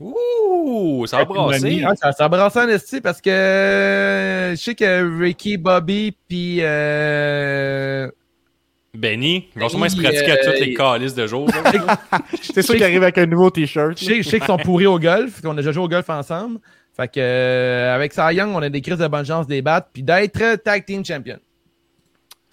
[0.00, 1.84] Ouh, ça va brasser.
[1.86, 6.58] ah, ça, ça brasse en esti parce que euh, je sais que Ricky, Bobby, puis
[6.60, 8.10] euh,
[8.94, 11.48] Benny, il va sûrement se pratiquer à euh, toutes les calices de jour.
[12.42, 13.96] C'est sûr qu'il arrive avec un nouveau t-shirt.
[13.98, 16.58] je sais, qu'ils sont pourris au golf, qu'on a déjà joué au golf ensemble.
[16.94, 19.62] Fait que euh, avec Cy Young, on a des crises de bonne chance de les
[19.62, 21.38] battre puis d'être tag team champion.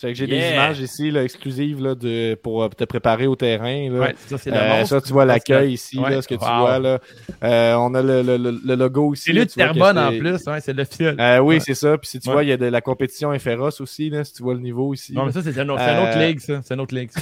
[0.01, 0.27] J'ai Yeah.
[0.27, 3.89] des images ici là, exclusives là, de, pour euh, te préparer au terrain.
[3.91, 3.99] Là.
[3.99, 6.09] Ouais, ça c'est Euh, ça, tu vois l'accueil ici, Ouais.
[6.11, 6.79] là, ce que tu vois.
[6.79, 6.99] Là.
[7.43, 9.23] Euh, on a le, le- le- logo ici.
[9.27, 11.15] C'est lui de Terrebonne en plus, ouais, c'est le fiel.
[11.19, 11.59] Euh, oui, Ouais.
[11.61, 11.97] c'est ça.
[11.97, 14.33] Puis si tu vois, il y a de la compétition est féroce aussi, là, si
[14.33, 15.13] tu vois le niveau ici.
[15.13, 16.61] Non, mais ça, c'est une autre, Euh, ligue, ça.
[16.63, 17.09] C'est une autre ligue.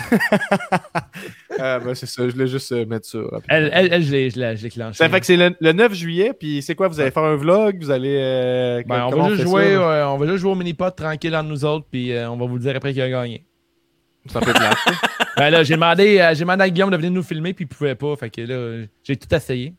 [1.60, 3.18] Ah, ben, c'est ça, je voulais juste mettre ça.
[3.18, 3.42] rapidement.
[3.48, 4.94] Elle, elle, elle, je l'ai- clenché.
[4.98, 7.36] Ça fait que c'est le, le 9 juillet, puis c'est quoi, vous allez faire un
[7.36, 8.84] vlog, vous allez...
[8.88, 11.86] Ben, on, va juste jouer, on va juste jouer au mini-pot tranquille entre nous autres,
[11.92, 13.46] puis on va vous le dire après qui a gagné.
[14.26, 14.78] C'est un peu plate.
[14.84, 14.92] ça.
[15.38, 17.68] Ben là, j'ai demandé, euh, j'ai demandé à Guillaume de venir nous filmer, puis il
[17.68, 18.16] pouvait pas.
[18.16, 19.74] Fait que là, j'ai tout essayé.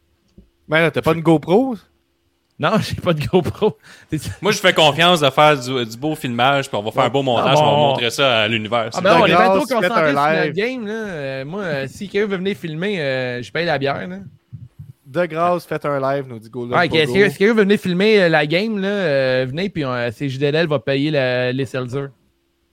[0.69, 1.75] Ben là, t'as pas une GoPro?
[2.61, 3.77] Non, j'ai pas de GoPro.
[4.11, 7.05] C'est- Moi, je fais confiance de faire du, du beau filmage, puis on va faire
[7.05, 7.61] un beau montage, Ah, bon.
[7.67, 8.87] on va montrer ça à l'univers.
[8.87, 10.87] Ah C'est ben de on est bien grâce, trop faites concentré un sur notre game.
[10.87, 10.93] Là.
[10.93, 14.07] Euh, moi, euh, si quelqu'un veut venir filmer, euh, je paye la bière.
[14.07, 14.17] Là.
[15.07, 18.29] De grâce, faites un live, nous dit Golden Ouais, si quelqu'un veut venir filmer euh,
[18.29, 22.07] la game, là, euh, venez, puis euh, CJDL va payer la- les Seltzer.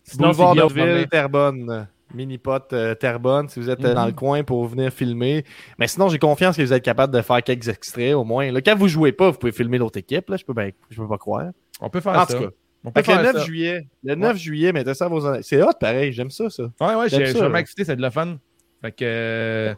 [0.05, 1.03] Sinon, Boulevard c'est de.
[1.05, 1.87] Terrebonne.
[2.13, 3.95] Mini pot euh, Terrebonne, si vous êtes euh, Mhm.
[3.95, 5.43] dans le coin pour venir filmer.
[5.77, 8.51] Mais sinon, j'ai confiance que vous êtes capable de faire quelques extraits au moins.
[8.51, 10.29] Là, quand vous jouez pas, vous pouvez filmer l'autre équipe.
[10.29, 11.47] Là, je peux, ben, je peux pas croire.
[11.81, 12.33] On peut faire En ça.
[12.37, 12.49] tout cas,
[12.85, 13.45] On peut Fait que le faire 9 ça.
[13.45, 15.41] juillet, le 9 juillet, mettez ça à vos.
[15.41, 16.13] C'est hot, pareil.
[16.13, 16.63] J'aime ça, ça.
[16.79, 18.37] Ouais, ouais, j'ai- vraiment excité, c'est de la fun.
[18.83, 18.97] Fait que.
[19.03, 19.73] euh,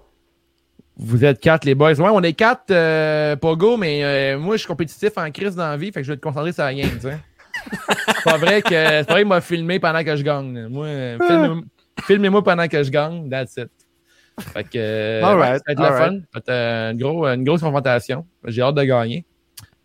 [0.97, 1.93] vous êtes quatre, les boys.
[1.93, 5.55] Ouais, on est quatre, euh, pas go, mais euh, moi, je suis compétitif en crise
[5.55, 7.17] dans la vie, fait que je vais te concentrer sur la game, tu sais.
[8.07, 10.67] C'est pas vrai que c'est pas vrai qu'il m'a filmé pendant que je gagne.
[10.67, 11.61] Moi, euh, filmez-
[12.05, 13.69] filmez-moi pendant que je gagne, that's it.
[14.53, 14.69] Fait que.
[14.75, 16.19] euh, All ouais, right, ça va être de la all fun.
[16.19, 18.25] Ça va être, euh, une, gros- une grosse confrontation.
[18.45, 19.25] J'ai hâte de gagner.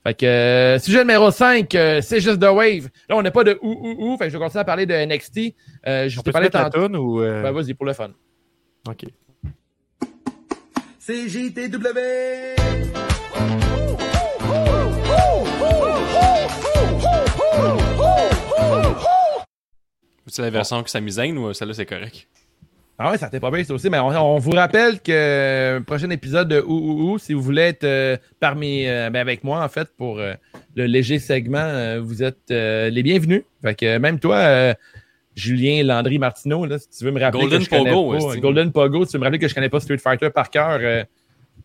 [0.05, 2.89] Fait que, euh, sujet numéro 5, c'est juste The Wave.
[3.09, 4.17] Là, on n'a pas de ou ou ou.
[4.19, 5.55] Fait que je vais continuer à parler de NXT.
[5.87, 6.89] Euh, je On peut la tantôt.
[6.89, 7.21] ou.
[7.23, 8.11] euh, Ben, vas-y, pour le fun.
[8.89, 9.05] Ok.
[10.99, 12.57] C'est JTW.
[20.27, 22.27] C'est la version que ça misaine ou celle-là c'est correct?
[22.99, 23.91] Ah ouais, ça t'est pas bien, ça aussi.
[23.91, 27.43] Mais on, on vous rappelle que euh, prochain épisode de Ou Ou Ou, si vous
[27.43, 30.35] voulez être euh, parmi, euh, ben, avec moi, en fait, pour euh,
[30.75, 33.43] le léger segment, euh, vous êtes euh, les bienvenus.
[33.61, 34.75] Fait que euh, même toi, euh,
[35.35, 38.37] Julien Landry Martineau, là, si tu veux me rappeler Golden que je connais Pogo, pas,
[38.37, 40.79] Golden Pogo, si tu veux me rappeler que je connais pas Street Fighter par cœur,
[40.81, 41.05] euh,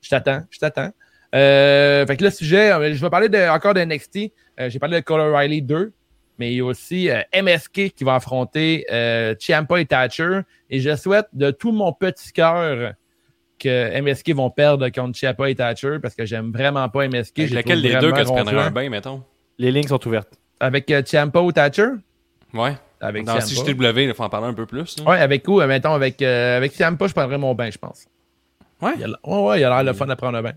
[0.01, 0.91] je t'attends, je t'attends.
[1.35, 4.31] Euh, fait que le sujet, euh, je vais parler de, encore de NXT.
[4.59, 5.91] Euh, J'ai parlé de Color Riley 2,
[6.39, 10.41] mais il y a aussi euh, MSK qui va affronter euh, Ciampa et Thatcher.
[10.69, 12.93] Et je souhaite de tout mon petit cœur
[13.59, 17.39] que MSK vont perdre contre Ciampa et Thatcher parce que j'aime vraiment pas MSK.
[17.39, 19.23] Avec lequel des deux que tu prendrais un bain, mettons?
[19.57, 20.33] Les lignes sont ouvertes.
[20.59, 21.87] Avec euh, Ciampa ou Thatcher?
[22.53, 22.73] Ouais.
[23.01, 23.37] Avec Dans.
[23.37, 24.97] CJTW, il faut en parler un peu plus.
[24.99, 25.03] là.
[25.11, 25.61] Ouais, avec où?
[25.61, 28.05] Mettons, avec, euh, avec Ciampa, je prendrais mon bain, je pense.
[28.81, 28.93] Ouais.
[28.97, 30.53] Il a, ouais, ouais, il a l'air le fun de prendre un bain.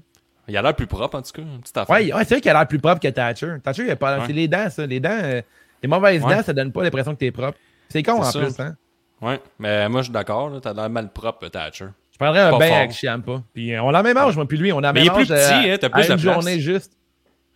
[0.51, 1.43] Il a l'air plus propre, en tout cas.
[1.43, 1.95] Une petite affaire.
[1.97, 3.55] Ouais, c'est vrai qu'il a l'air plus propre que Thatcher.
[3.63, 4.19] Thatcher, il a pas.
[4.19, 4.25] Ouais.
[4.27, 4.85] C'est les dents, ça.
[4.87, 5.41] Les dents, euh,
[5.83, 6.37] les mauvaises Ouais.
[6.37, 7.57] dents, ça donne pas l'impression que t'es propre.
[7.89, 8.75] C'est con en plus, hein.
[9.23, 9.41] Ouais.
[9.59, 10.51] Mais moi, je suis d'accord.
[10.51, 11.87] là, T'as l'air mal propre, Thatcher.
[12.13, 13.43] Je prendrais un bain avec Ciampa.
[13.55, 15.13] Puis euh, on a la même âge, moi, puis lui, on a la Mais même
[15.17, 16.21] il est plus âge, euh, petit, hein, t'as plus de place.
[16.21, 16.93] journée juste.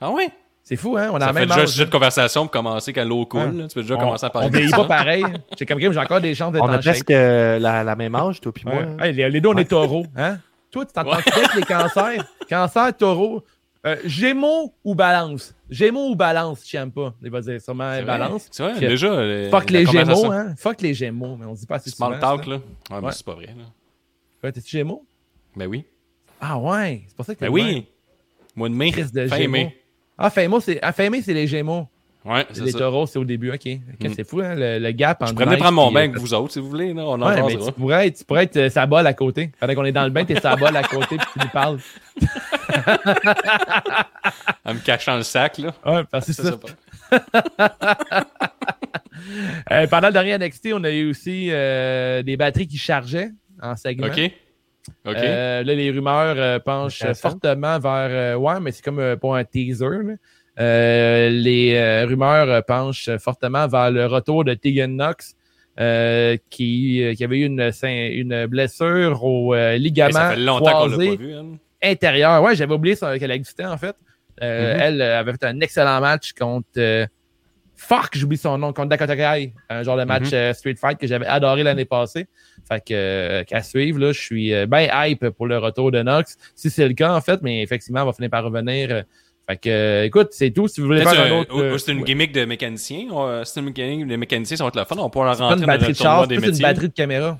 [0.00, 0.28] Ah ouais?
[0.62, 1.10] C'est fou, hein?
[1.12, 1.68] On a Ça la fait déjà un âge.
[1.68, 3.54] sujet de conversation pour commencer quand l'eau coule.
[3.58, 3.68] Là.
[3.68, 5.22] Tu peux déjà on, commencer à parler on vieillit pas pareil.
[5.58, 8.14] J'ai comme j'ai encore des chances d'être On a en presque euh, la, la même
[8.14, 8.76] âge, toi puis moi.
[8.76, 9.08] Ouais.
[9.08, 10.06] Hey, les, les deux, on est taureaux.
[10.16, 10.38] Hein?
[10.74, 12.24] Toi, tu t'entends avec les cancers?
[12.48, 13.44] Cancer, taureau.
[13.86, 15.54] Euh, Gémeaux ou balance?
[15.70, 17.14] Gémeaux ou balance, Ciampa?
[17.22, 18.02] Il va dire sûrement vrai.
[18.04, 18.48] balance.
[18.50, 19.06] C'est vrai, Que- déjà.
[19.06, 20.54] euh, Fuck la les Gémeaux, hein?
[20.58, 21.36] Fuck les Gémeaux.
[21.36, 22.50] Mais on dit pas assez Small souvent, talk, ça.
[22.50, 22.56] là.
[22.56, 23.12] Ouais, mais Ouais.
[23.12, 23.64] c'est pas vrai, là.
[24.42, 25.06] Ouais, T'es-tu Gémeaux?
[25.54, 25.84] Ben oui.
[26.40, 27.66] Ah ouais, c'est pour ça que t'es Ben de même.
[27.76, 27.86] oui.
[28.56, 28.90] Mois de mai.
[28.90, 29.52] Crise de fin Gémeaux.
[29.52, 29.76] mai.
[30.18, 31.86] Ah, fin mai, c'est ah, fin mai, c'est les Gémeaux.
[32.24, 32.78] Ouais, Les c'est ça.
[32.78, 33.50] taureaux, c'est au début.
[33.50, 33.60] OK.
[33.66, 34.12] Ok, Mm.
[34.16, 34.54] C'est fou, hein?
[34.56, 36.52] Le, le gap entre Je pourrais venir prendre mon puis, bain euh, avec vous autres,
[36.54, 36.94] si vous voulez.
[36.94, 37.02] Là.
[37.04, 39.50] On en Ouais, mais tu pourrais être, tu pourrais être euh, sa balle à côté.
[39.60, 41.78] Pendant qu'on est dans le bain, t'es sa balle à côté puis tu lui parles.
[44.64, 45.74] En me cachant le sac, là.
[45.84, 46.52] Ouais, parce que C'est ça.
[46.52, 46.58] ça.
[46.58, 48.26] pas-
[49.70, 53.30] Euh, pendant le dernier NXT, on a eu aussi euh, des batteries qui chargeaient
[53.62, 54.08] en segment.
[54.08, 54.18] OK.
[55.06, 55.14] OK.
[55.16, 58.08] Euh, là, les rumeurs euh, penchent fortement vers.
[58.10, 59.84] euh, ouais, mais c'est comme euh, pas un teaser.
[60.04, 60.14] là.
[60.60, 65.34] Euh, les euh, rumeurs penchent fortement vers le retour de Tegan Knox,
[65.80, 71.22] euh, qui, qui avait eu une, blessure au euh, ligament ça fait longtemps croisé pas
[71.22, 71.90] vu, elle.
[71.90, 72.42] intérieur.
[72.42, 73.96] Ouais, j'avais oublié qu'elle existait en fait.
[74.42, 74.80] Euh, Mhm.
[74.80, 77.08] Elle avait fait un excellent match contre.
[77.76, 79.52] fuck, j'oublie son nom, contre Dakota Kai.
[79.68, 80.34] Un genre de match Mhm.
[80.34, 82.26] euh, Street Fight que j'avais adoré l'année passée.
[82.68, 86.36] Fait que, qu'à suivre, là, je suis bien hype pour le retour de Knox.
[86.54, 89.02] Si c'est le cas, en fait, mais effectivement, on va finir par revenir.
[89.48, 90.68] Fait que, euh, écoute, c'est tout.
[90.68, 91.54] Si vous voulez faire un un- autre.
[91.58, 93.06] euh, c'est une gimmick de mécanicien.
[93.12, 94.96] euh, C'est une gimmick de mécanicien, ça va être le fun.
[94.98, 96.46] On pouvoir C'est pas rentrer une dans batterie le de tournoi char, des c'est une
[96.50, 96.62] métiers.
[96.62, 97.38] batterie de caméra.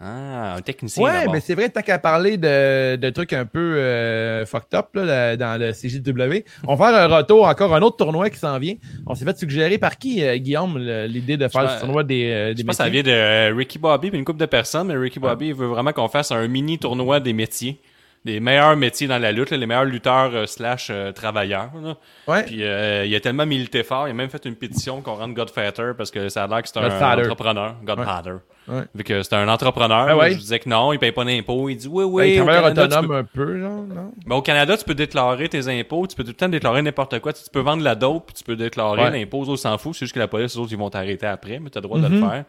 [0.00, 3.58] Ah, un technicien Ouais, mais c'est vrai, tant qu'à parler de, de trucs un peu
[3.78, 7.96] euh, fucked up là, dans le CJW, on va faire un retour, encore un autre
[7.96, 8.74] tournoi qui s'en vient.
[9.08, 12.30] On s'est fait suggérer par qui, euh, Guillaume, l'idée de faire Je le tournoi des,
[12.30, 13.02] euh, des Je pense que ça métiers?
[13.02, 15.92] vient de euh, Ricky Bobby et une couple de personnes, mais Ricky Bobby veut vraiment
[15.92, 17.80] qu'on fasse un mini tournoi des métiers.
[18.24, 21.70] Des meilleurs métiers dans la lutte, là, les meilleurs lutteurs euh, slash euh, travailleurs.
[21.82, 21.96] là.
[22.26, 22.42] Ouais.
[22.42, 25.34] Puis euh, il a tellement milité fort, il a même fait une pétition qu'on rende
[25.34, 27.22] Godfather parce que ça a l'air que c'est un, Godfather.
[27.22, 27.74] entrepreneur.
[27.84, 28.34] Godfather.
[28.66, 28.82] Ouais.
[28.94, 30.32] Vu que c'est un entrepreneur, Ah ouais?
[30.32, 31.68] je disais que non, il paye pas d'impôts.
[31.70, 32.22] Il dit oui, oui.
[32.24, 34.12] Ouais, au travailleur autonome peux- un peu, genre, non?
[34.26, 37.18] Ben, au Canada, tu peux déclarer tes impôts, tu peux tout le temps déclarer n'importe
[37.20, 37.32] quoi.
[37.32, 39.10] Tu tu peux vendre la dope, puis tu peux déclarer Ouais.
[39.10, 39.94] l'impôt, aux autres s'en foutent.
[39.94, 41.86] C'est juste que la police, les autres, ils vont t'arrêter après, mais tu as le
[41.86, 42.28] droit de le Mhm.
[42.28, 42.44] faire.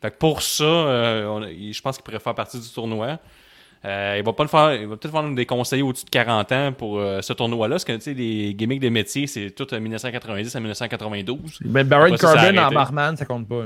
[0.00, 3.18] Fait que pour ça, euh, on il- je pense qu'il pourrait faire partie du tournoi.
[3.84, 6.52] Euh, il va pas le faire, il va peut-être faire des conseillers au-dessus de 40
[6.52, 9.66] ans pour euh, ce tournoi-là, parce que tu sais, les gimmicks des métiers, c'est tout
[9.66, 11.58] de 1990 à 1992.
[11.66, 13.64] Ben, Baron Après ça, ça a Corbin en barman, ça compte pas.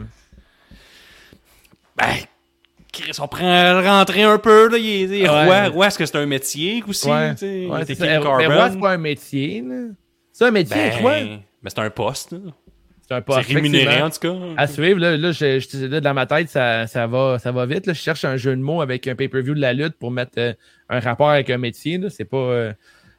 [1.97, 2.15] Ben,
[2.93, 4.79] Chris, on prend rentrer un peu, là.
[4.79, 5.45] Il est, il est Ouais.
[5.45, 5.69] roi.
[5.69, 7.07] Roi, est-ce que c'est un métier aussi?
[7.09, 7.31] Ouais.
[7.31, 7.35] Ouais,
[7.87, 9.75] c'est Mais roi, c'est pas un métier, là.
[10.33, 11.13] C'est un métier, Ben, toi?
[11.63, 12.39] mais c'est un poste, là.
[13.09, 13.25] C'est.
[13.43, 14.35] C'est rémunéré en tout cas.
[14.57, 17.65] À suivre, là, là, je, je- là, dans ma tête, ça, ça, va, ça va
[17.67, 17.87] vite.
[17.87, 17.93] Là.
[17.95, 20.53] Je cherche un jeu de mots avec un pay-per-view de la lutte pour mettre euh,
[20.91, 21.97] un rapport avec un métier.
[21.99, 22.11] là.
[22.11, 22.73] C'est pas euh,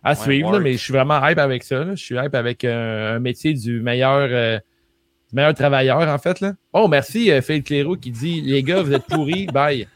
[0.04, 1.84] à suivre, là, mais je suis vraiment hype avec ça.
[1.84, 1.96] là.
[1.96, 4.58] Je suis hype avec un, un métier du meilleur, euh,
[5.30, 6.40] du meilleur travailleur, en fait.
[6.40, 6.54] Là.
[6.74, 9.88] Oh, merci, euh, Phil Cléro qui dit Les gars, vous êtes pourris, bye.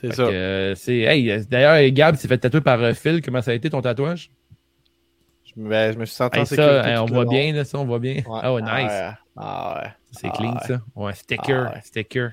[0.00, 0.22] C'est ça.
[0.24, 3.22] euh, c'est, hey, euh, d'ailleurs, Gab s'est fait tatouer par euh, Phil.
[3.22, 4.30] Comment ça a été ton tatouage?
[5.56, 6.82] Ben, je me suis senti en Hey, sécurité.
[6.82, 7.30] ça, hey, on voit long.
[7.30, 8.22] bien, là, ça, on voit bien.
[8.26, 8.40] Ouais.
[8.44, 8.70] Oh, nice.
[8.70, 8.78] Ah
[9.10, 9.12] ouais.
[9.36, 9.90] Ah ouais.
[10.12, 10.80] C'est Ah clean, ça.
[10.94, 12.30] Ouais, sticker, Ah sticker.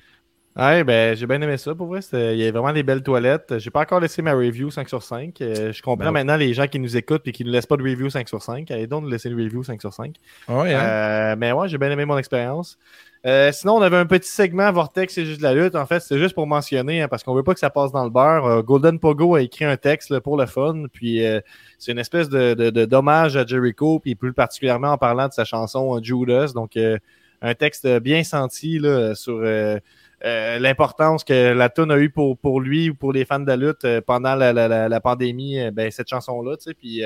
[0.59, 2.01] Ouais, ben, j'ai bien aimé ça pour vrai.
[2.13, 3.57] Il y a vraiment des belles toilettes.
[3.57, 5.39] J'ai pas encore laissé ma review 5 sur 5.
[5.41, 7.77] Euh, je comprends Ben maintenant les gens qui nous écoutent et qui ne laissent pas
[7.77, 8.69] de review 5 sur 5.
[8.71, 10.15] Allez donc nous laisser une review 5 sur 5.
[10.47, 10.79] Ouais, hein?
[10.79, 12.77] Euh, mais ouais, j'ai bien aimé mon expérience.
[13.25, 15.75] Euh, sinon, on avait un petit segment Vortex, c'est juste de la lutte.
[15.75, 18.05] En fait, c'est juste pour mentionner, hein, parce qu'on veut pas que ça passe dans
[18.05, 18.45] le beurre.
[18.45, 21.41] Euh, Golden Pogo a écrit un texte là, pour le fun, puis euh,
[21.77, 25.33] c'est une espèce de, de, de dommage à Jericho, puis plus particulièrement en parlant de
[25.33, 26.53] sa chanson Judas.
[26.55, 26.77] Donc,
[27.41, 29.43] un texte bien senti là, sur
[30.25, 33.47] euh, l'importance que la tune a eu pour, pour lui ou pour les fans de
[33.47, 37.01] la lutte euh, pendant la, la, la, pandémie, euh, ben, cette chanson-là, tu sais, puis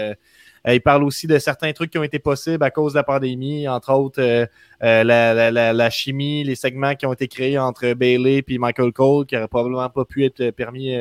[0.65, 3.67] il parle aussi de certains trucs qui ont été possibles à cause de la pandémie,
[3.67, 4.47] entre autres
[4.81, 9.47] la, chimie, les segments qui ont été créés entre Bailey et Michael Cole, qui n'auraient
[9.47, 10.95] probablement pas pu être permis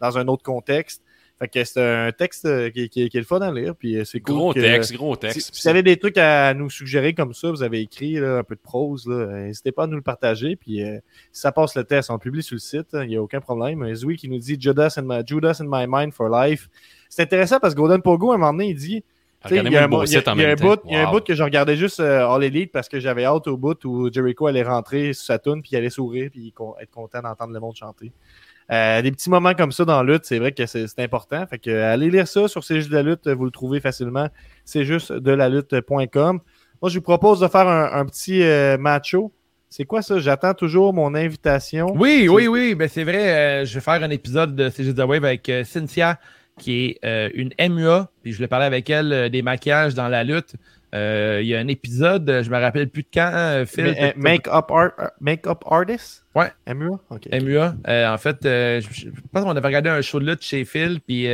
[0.00, 1.01] dans un autre contexte.
[1.42, 3.96] Fait que c'est un texte euh, qui, qui, qui est le fun à lire, puis
[3.96, 4.36] euh, c'est cool.
[4.36, 5.52] Gros que- texte, gros texte.
[5.52, 8.44] si vous avez des trucs à nous suggérer comme ça, vous avez écrit là, un
[8.44, 10.54] peu de prose, n'hésitez pas à nous le partager.
[10.54, 10.98] Puis euh,
[11.32, 13.40] si ça passe le test, on le publie sur le site, il n'y a aucun
[13.40, 13.92] problème.
[13.92, 16.68] Zoui qui nous dit Judas in, my, Judas in my mind for life.
[17.08, 19.02] C'est intéressant parce que Golden Pogo, à un moment donné, il dit
[20.86, 23.24] Il y a un bout- que je regardais juste euh, All Elite parce que j'avais
[23.24, 26.54] hâte au bout où Jericho allait rentrer sur sa tune puis il allait sourire puis
[26.80, 28.12] être content d'entendre le monde chanter.
[28.72, 31.46] Euh, des petits moments comme ça dans la lutte, c'est vrai que c'est important.
[31.46, 33.80] Fait que euh, allez lire ça sur C'est juste de la lutte, vous le trouvez
[33.80, 34.28] facilement.
[34.64, 36.40] C'est juste de la lutte.com.
[36.80, 39.30] Moi, je vous propose de faire un, un petit euh, macho.
[39.68, 40.18] C'est quoi ça?
[40.18, 41.92] J'attends toujours mon invitation.
[41.94, 42.74] Oui, oui, oui.
[42.74, 46.18] Ben, c'est vrai, je vais faire un épisode de C'est juste de Wave avec Cynthia,
[46.58, 48.10] qui est une MUA.
[48.22, 50.54] Puis je voulais parler avec elle des maquillages dans la lutte.
[50.94, 53.84] Euh, Il y a un épisode, euh, je me rappelle plus de quand, euh, Phil.
[53.84, 56.24] Mais, euh, Make-up art, make-up artist?
[56.34, 56.48] Ouais.
[56.66, 56.98] MUA?
[57.10, 57.28] OK.
[57.32, 57.74] MUA.
[57.88, 60.64] Euh, en fait, euh, je, je pense qu'on avait regardé un show de lutte chez
[60.64, 61.24] Phil, puis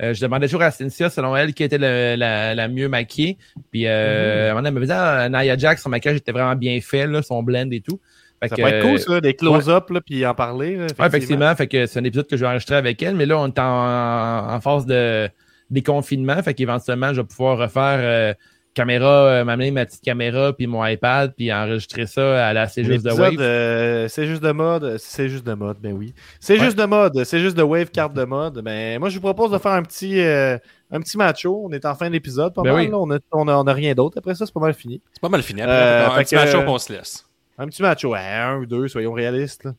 [0.00, 3.36] je demandais toujours à Cynthia, selon elle, qui était le- la, la mieux maquillée.
[3.70, 6.32] Puis euh, à un moment donné, elle me disait, ah, Nia Jax, son maquillage était
[6.32, 8.00] vraiment bien fait, là, son blend et tout.
[8.42, 10.76] Fait Ça que, peut être cool, ça, des close-up, là, puis en parler.
[10.76, 11.54] là, Ouais, effectivement.
[11.54, 13.58] Fait que c'est un épisode que je vais enregistrer avec elle, mais là, on est
[13.58, 15.28] en, en phase de
[15.70, 16.42] déconfinement.
[16.42, 18.34] Fait qu'éventuellement, je vais pouvoir refaire euh,
[18.74, 22.84] caméra, euh, m'amener ma petite caméra, puis mon iPad, puis enregistrer ça à la C'est
[22.84, 23.36] juste de Wave.
[23.40, 24.96] euh, c'est juste de mode.
[24.98, 26.12] C'est juste de mode, ben oui.
[26.40, 26.64] C'est Ouais.
[26.64, 27.24] juste de mode.
[27.24, 28.60] C'est juste de Wave carte de mode.
[28.62, 30.58] Ben, moi, je vous propose de faire un petit, euh,
[30.90, 31.62] un petit macho.
[31.66, 32.84] On est en fin d'épisode, pas Ben mal.
[32.84, 32.90] oui.
[32.90, 32.98] là.
[32.98, 34.18] On, a, on, a, on a rien d'autre.
[34.18, 35.00] Après ça, c'est pas mal fini.
[35.12, 35.62] C'est pas mal fini.
[35.62, 37.24] Euh, un petit que- match-up, on se laisse.
[37.56, 38.10] Un petit macho.
[38.12, 39.64] Ouais, un ou deux, soyons réalistes.
[39.64, 39.72] là.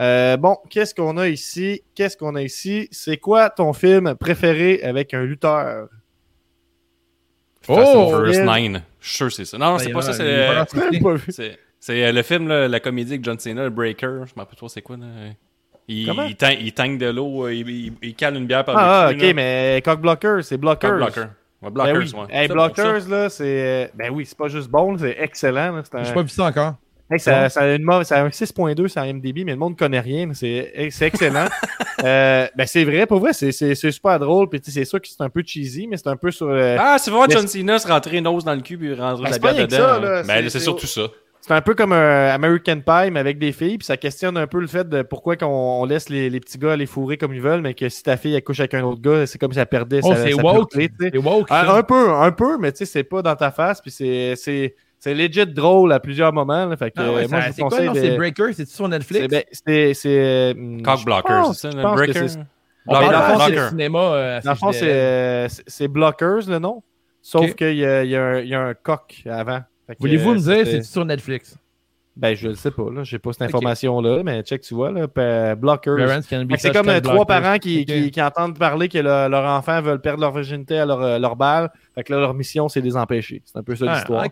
[0.00, 1.82] Euh, bon, qu'est-ce qu'on a ici?
[1.94, 2.88] Qu'est-ce qu'on a ici?
[2.90, 5.88] C'est quoi ton film préféré avec un lutteur?
[7.62, 8.08] Fast and Oh!
[8.10, 8.44] Furious yeah.
[8.44, 8.82] 9.
[9.00, 9.58] Je suis sûr que c'est ça.
[9.58, 10.12] Non, Ben, c'est il pas ça.
[10.12, 10.64] C'est euh,
[11.28, 14.20] c'est- c'est, euh, le film, là, la comédie avec John Cena, le Breaker.
[14.26, 14.96] Je me rappelle pas c'est quoi.
[14.96, 15.06] Là.
[15.88, 18.76] Il, il, tank, il tank de l'eau, euh, il, il, il cale une bière par
[18.78, 19.32] Ah, le ok, là.
[19.34, 20.96] mais Cock Blocker, c'est Blockers.
[20.96, 21.20] Blocker.
[21.20, 21.26] Ouais,
[21.62, 22.12] Ben blockers, oui.
[22.14, 22.26] ouais.
[22.30, 22.48] Hey.
[22.48, 23.90] Blockers, là, c'est.
[23.94, 25.80] Ben oui, c'est pas juste bon, c'est excellent.
[25.84, 26.74] C'est un- J'ai pas vu ça encore.
[27.18, 29.76] Ça, ça, a une mauvaise- ça a un 6.2 sur IMDb, mais le monde ne
[29.78, 30.26] connaît rien.
[30.26, 31.46] mais C'est c'est excellent.
[32.04, 34.48] euh, ben c'est vrai, pour vrai, c'est c'est- c'est super drôle.
[34.48, 36.48] Puis c'est sûr que c'est un peu cheesy, mais c'est un peu sur.
[36.48, 39.22] euh, Ah, c'est Mais John Cena se rentrer une hausse dans le cul puis rentrer
[39.24, 39.76] Ben, la c'est pas bière dedans.
[39.76, 40.18] ça, là.
[40.18, 40.22] hein.
[40.24, 41.02] C'est- Ben, c'est surtout ça.
[41.40, 43.78] c'est un peu comme un American Pie, mais avec des filles.
[43.78, 46.56] Puis ça questionne un peu le fait de pourquoi qu'on on laisse les, les petits
[46.58, 48.82] gars les fourrer comme ils veulent, mais que si ta fille elle couche avec un
[48.84, 50.70] autre gars, c'est comme si elle perdait Oh, sa, woke.
[50.70, 51.48] pureté, woke.
[51.48, 51.74] Ça.
[51.74, 53.80] un peu, un peu, mais tu sais, c'est pas dans ta face.
[53.80, 56.66] Puis c'est c'est c'est legit drôle à plusieurs moments.
[56.66, 57.92] Là, fait que Ah ouais, euh, moi, ça- je vous c'est quoi, conseille non?
[57.92, 59.28] de- C'est Breaker, c'est sur c'est Netflix?
[59.28, 62.28] ben, c'est c'est hum, Cock blocker, c'est ça, pense breaker?
[62.28, 62.38] c'est-
[62.86, 63.98] On Ben, parle dans le fond, c'est- cinéma.
[64.00, 66.82] euh, Dans le fond, c'est euh, c'est- c'est Blockers le nom.
[67.20, 67.56] Sauf Ok.
[67.56, 69.60] qu'il y, a- il y, a un- il y a un coq avant.
[70.00, 71.56] Voulez-vous euh, me dire, c'est sur Netflix?
[72.14, 73.04] Ben, je le sais pas, là.
[73.04, 75.06] J'ai pas cette information-là, mais check, tu vois, là.
[75.54, 75.96] Blockers.
[76.58, 77.26] C'est comme euh, trois blockers.
[77.42, 80.84] parents qui, qui, qui entendent parler que le- leur enfant veulent perdre leur virginité à
[80.84, 81.70] leur, euh, leur balle.
[81.94, 83.40] Fait que là, leur mission, c'est de les empêcher.
[83.46, 84.22] C'est un peu ça Ah, l'histoire.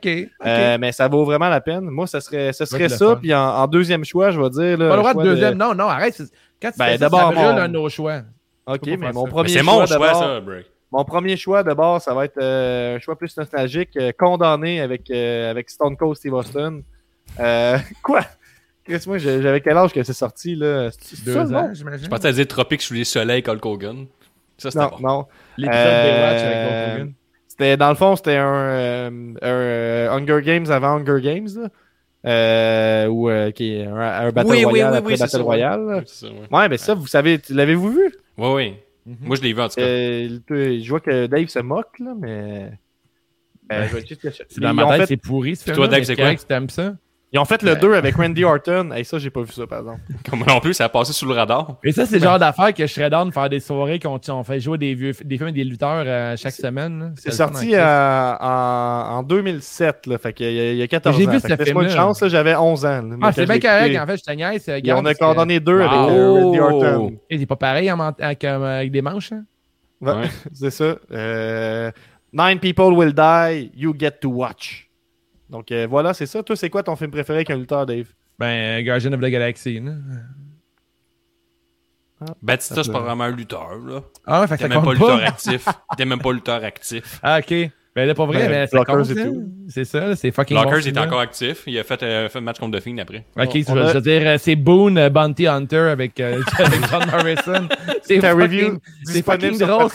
[0.44, 1.84] Euh, mais ça vaut vraiment la peine.
[1.84, 2.88] Moi, ça serait, ça serait.
[3.16, 4.76] Puis en, en deuxième choix, je vais dire.
[4.78, 5.54] Là, Pas le droit choix de deuxième.
[5.56, 6.14] Non, non, arrête.
[6.14, 8.20] c'est- Quand tu Ben, fais ça, d'abord, ça brûle mon- un de nos choix.
[8.66, 9.30] Ok, mais mon ça.
[9.30, 10.66] premier Mais c'est mon choix, d'abord- ça, Break.
[10.92, 14.80] Mon premier choix de base, ça va être euh, un choix plus nostalgique, euh, condamné
[14.80, 16.80] avec, euh, avec Stone Cold Steve Austin.
[17.38, 18.20] Euh, quoi?
[18.84, 20.90] Chris, moi, j'avais quel âge que c'est sorti, là?
[21.24, 22.04] Deux ça, ans, j'imagine.
[22.04, 24.06] Je pensais à dire Tropique sous les soleils, Hulk Hogan.
[24.58, 25.08] Ça, c'était Non, bon.
[25.08, 25.26] non.
[25.56, 27.12] L'épisode Euh, Baywatch avec Hulk Hogan.
[27.46, 29.08] C'était, dans le fond, c'était un, euh,
[29.42, 31.68] un, euh, Hunger Games avant Hunger Games, là.
[32.26, 35.24] Euh, ou euh, qui est un, un Battle Oui, oui, Royale oui, après oui, c'est
[35.24, 35.44] Battle ça, ouais.
[35.44, 35.80] Royale.
[35.80, 36.48] Ouais, c'est ça, ouais.
[36.58, 38.14] Ouais, mais ça, vous savez, l'avez-vous vu?
[38.36, 38.74] Ouais, oui.
[39.22, 39.80] Moi, je l'ai vu en tout cas.
[39.82, 42.72] Euh, je vois que Dave se moque, là, mais.
[43.72, 44.28] Euh, je vais juste.
[44.48, 45.76] C'est dans ma tête, fait- c'est pourri ce film.
[45.76, 46.34] toi, Dave, c'est quoi?
[46.34, 46.94] Tu t'aimes ça?
[47.32, 48.90] Ils ont fait le 2 avec Randy Orton.
[48.96, 50.00] Et ça, j'ai pas vu ça, par exemple.
[50.28, 51.76] Comme non plus, ça a passé sous le radar.
[51.84, 54.18] Et ça, c'est le genre d'affaire que je serais down de faire des soirées qu'on
[54.30, 57.14] on fait jouer des, vieux, des films et des lutteurs euh, chaque semaine.
[57.16, 59.60] C'est sorti euh, en, en 2000
[60.06, 60.18] là.
[60.18, 61.30] Fait qu'il y a, il y a 14 J'ai ans.
[61.30, 62.04] vu Fait ce que laisse-moi une film-là.
[62.06, 63.02] chance, là, j'avais 11 ans.
[63.02, 64.68] là, Ah, c'est bien correct, en fait, je te niaise.
[64.68, 66.10] euh, Et on a coordonné deux avec Wow.
[66.10, 67.12] euh, Randy Orton.
[67.30, 69.30] Eh, C'est pas pareil avec, euh, avec des manches.
[69.32, 69.44] Hein?
[70.52, 70.96] C'est ça.
[71.12, 71.92] Euh,
[72.32, 74.89] Nine people will die, you get to watch.
[75.50, 76.42] Donc euh, voilà, c'est ça.
[76.42, 78.06] Toi, c'est quoi ton film préféré avec un lutteur, Dave?
[78.38, 79.80] Ben, Guardian of the Galaxy.
[79.80, 79.92] Là.
[82.42, 84.02] Batista, c'est pas vraiment un lutteur, là.
[84.26, 85.26] Ah, ouais, fait que T'es ça même pas compte lutteur pas.
[85.26, 85.64] actif.
[85.96, 87.18] T'es même pas lutteur actif.
[87.22, 87.70] Ah, ok.
[87.96, 89.16] Ben là, pas vrai, Ben, mais ça Blockers compte.
[89.16, 89.48] tout.
[89.68, 90.56] C'est ça, c'est fucking.
[90.56, 91.64] Lockers est encore actif.
[91.66, 93.24] Il a fait, euh, fait un match contre The Fiend après.
[93.36, 96.20] Ok, On je veux, a- je veux dire, euh, c'est Boone euh, Bounty Hunter avec,
[96.20, 97.68] euh, avec John Morrison.
[98.02, 98.78] C'est Ta fucking, review
[99.24, 99.90] fucking drôle.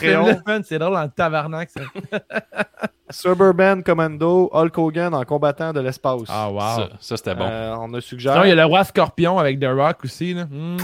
[0.64, 1.80] C'est drôle en tabarnak, ça.
[3.08, 6.22] Suburban Commando, Hulk Hogan en combattant de l'espace.
[6.28, 6.60] Ah, wow.
[6.60, 7.46] Ça, ça, c'était bon.
[7.48, 10.34] Euh, on a suggéré Sinon, il y a le roi Scorpion avec The Rock aussi,
[10.34, 10.46] là.
[10.50, 10.76] Mmh.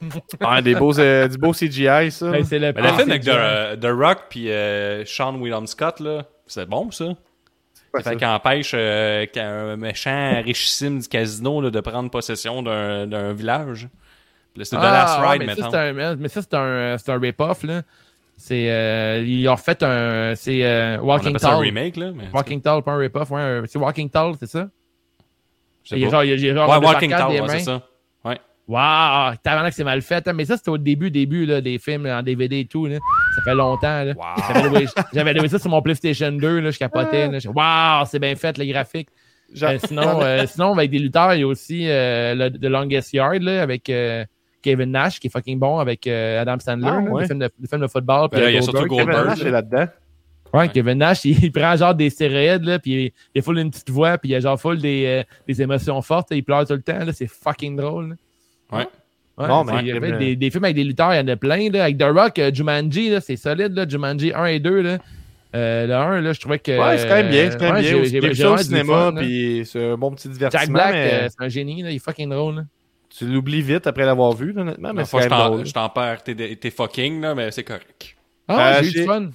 [0.40, 2.30] Ah, des beaux, euh, du beau CGI, ça.
[2.30, 5.66] Ben, c'est le Mais le film avec The, euh, The Rock puis euh, Sean William
[5.66, 7.06] Scott, là, c'est bon, ça.
[7.90, 12.62] quoi, Ça fait qu'il empêche euh, qu'un méchant richissime du casino là, de prendre possession
[12.62, 13.88] d'un d'un village.
[14.62, 15.70] C'est The Ah, Last ouais, Ride, mais maintenant.
[15.70, 17.82] ça, c'est un, mais ça, c'est un, c'est un rip-off, là.
[18.40, 21.60] C'est, euh, ils ont refait un, c'est euh, On Walking ça un Tall.
[21.64, 22.12] remake, là.
[22.14, 22.24] Mais...
[22.32, 24.68] Walking Tall, pas un rip-off, ouais, c'est Walking Tall, c'est ça?
[25.84, 27.48] Genre, il y a- genre Ouais, Walking Tall, des ouais, mains.
[27.58, 27.82] c'est ça.
[28.68, 30.28] Waouh, tabarnak, c'est mal fait.
[30.28, 30.34] hein.
[30.34, 32.84] Mais ça, c'était au début, début là, des films en DVD et tout.
[32.84, 32.98] Là.
[33.34, 34.04] Ça fait longtemps.
[34.04, 34.12] Là.
[34.12, 34.24] Wow.
[35.14, 36.60] J'avais loué, loué ça sur mon PlayStation 2.
[36.60, 37.30] Là, je capotais.
[37.46, 39.08] Waouh, c'est bien fait, les graphiques.
[39.62, 43.14] Euh, sinon, euh, sinon, avec des lutteurs, il y a aussi euh, le, The Longest
[43.14, 44.26] Yard là, avec euh,
[44.70, 46.88] Kevin Nash, qui est fucking bon, avec euh, Adam Sandler.
[46.90, 47.22] Ah, ouais.
[47.22, 48.28] le, film de, le film de football.
[48.30, 48.64] Ben puis il y a Goldberg.
[48.64, 49.48] surtout Kevin Goldberg, Nash là.
[49.48, 49.86] est là-dedans.
[50.54, 53.58] Ouais, Kevin Nash, il, il prend genre des stéroïdes, là, puis il, il a full
[53.58, 56.42] une petite voix, puis il a genre full des, euh, des émotions fortes, là, il
[56.42, 58.16] pleure tout le temps, là, c'est fucking drôle.
[58.70, 58.78] là.
[58.78, 58.86] Ouais.
[59.38, 61.12] Ouais, Bon, c'est- ben, il y a Kevin, fait des, des films avec des lutteurs,
[61.14, 61.84] il y en a plein, là.
[61.84, 63.86] Avec The Rock, euh, Jumanji, là, c'est solide, là.
[63.88, 64.98] Jumanji 1 et 2, là.
[65.54, 66.72] Euh, le 1, là, je trouvais que.
[66.72, 67.50] Ouais, c'est quand même bien.
[67.50, 67.90] C'est quand même ouais, bien.
[67.90, 70.72] j'ai- j'ai- J'ai vu j'ai ça au cinéma, puis c'est un bon petit Jack divertissement.
[70.74, 71.90] Black, mais euh, c'est un génie, là.
[71.90, 72.62] Il est fucking drôle, là.
[73.18, 75.66] Tu l'oublies vite après l'avoir vu, là, honnêtement, mais c'est je t'en- drôle.
[75.66, 78.14] je t'en perds tes, fucking, là, mais c'est correct.
[78.46, 79.30] Ah, Euh, j'ai eu du fun.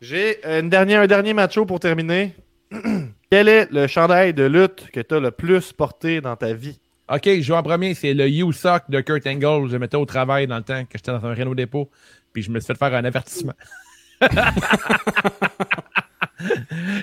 [0.00, 2.34] J'ai une dernière, un dernier macho pour terminer.
[3.30, 6.78] Quel est le chandail de lutte que tu as le plus porté dans ta vie?
[7.12, 9.66] Ok, je joue en premier, c'est le You Suck de Kurt Angle.
[9.68, 11.90] Je le mettais au travail dans le temps que j'étais dans un Renault dépôt,
[12.32, 13.54] puis je me suis fait faire un avertissement.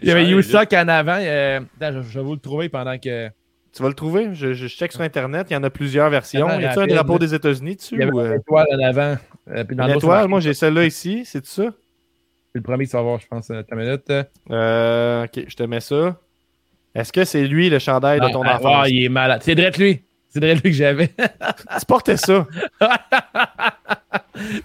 [0.01, 1.17] Il y avait You Suck en avant.
[1.19, 3.29] euh, attends, je, je vais vous le trouver pendant que.
[3.73, 4.29] Tu vas le trouver?
[4.33, 5.47] Je, je check sur Internet.
[5.49, 6.47] Il y en a plusieurs versions.
[6.59, 7.95] Y a-tu un drapeau des États-Unis dessus?
[7.95, 9.17] Il y avait ou, une euh, étoile en avant.
[9.51, 10.27] euh, puis dans une étoile?
[10.27, 11.23] Moi, j'ai celle-là ici.
[11.25, 11.63] C'est ça?
[11.63, 13.49] C'est le premier que tu vas voir, je pense.
[13.51, 14.11] euh, ta minute.
[14.49, 16.15] Euh, ok, je te mets ça.
[16.95, 18.73] Est-ce que c'est lui le chandail de ton Ah, enfance?
[18.85, 19.41] ah, il est malade.
[19.43, 20.01] C'est Drette lui.
[20.29, 21.09] C'est Drette lui que j'avais.
[21.79, 22.47] Tu portais ça.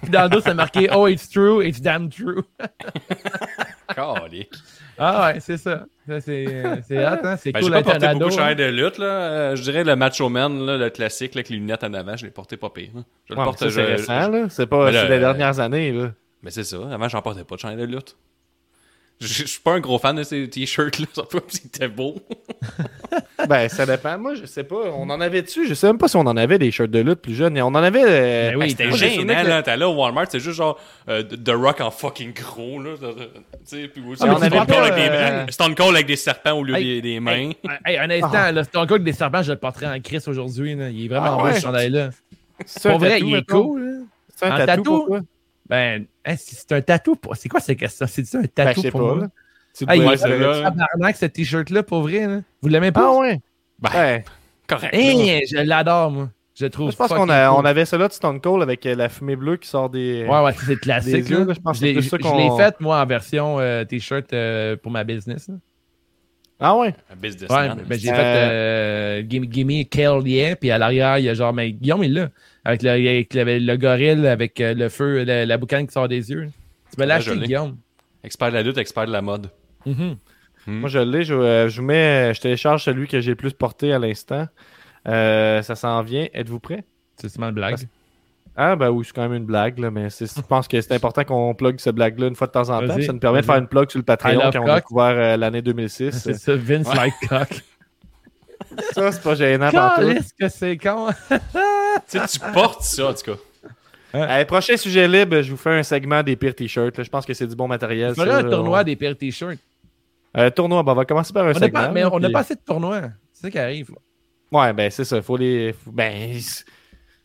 [0.03, 2.43] Puis dans le dos, c'est marqué Oh, it's true, it's damn true.
[3.95, 4.51] Calique.
[4.99, 5.87] Ah ouais, c'est ça.
[6.07, 7.37] ça c'est euh, c'est hot, hein?
[7.37, 9.07] C'est Ben, cool j'ai pas porté beaucoup de lutte, là.
[9.07, 12.17] Euh, je dirais le Macho Man, là, le classique, là, avec les lunettes en avant,
[12.17, 12.91] je l'ai porté pas pire.
[12.97, 13.05] hein.
[13.27, 14.47] Je le Ouais, mais porte, c'est je- récent, là.
[14.51, 16.13] C'est pas là, les dernières années, là.
[16.43, 16.77] Mais c'est ça.
[16.93, 18.17] Avant, j'en portais pas de chandail de lutte.
[19.21, 22.17] Je suis pas un gros fan de ces t-shirts-là, surtout comme c'était beau.
[23.49, 24.19] Ben, ça dépend.
[24.19, 24.91] Moi, je sais pas.
[24.97, 25.69] On en avait dessus.
[25.69, 27.61] Je sais même pas si on en avait des shirts de lutte plus jeunes.
[27.61, 28.03] On en avait.
[28.03, 29.63] euh, Ben oui, C'était gênant, là.
[29.63, 32.93] T'es là au Walmart, c'est juste genre euh, The Rock en fucking gros, là.
[32.99, 33.07] Tu
[33.65, 36.17] sais, puis aussi, Ah, Stone on avait Cold avec des- euh, Stone Cold avec des
[36.17, 37.51] serpents au lieu Hey, des, des mains.
[37.85, 40.75] Hey, un instant, là, c'est encore que des serpents, je le porterai en crise aujourd'hui.
[40.75, 40.89] là.
[40.89, 42.11] Il est vraiment Ah beau ce chandail-là.
[42.65, 43.83] C'est vrai, tatou, il est cool.
[43.85, 43.97] là.
[44.35, 44.83] C'est un tatou, tatou?
[44.85, 45.21] pour toi?
[45.69, 47.17] Ben, hein, si c'est un tatou.
[47.17, 48.07] pour- C'est quoi cette question?
[48.09, 49.07] C'est-tu un Ben, tatou je sais pour pas.
[49.15, 49.23] moi?
[49.25, 49.29] là.
[49.77, 50.63] Tu il dois- est c'est là.
[50.71, 52.27] tabarnak, ce t-shirt-là, pour vrai.
[52.27, 52.41] Là.
[52.63, 53.11] Vous l'aimez pas?
[53.13, 53.41] Ah ouais?
[53.81, 54.25] Ben, Ouais.
[54.69, 54.95] correct.
[54.95, 56.31] Hein, je l'adore, moi.
[56.57, 57.57] Je trouve je pense qu'on a- cool.
[57.61, 60.25] on avait ça là de Stone Cold avec euh, la fumée bleue qui sort des.
[60.29, 61.29] Ouais, ouais, c'est classique.
[61.29, 61.45] Yeux, là.
[61.47, 64.93] là, je pense je que c'est l'ai fait, moi, en version euh, t-shirt euh, pour
[64.93, 65.49] ma business.
[65.49, 65.55] là.
[66.61, 66.95] Ah ouais?
[67.13, 67.83] Un business Ouais, man.
[67.85, 71.35] ben, j'ai Euh, fait euh, Gimme, Gimme Kill Yeah, puis à l'arrière, il y a
[71.35, 72.29] genre, mais Guillaume, il est là.
[72.65, 76.09] Avec le, avec le, le gorille, avec euh, le feu, la, la boucane qui sort
[76.09, 76.49] des yeux.
[76.95, 77.47] Tu me Ouais, l'ai.
[77.47, 77.77] Guillaume.
[78.23, 79.51] Expert de la lutte, expert de la mode.
[79.85, 80.17] Mhm.
[80.67, 81.25] Moi, je l'ai.
[81.25, 82.33] Je, euh, je vous mets.
[82.33, 84.47] Je télécharge celui que j'ai le plus porté à l'instant.
[85.07, 86.27] Euh, ça s'en vient.
[86.33, 86.85] Êtes-vous prêts?
[87.21, 87.77] C'est seulement une blague.
[88.57, 91.25] Ah, ben oui, c'est quand même une blague, là, mais je pense que c'est important
[91.25, 93.01] qu'on plug ce blague-là une fois de temps en temps.
[93.01, 94.71] Ça nous permet de faire une plug sur le Patreon love quand on cock.
[94.71, 96.11] a découvert euh, l'année 2006.
[96.23, 97.49] C'est ça, Vince Lightcock.
[98.93, 99.71] ça, c'est pas gênant.
[99.71, 101.09] Qu'est-ce que c'est con?
[102.11, 103.39] Tu sais, tu portes ça, en tout cas.
[104.13, 107.03] Allez, prochain sujet libre, je vous fais un segment des pires t-shirts.
[107.03, 108.15] Je pense que c'est du bon matériel.
[108.15, 109.59] Ça, un tournoi On- des pires t-shirts.
[110.37, 111.81] Euh, tournoi, ben, on va commencer par un On segment.
[111.81, 113.01] pas, mais là, on n'a puis- pas assez de tournois.
[113.33, 113.91] C'est ça qui arrive.
[114.53, 115.21] Ouais, ben c'est ça.
[115.23, 115.75] Faut les.
[115.87, 116.33] Ben.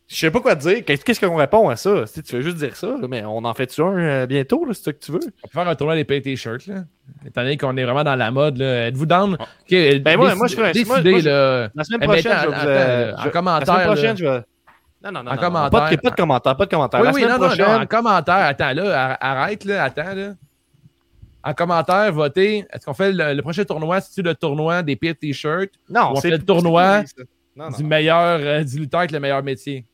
[0.08, 0.84] Je sais pas quoi te dire.
[0.84, 2.02] Qu'est-ce qu'on répond à ça?
[2.08, 4.66] Tu sais, tu veux juste dire ça, là, mais on en fait-tu un euh, bientôt,
[4.66, 5.20] là, c'est ça que tu veux?
[5.44, 6.84] On peut faire un tournoi des pires t-shirts, là.
[7.28, 8.88] Étant donné qu'on est vraiment dans la mode, là.
[8.88, 9.38] Êtes-vous down?
[9.70, 11.70] Ben, moi- moi, je ferais- moi- décidez, moi, je- là.
[11.76, 14.42] La semaine Eh, prochaine, je vais euh, en commentaire, La semaine prochaine, je vais.
[15.04, 15.32] Non, non, non.
[15.32, 15.80] En non, commentaire.
[15.80, 17.00] Pas de, pas de commentaire, pas de commentaire.
[17.00, 17.66] Oui, la oui, semaine non, non, prochaine.
[17.68, 18.36] non, en commentaire.
[18.36, 20.34] Attends, là, ar- arrête, là, attends, là.
[21.42, 22.66] En commentaire, votez.
[22.74, 24.02] Est-ce qu'on fait le, le prochain tournoi?
[24.02, 25.72] C'est-tu le tournoi des pires t-shirts?
[25.90, 27.24] non, on c'est fait le tournoi c'est-
[27.56, 27.78] Non, non.
[27.78, 29.86] du meilleur, euh, du lutteur avec le meilleur métier?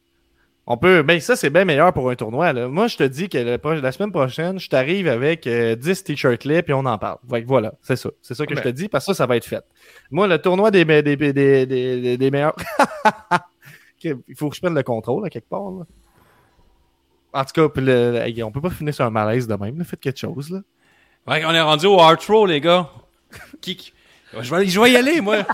[0.65, 1.03] On peut.
[1.03, 2.51] Ben, ça, c'est bien meilleur pour un tournoi.
[2.51, 2.67] Là.
[2.67, 6.43] Moi, je te dis que le la semaine prochaine, je t'arrive avec euh, 10 t-shirts
[6.45, 7.19] là, puis on en parle.
[7.29, 8.09] Fait que voilà, c'est ça.
[8.23, 8.63] C'est ça que Ben.
[8.63, 9.63] je te dis, parce que ça, ça va être fait.
[10.09, 12.55] Moi, le tournoi des, des, des, des, des, des- des meilleurs.
[14.27, 15.71] Il faut que je prenne le contrôle, à quelque part.
[15.71, 15.85] Là.
[17.33, 19.77] En tout cas, puis le- on peut pas finir sur un malaise de même.
[19.77, 19.83] Là.
[19.83, 20.49] Faites quelque chose.
[20.51, 20.59] Là.
[21.27, 22.89] Ouais, on est rendu au outro, les gars.
[24.41, 25.37] Je vais, je vais y aller, moi.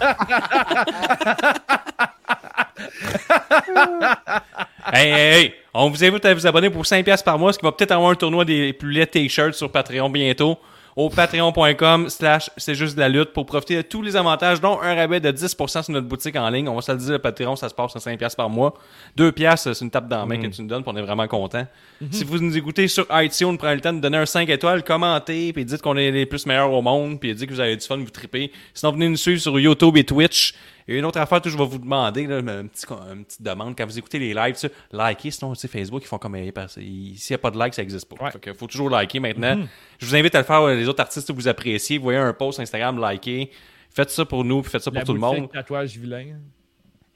[4.93, 7.65] hey, hey, hey, on vous invite à vous abonner pour 5$ par mois, ce qui
[7.65, 10.57] va peut-être avoir un tournoi des plus laids t-shirts sur Patreon bientôt.
[10.95, 14.79] Au patreon.com slash c'est juste de la lutte pour profiter de tous les avantages, dont
[14.81, 16.67] un rabais de 10% sur notre boutique en ligne.
[16.67, 18.73] On va se le dire, le Patreon, ça se passe à 5$ par mois.
[19.17, 21.01] 2$, piastres, c'est une tape dans la main que tu nous donnes, puis on est
[21.01, 21.65] vraiment content.
[22.11, 25.53] Si vous nous écoutez sur iTunes, prenez le temps de donner un 5 étoiles, commentez,
[25.53, 27.85] puis dites qu'on est les plus meilleurs au monde, puis dites que vous avez du
[27.85, 28.51] fun, vous tripez.
[28.73, 30.53] Sinon, venez nous suivre sur YouTube et Twitch.
[30.87, 33.77] Et une autre affaire que je vais vous demander, là, un petit, une petite demande,
[33.77, 36.35] quand vous écoutez les lives, ça, likez, sinon, tu sais, Facebook, ils font comme,
[36.67, 38.23] s'il n'y a pas de like, ça n'existe pas.
[38.25, 38.31] Ouais.
[38.31, 39.63] Fait que faut toujours liker maintenant.
[39.99, 41.97] Je vous invite à le faire, euh, les autres artistes que vous appréciez.
[41.97, 43.51] Vous voyez un post Instagram, likez.
[43.93, 45.51] Faites ça pour nous, puis faites ça pour La tout le monde.
[45.51, 46.37] tatouage vilain.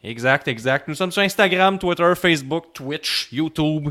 [0.04, 0.88] Exact, exact.
[0.88, 3.90] Nous sommes sur Instagram, Twitter, Facebook, Twitch, YouTube.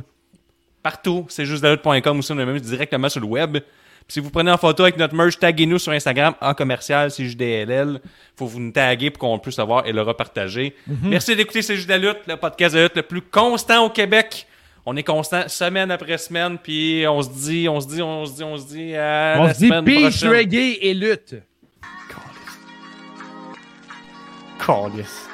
[0.83, 1.27] Partout.
[1.29, 2.33] C'est juste lutte.com aussi.
[2.33, 3.59] On est même directement sur le web.
[4.07, 8.01] Puis si vous prenez en photo avec notre merch, taguez-nous sur Instagram en commercial CJDLL.
[8.37, 10.75] Faut vous nous taguer pour qu'on puisse savoir et le repartager.
[11.03, 14.47] Merci d'écouter C'est juste la lutte, le podcast de lutte le plus constant au Québec.
[14.85, 18.33] On est constant semaine après semaine, puis on se dit, on se dit, on se
[18.35, 20.31] dit, on se dit à On la se dit semaine peace, prochaine.
[20.31, 21.35] reggae et lutte.
[24.65, 25.29] Calice.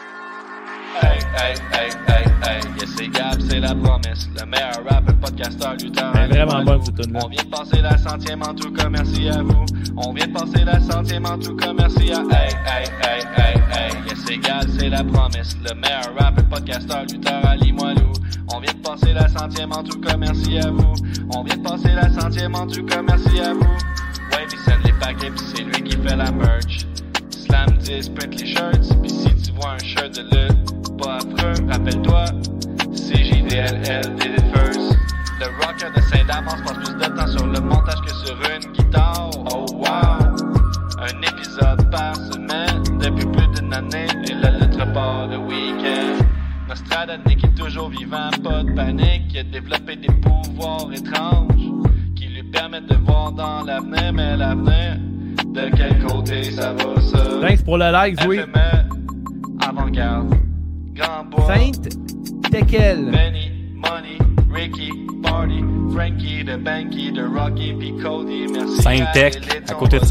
[0.93, 4.29] Hey, hey, hey, hey, hey, yes, c'est Gab, c'est la promesse.
[4.39, 6.13] Le meilleur rapper, podcasteur, lutteur.
[6.17, 7.15] Elle est vraiment bonne, cette.
[7.15, 9.65] On vient de passer la centième en tout cas, merci à vous.
[9.97, 12.21] On vient de passer la centième en tout cas, merci à.
[12.23, 15.57] Hey, hey, hey, hey, hey, yes, c'est Gab, c'est la promesse.
[15.65, 18.13] Le meilleur rapper, podcasteur, lutteur, Ali Moilou.
[18.53, 20.95] On vient de passer la centième en tout cas, merci à vous.
[21.37, 23.61] On vient de passer la centième en tout cas, merci à vous.
[23.61, 26.87] Ouais, il send les paquets, pis c'est lui qui fait la merch.
[27.51, 31.67] Slam 10, print les shirts, pis si tu vois un shirt de lutte, pas affreux,
[31.69, 32.25] rappelle-toi,
[32.95, 34.97] c'est JDLL, did it first.
[35.41, 39.31] Le rocker de Saint-Damas passe plus de temps sur le montage que sur une guitare,
[39.53, 40.21] oh wow.
[41.01, 46.25] Un épisode par semaine, depuis plus d'une année, et la lettre part le week-end.
[46.69, 51.49] Nostradamus est toujours vivant, pas de panique, il a développé des pouvoirs étranges
[52.15, 54.99] qui lui permettent de voir dans l'avenir, mais l'avenir,
[55.53, 57.19] de quel côté ça va ça?
[57.41, 58.39] Thanks pour le like, oui.
[58.39, 60.35] FME, avant-garde,
[60.95, 61.89] Grand Bois, Sainte
[62.51, 63.11] Tekel.
[63.11, 64.19] Benny, Money,
[64.53, 64.91] Ricky,
[65.23, 68.83] Party, Frankie, de Banky, de Rocky, puis Cody, merci.
[68.83, 70.05] Saint-Tech, l'élite, à côté de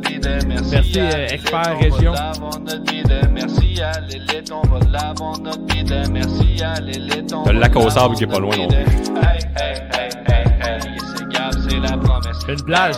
[0.00, 2.12] bide, Merci, à euh, l'élite, expert on va région.
[2.12, 7.42] l'avoir notre bide, Merci à l'élite, on va l'avoir notre bide, Merci à l'élite, on
[7.44, 8.72] T'as le va lac au sable qui est pas loin non bide.
[8.74, 10.93] Hey, hey, hey, hey, hey,
[11.68, 12.38] c'est la promesse.
[12.48, 12.96] Une plage,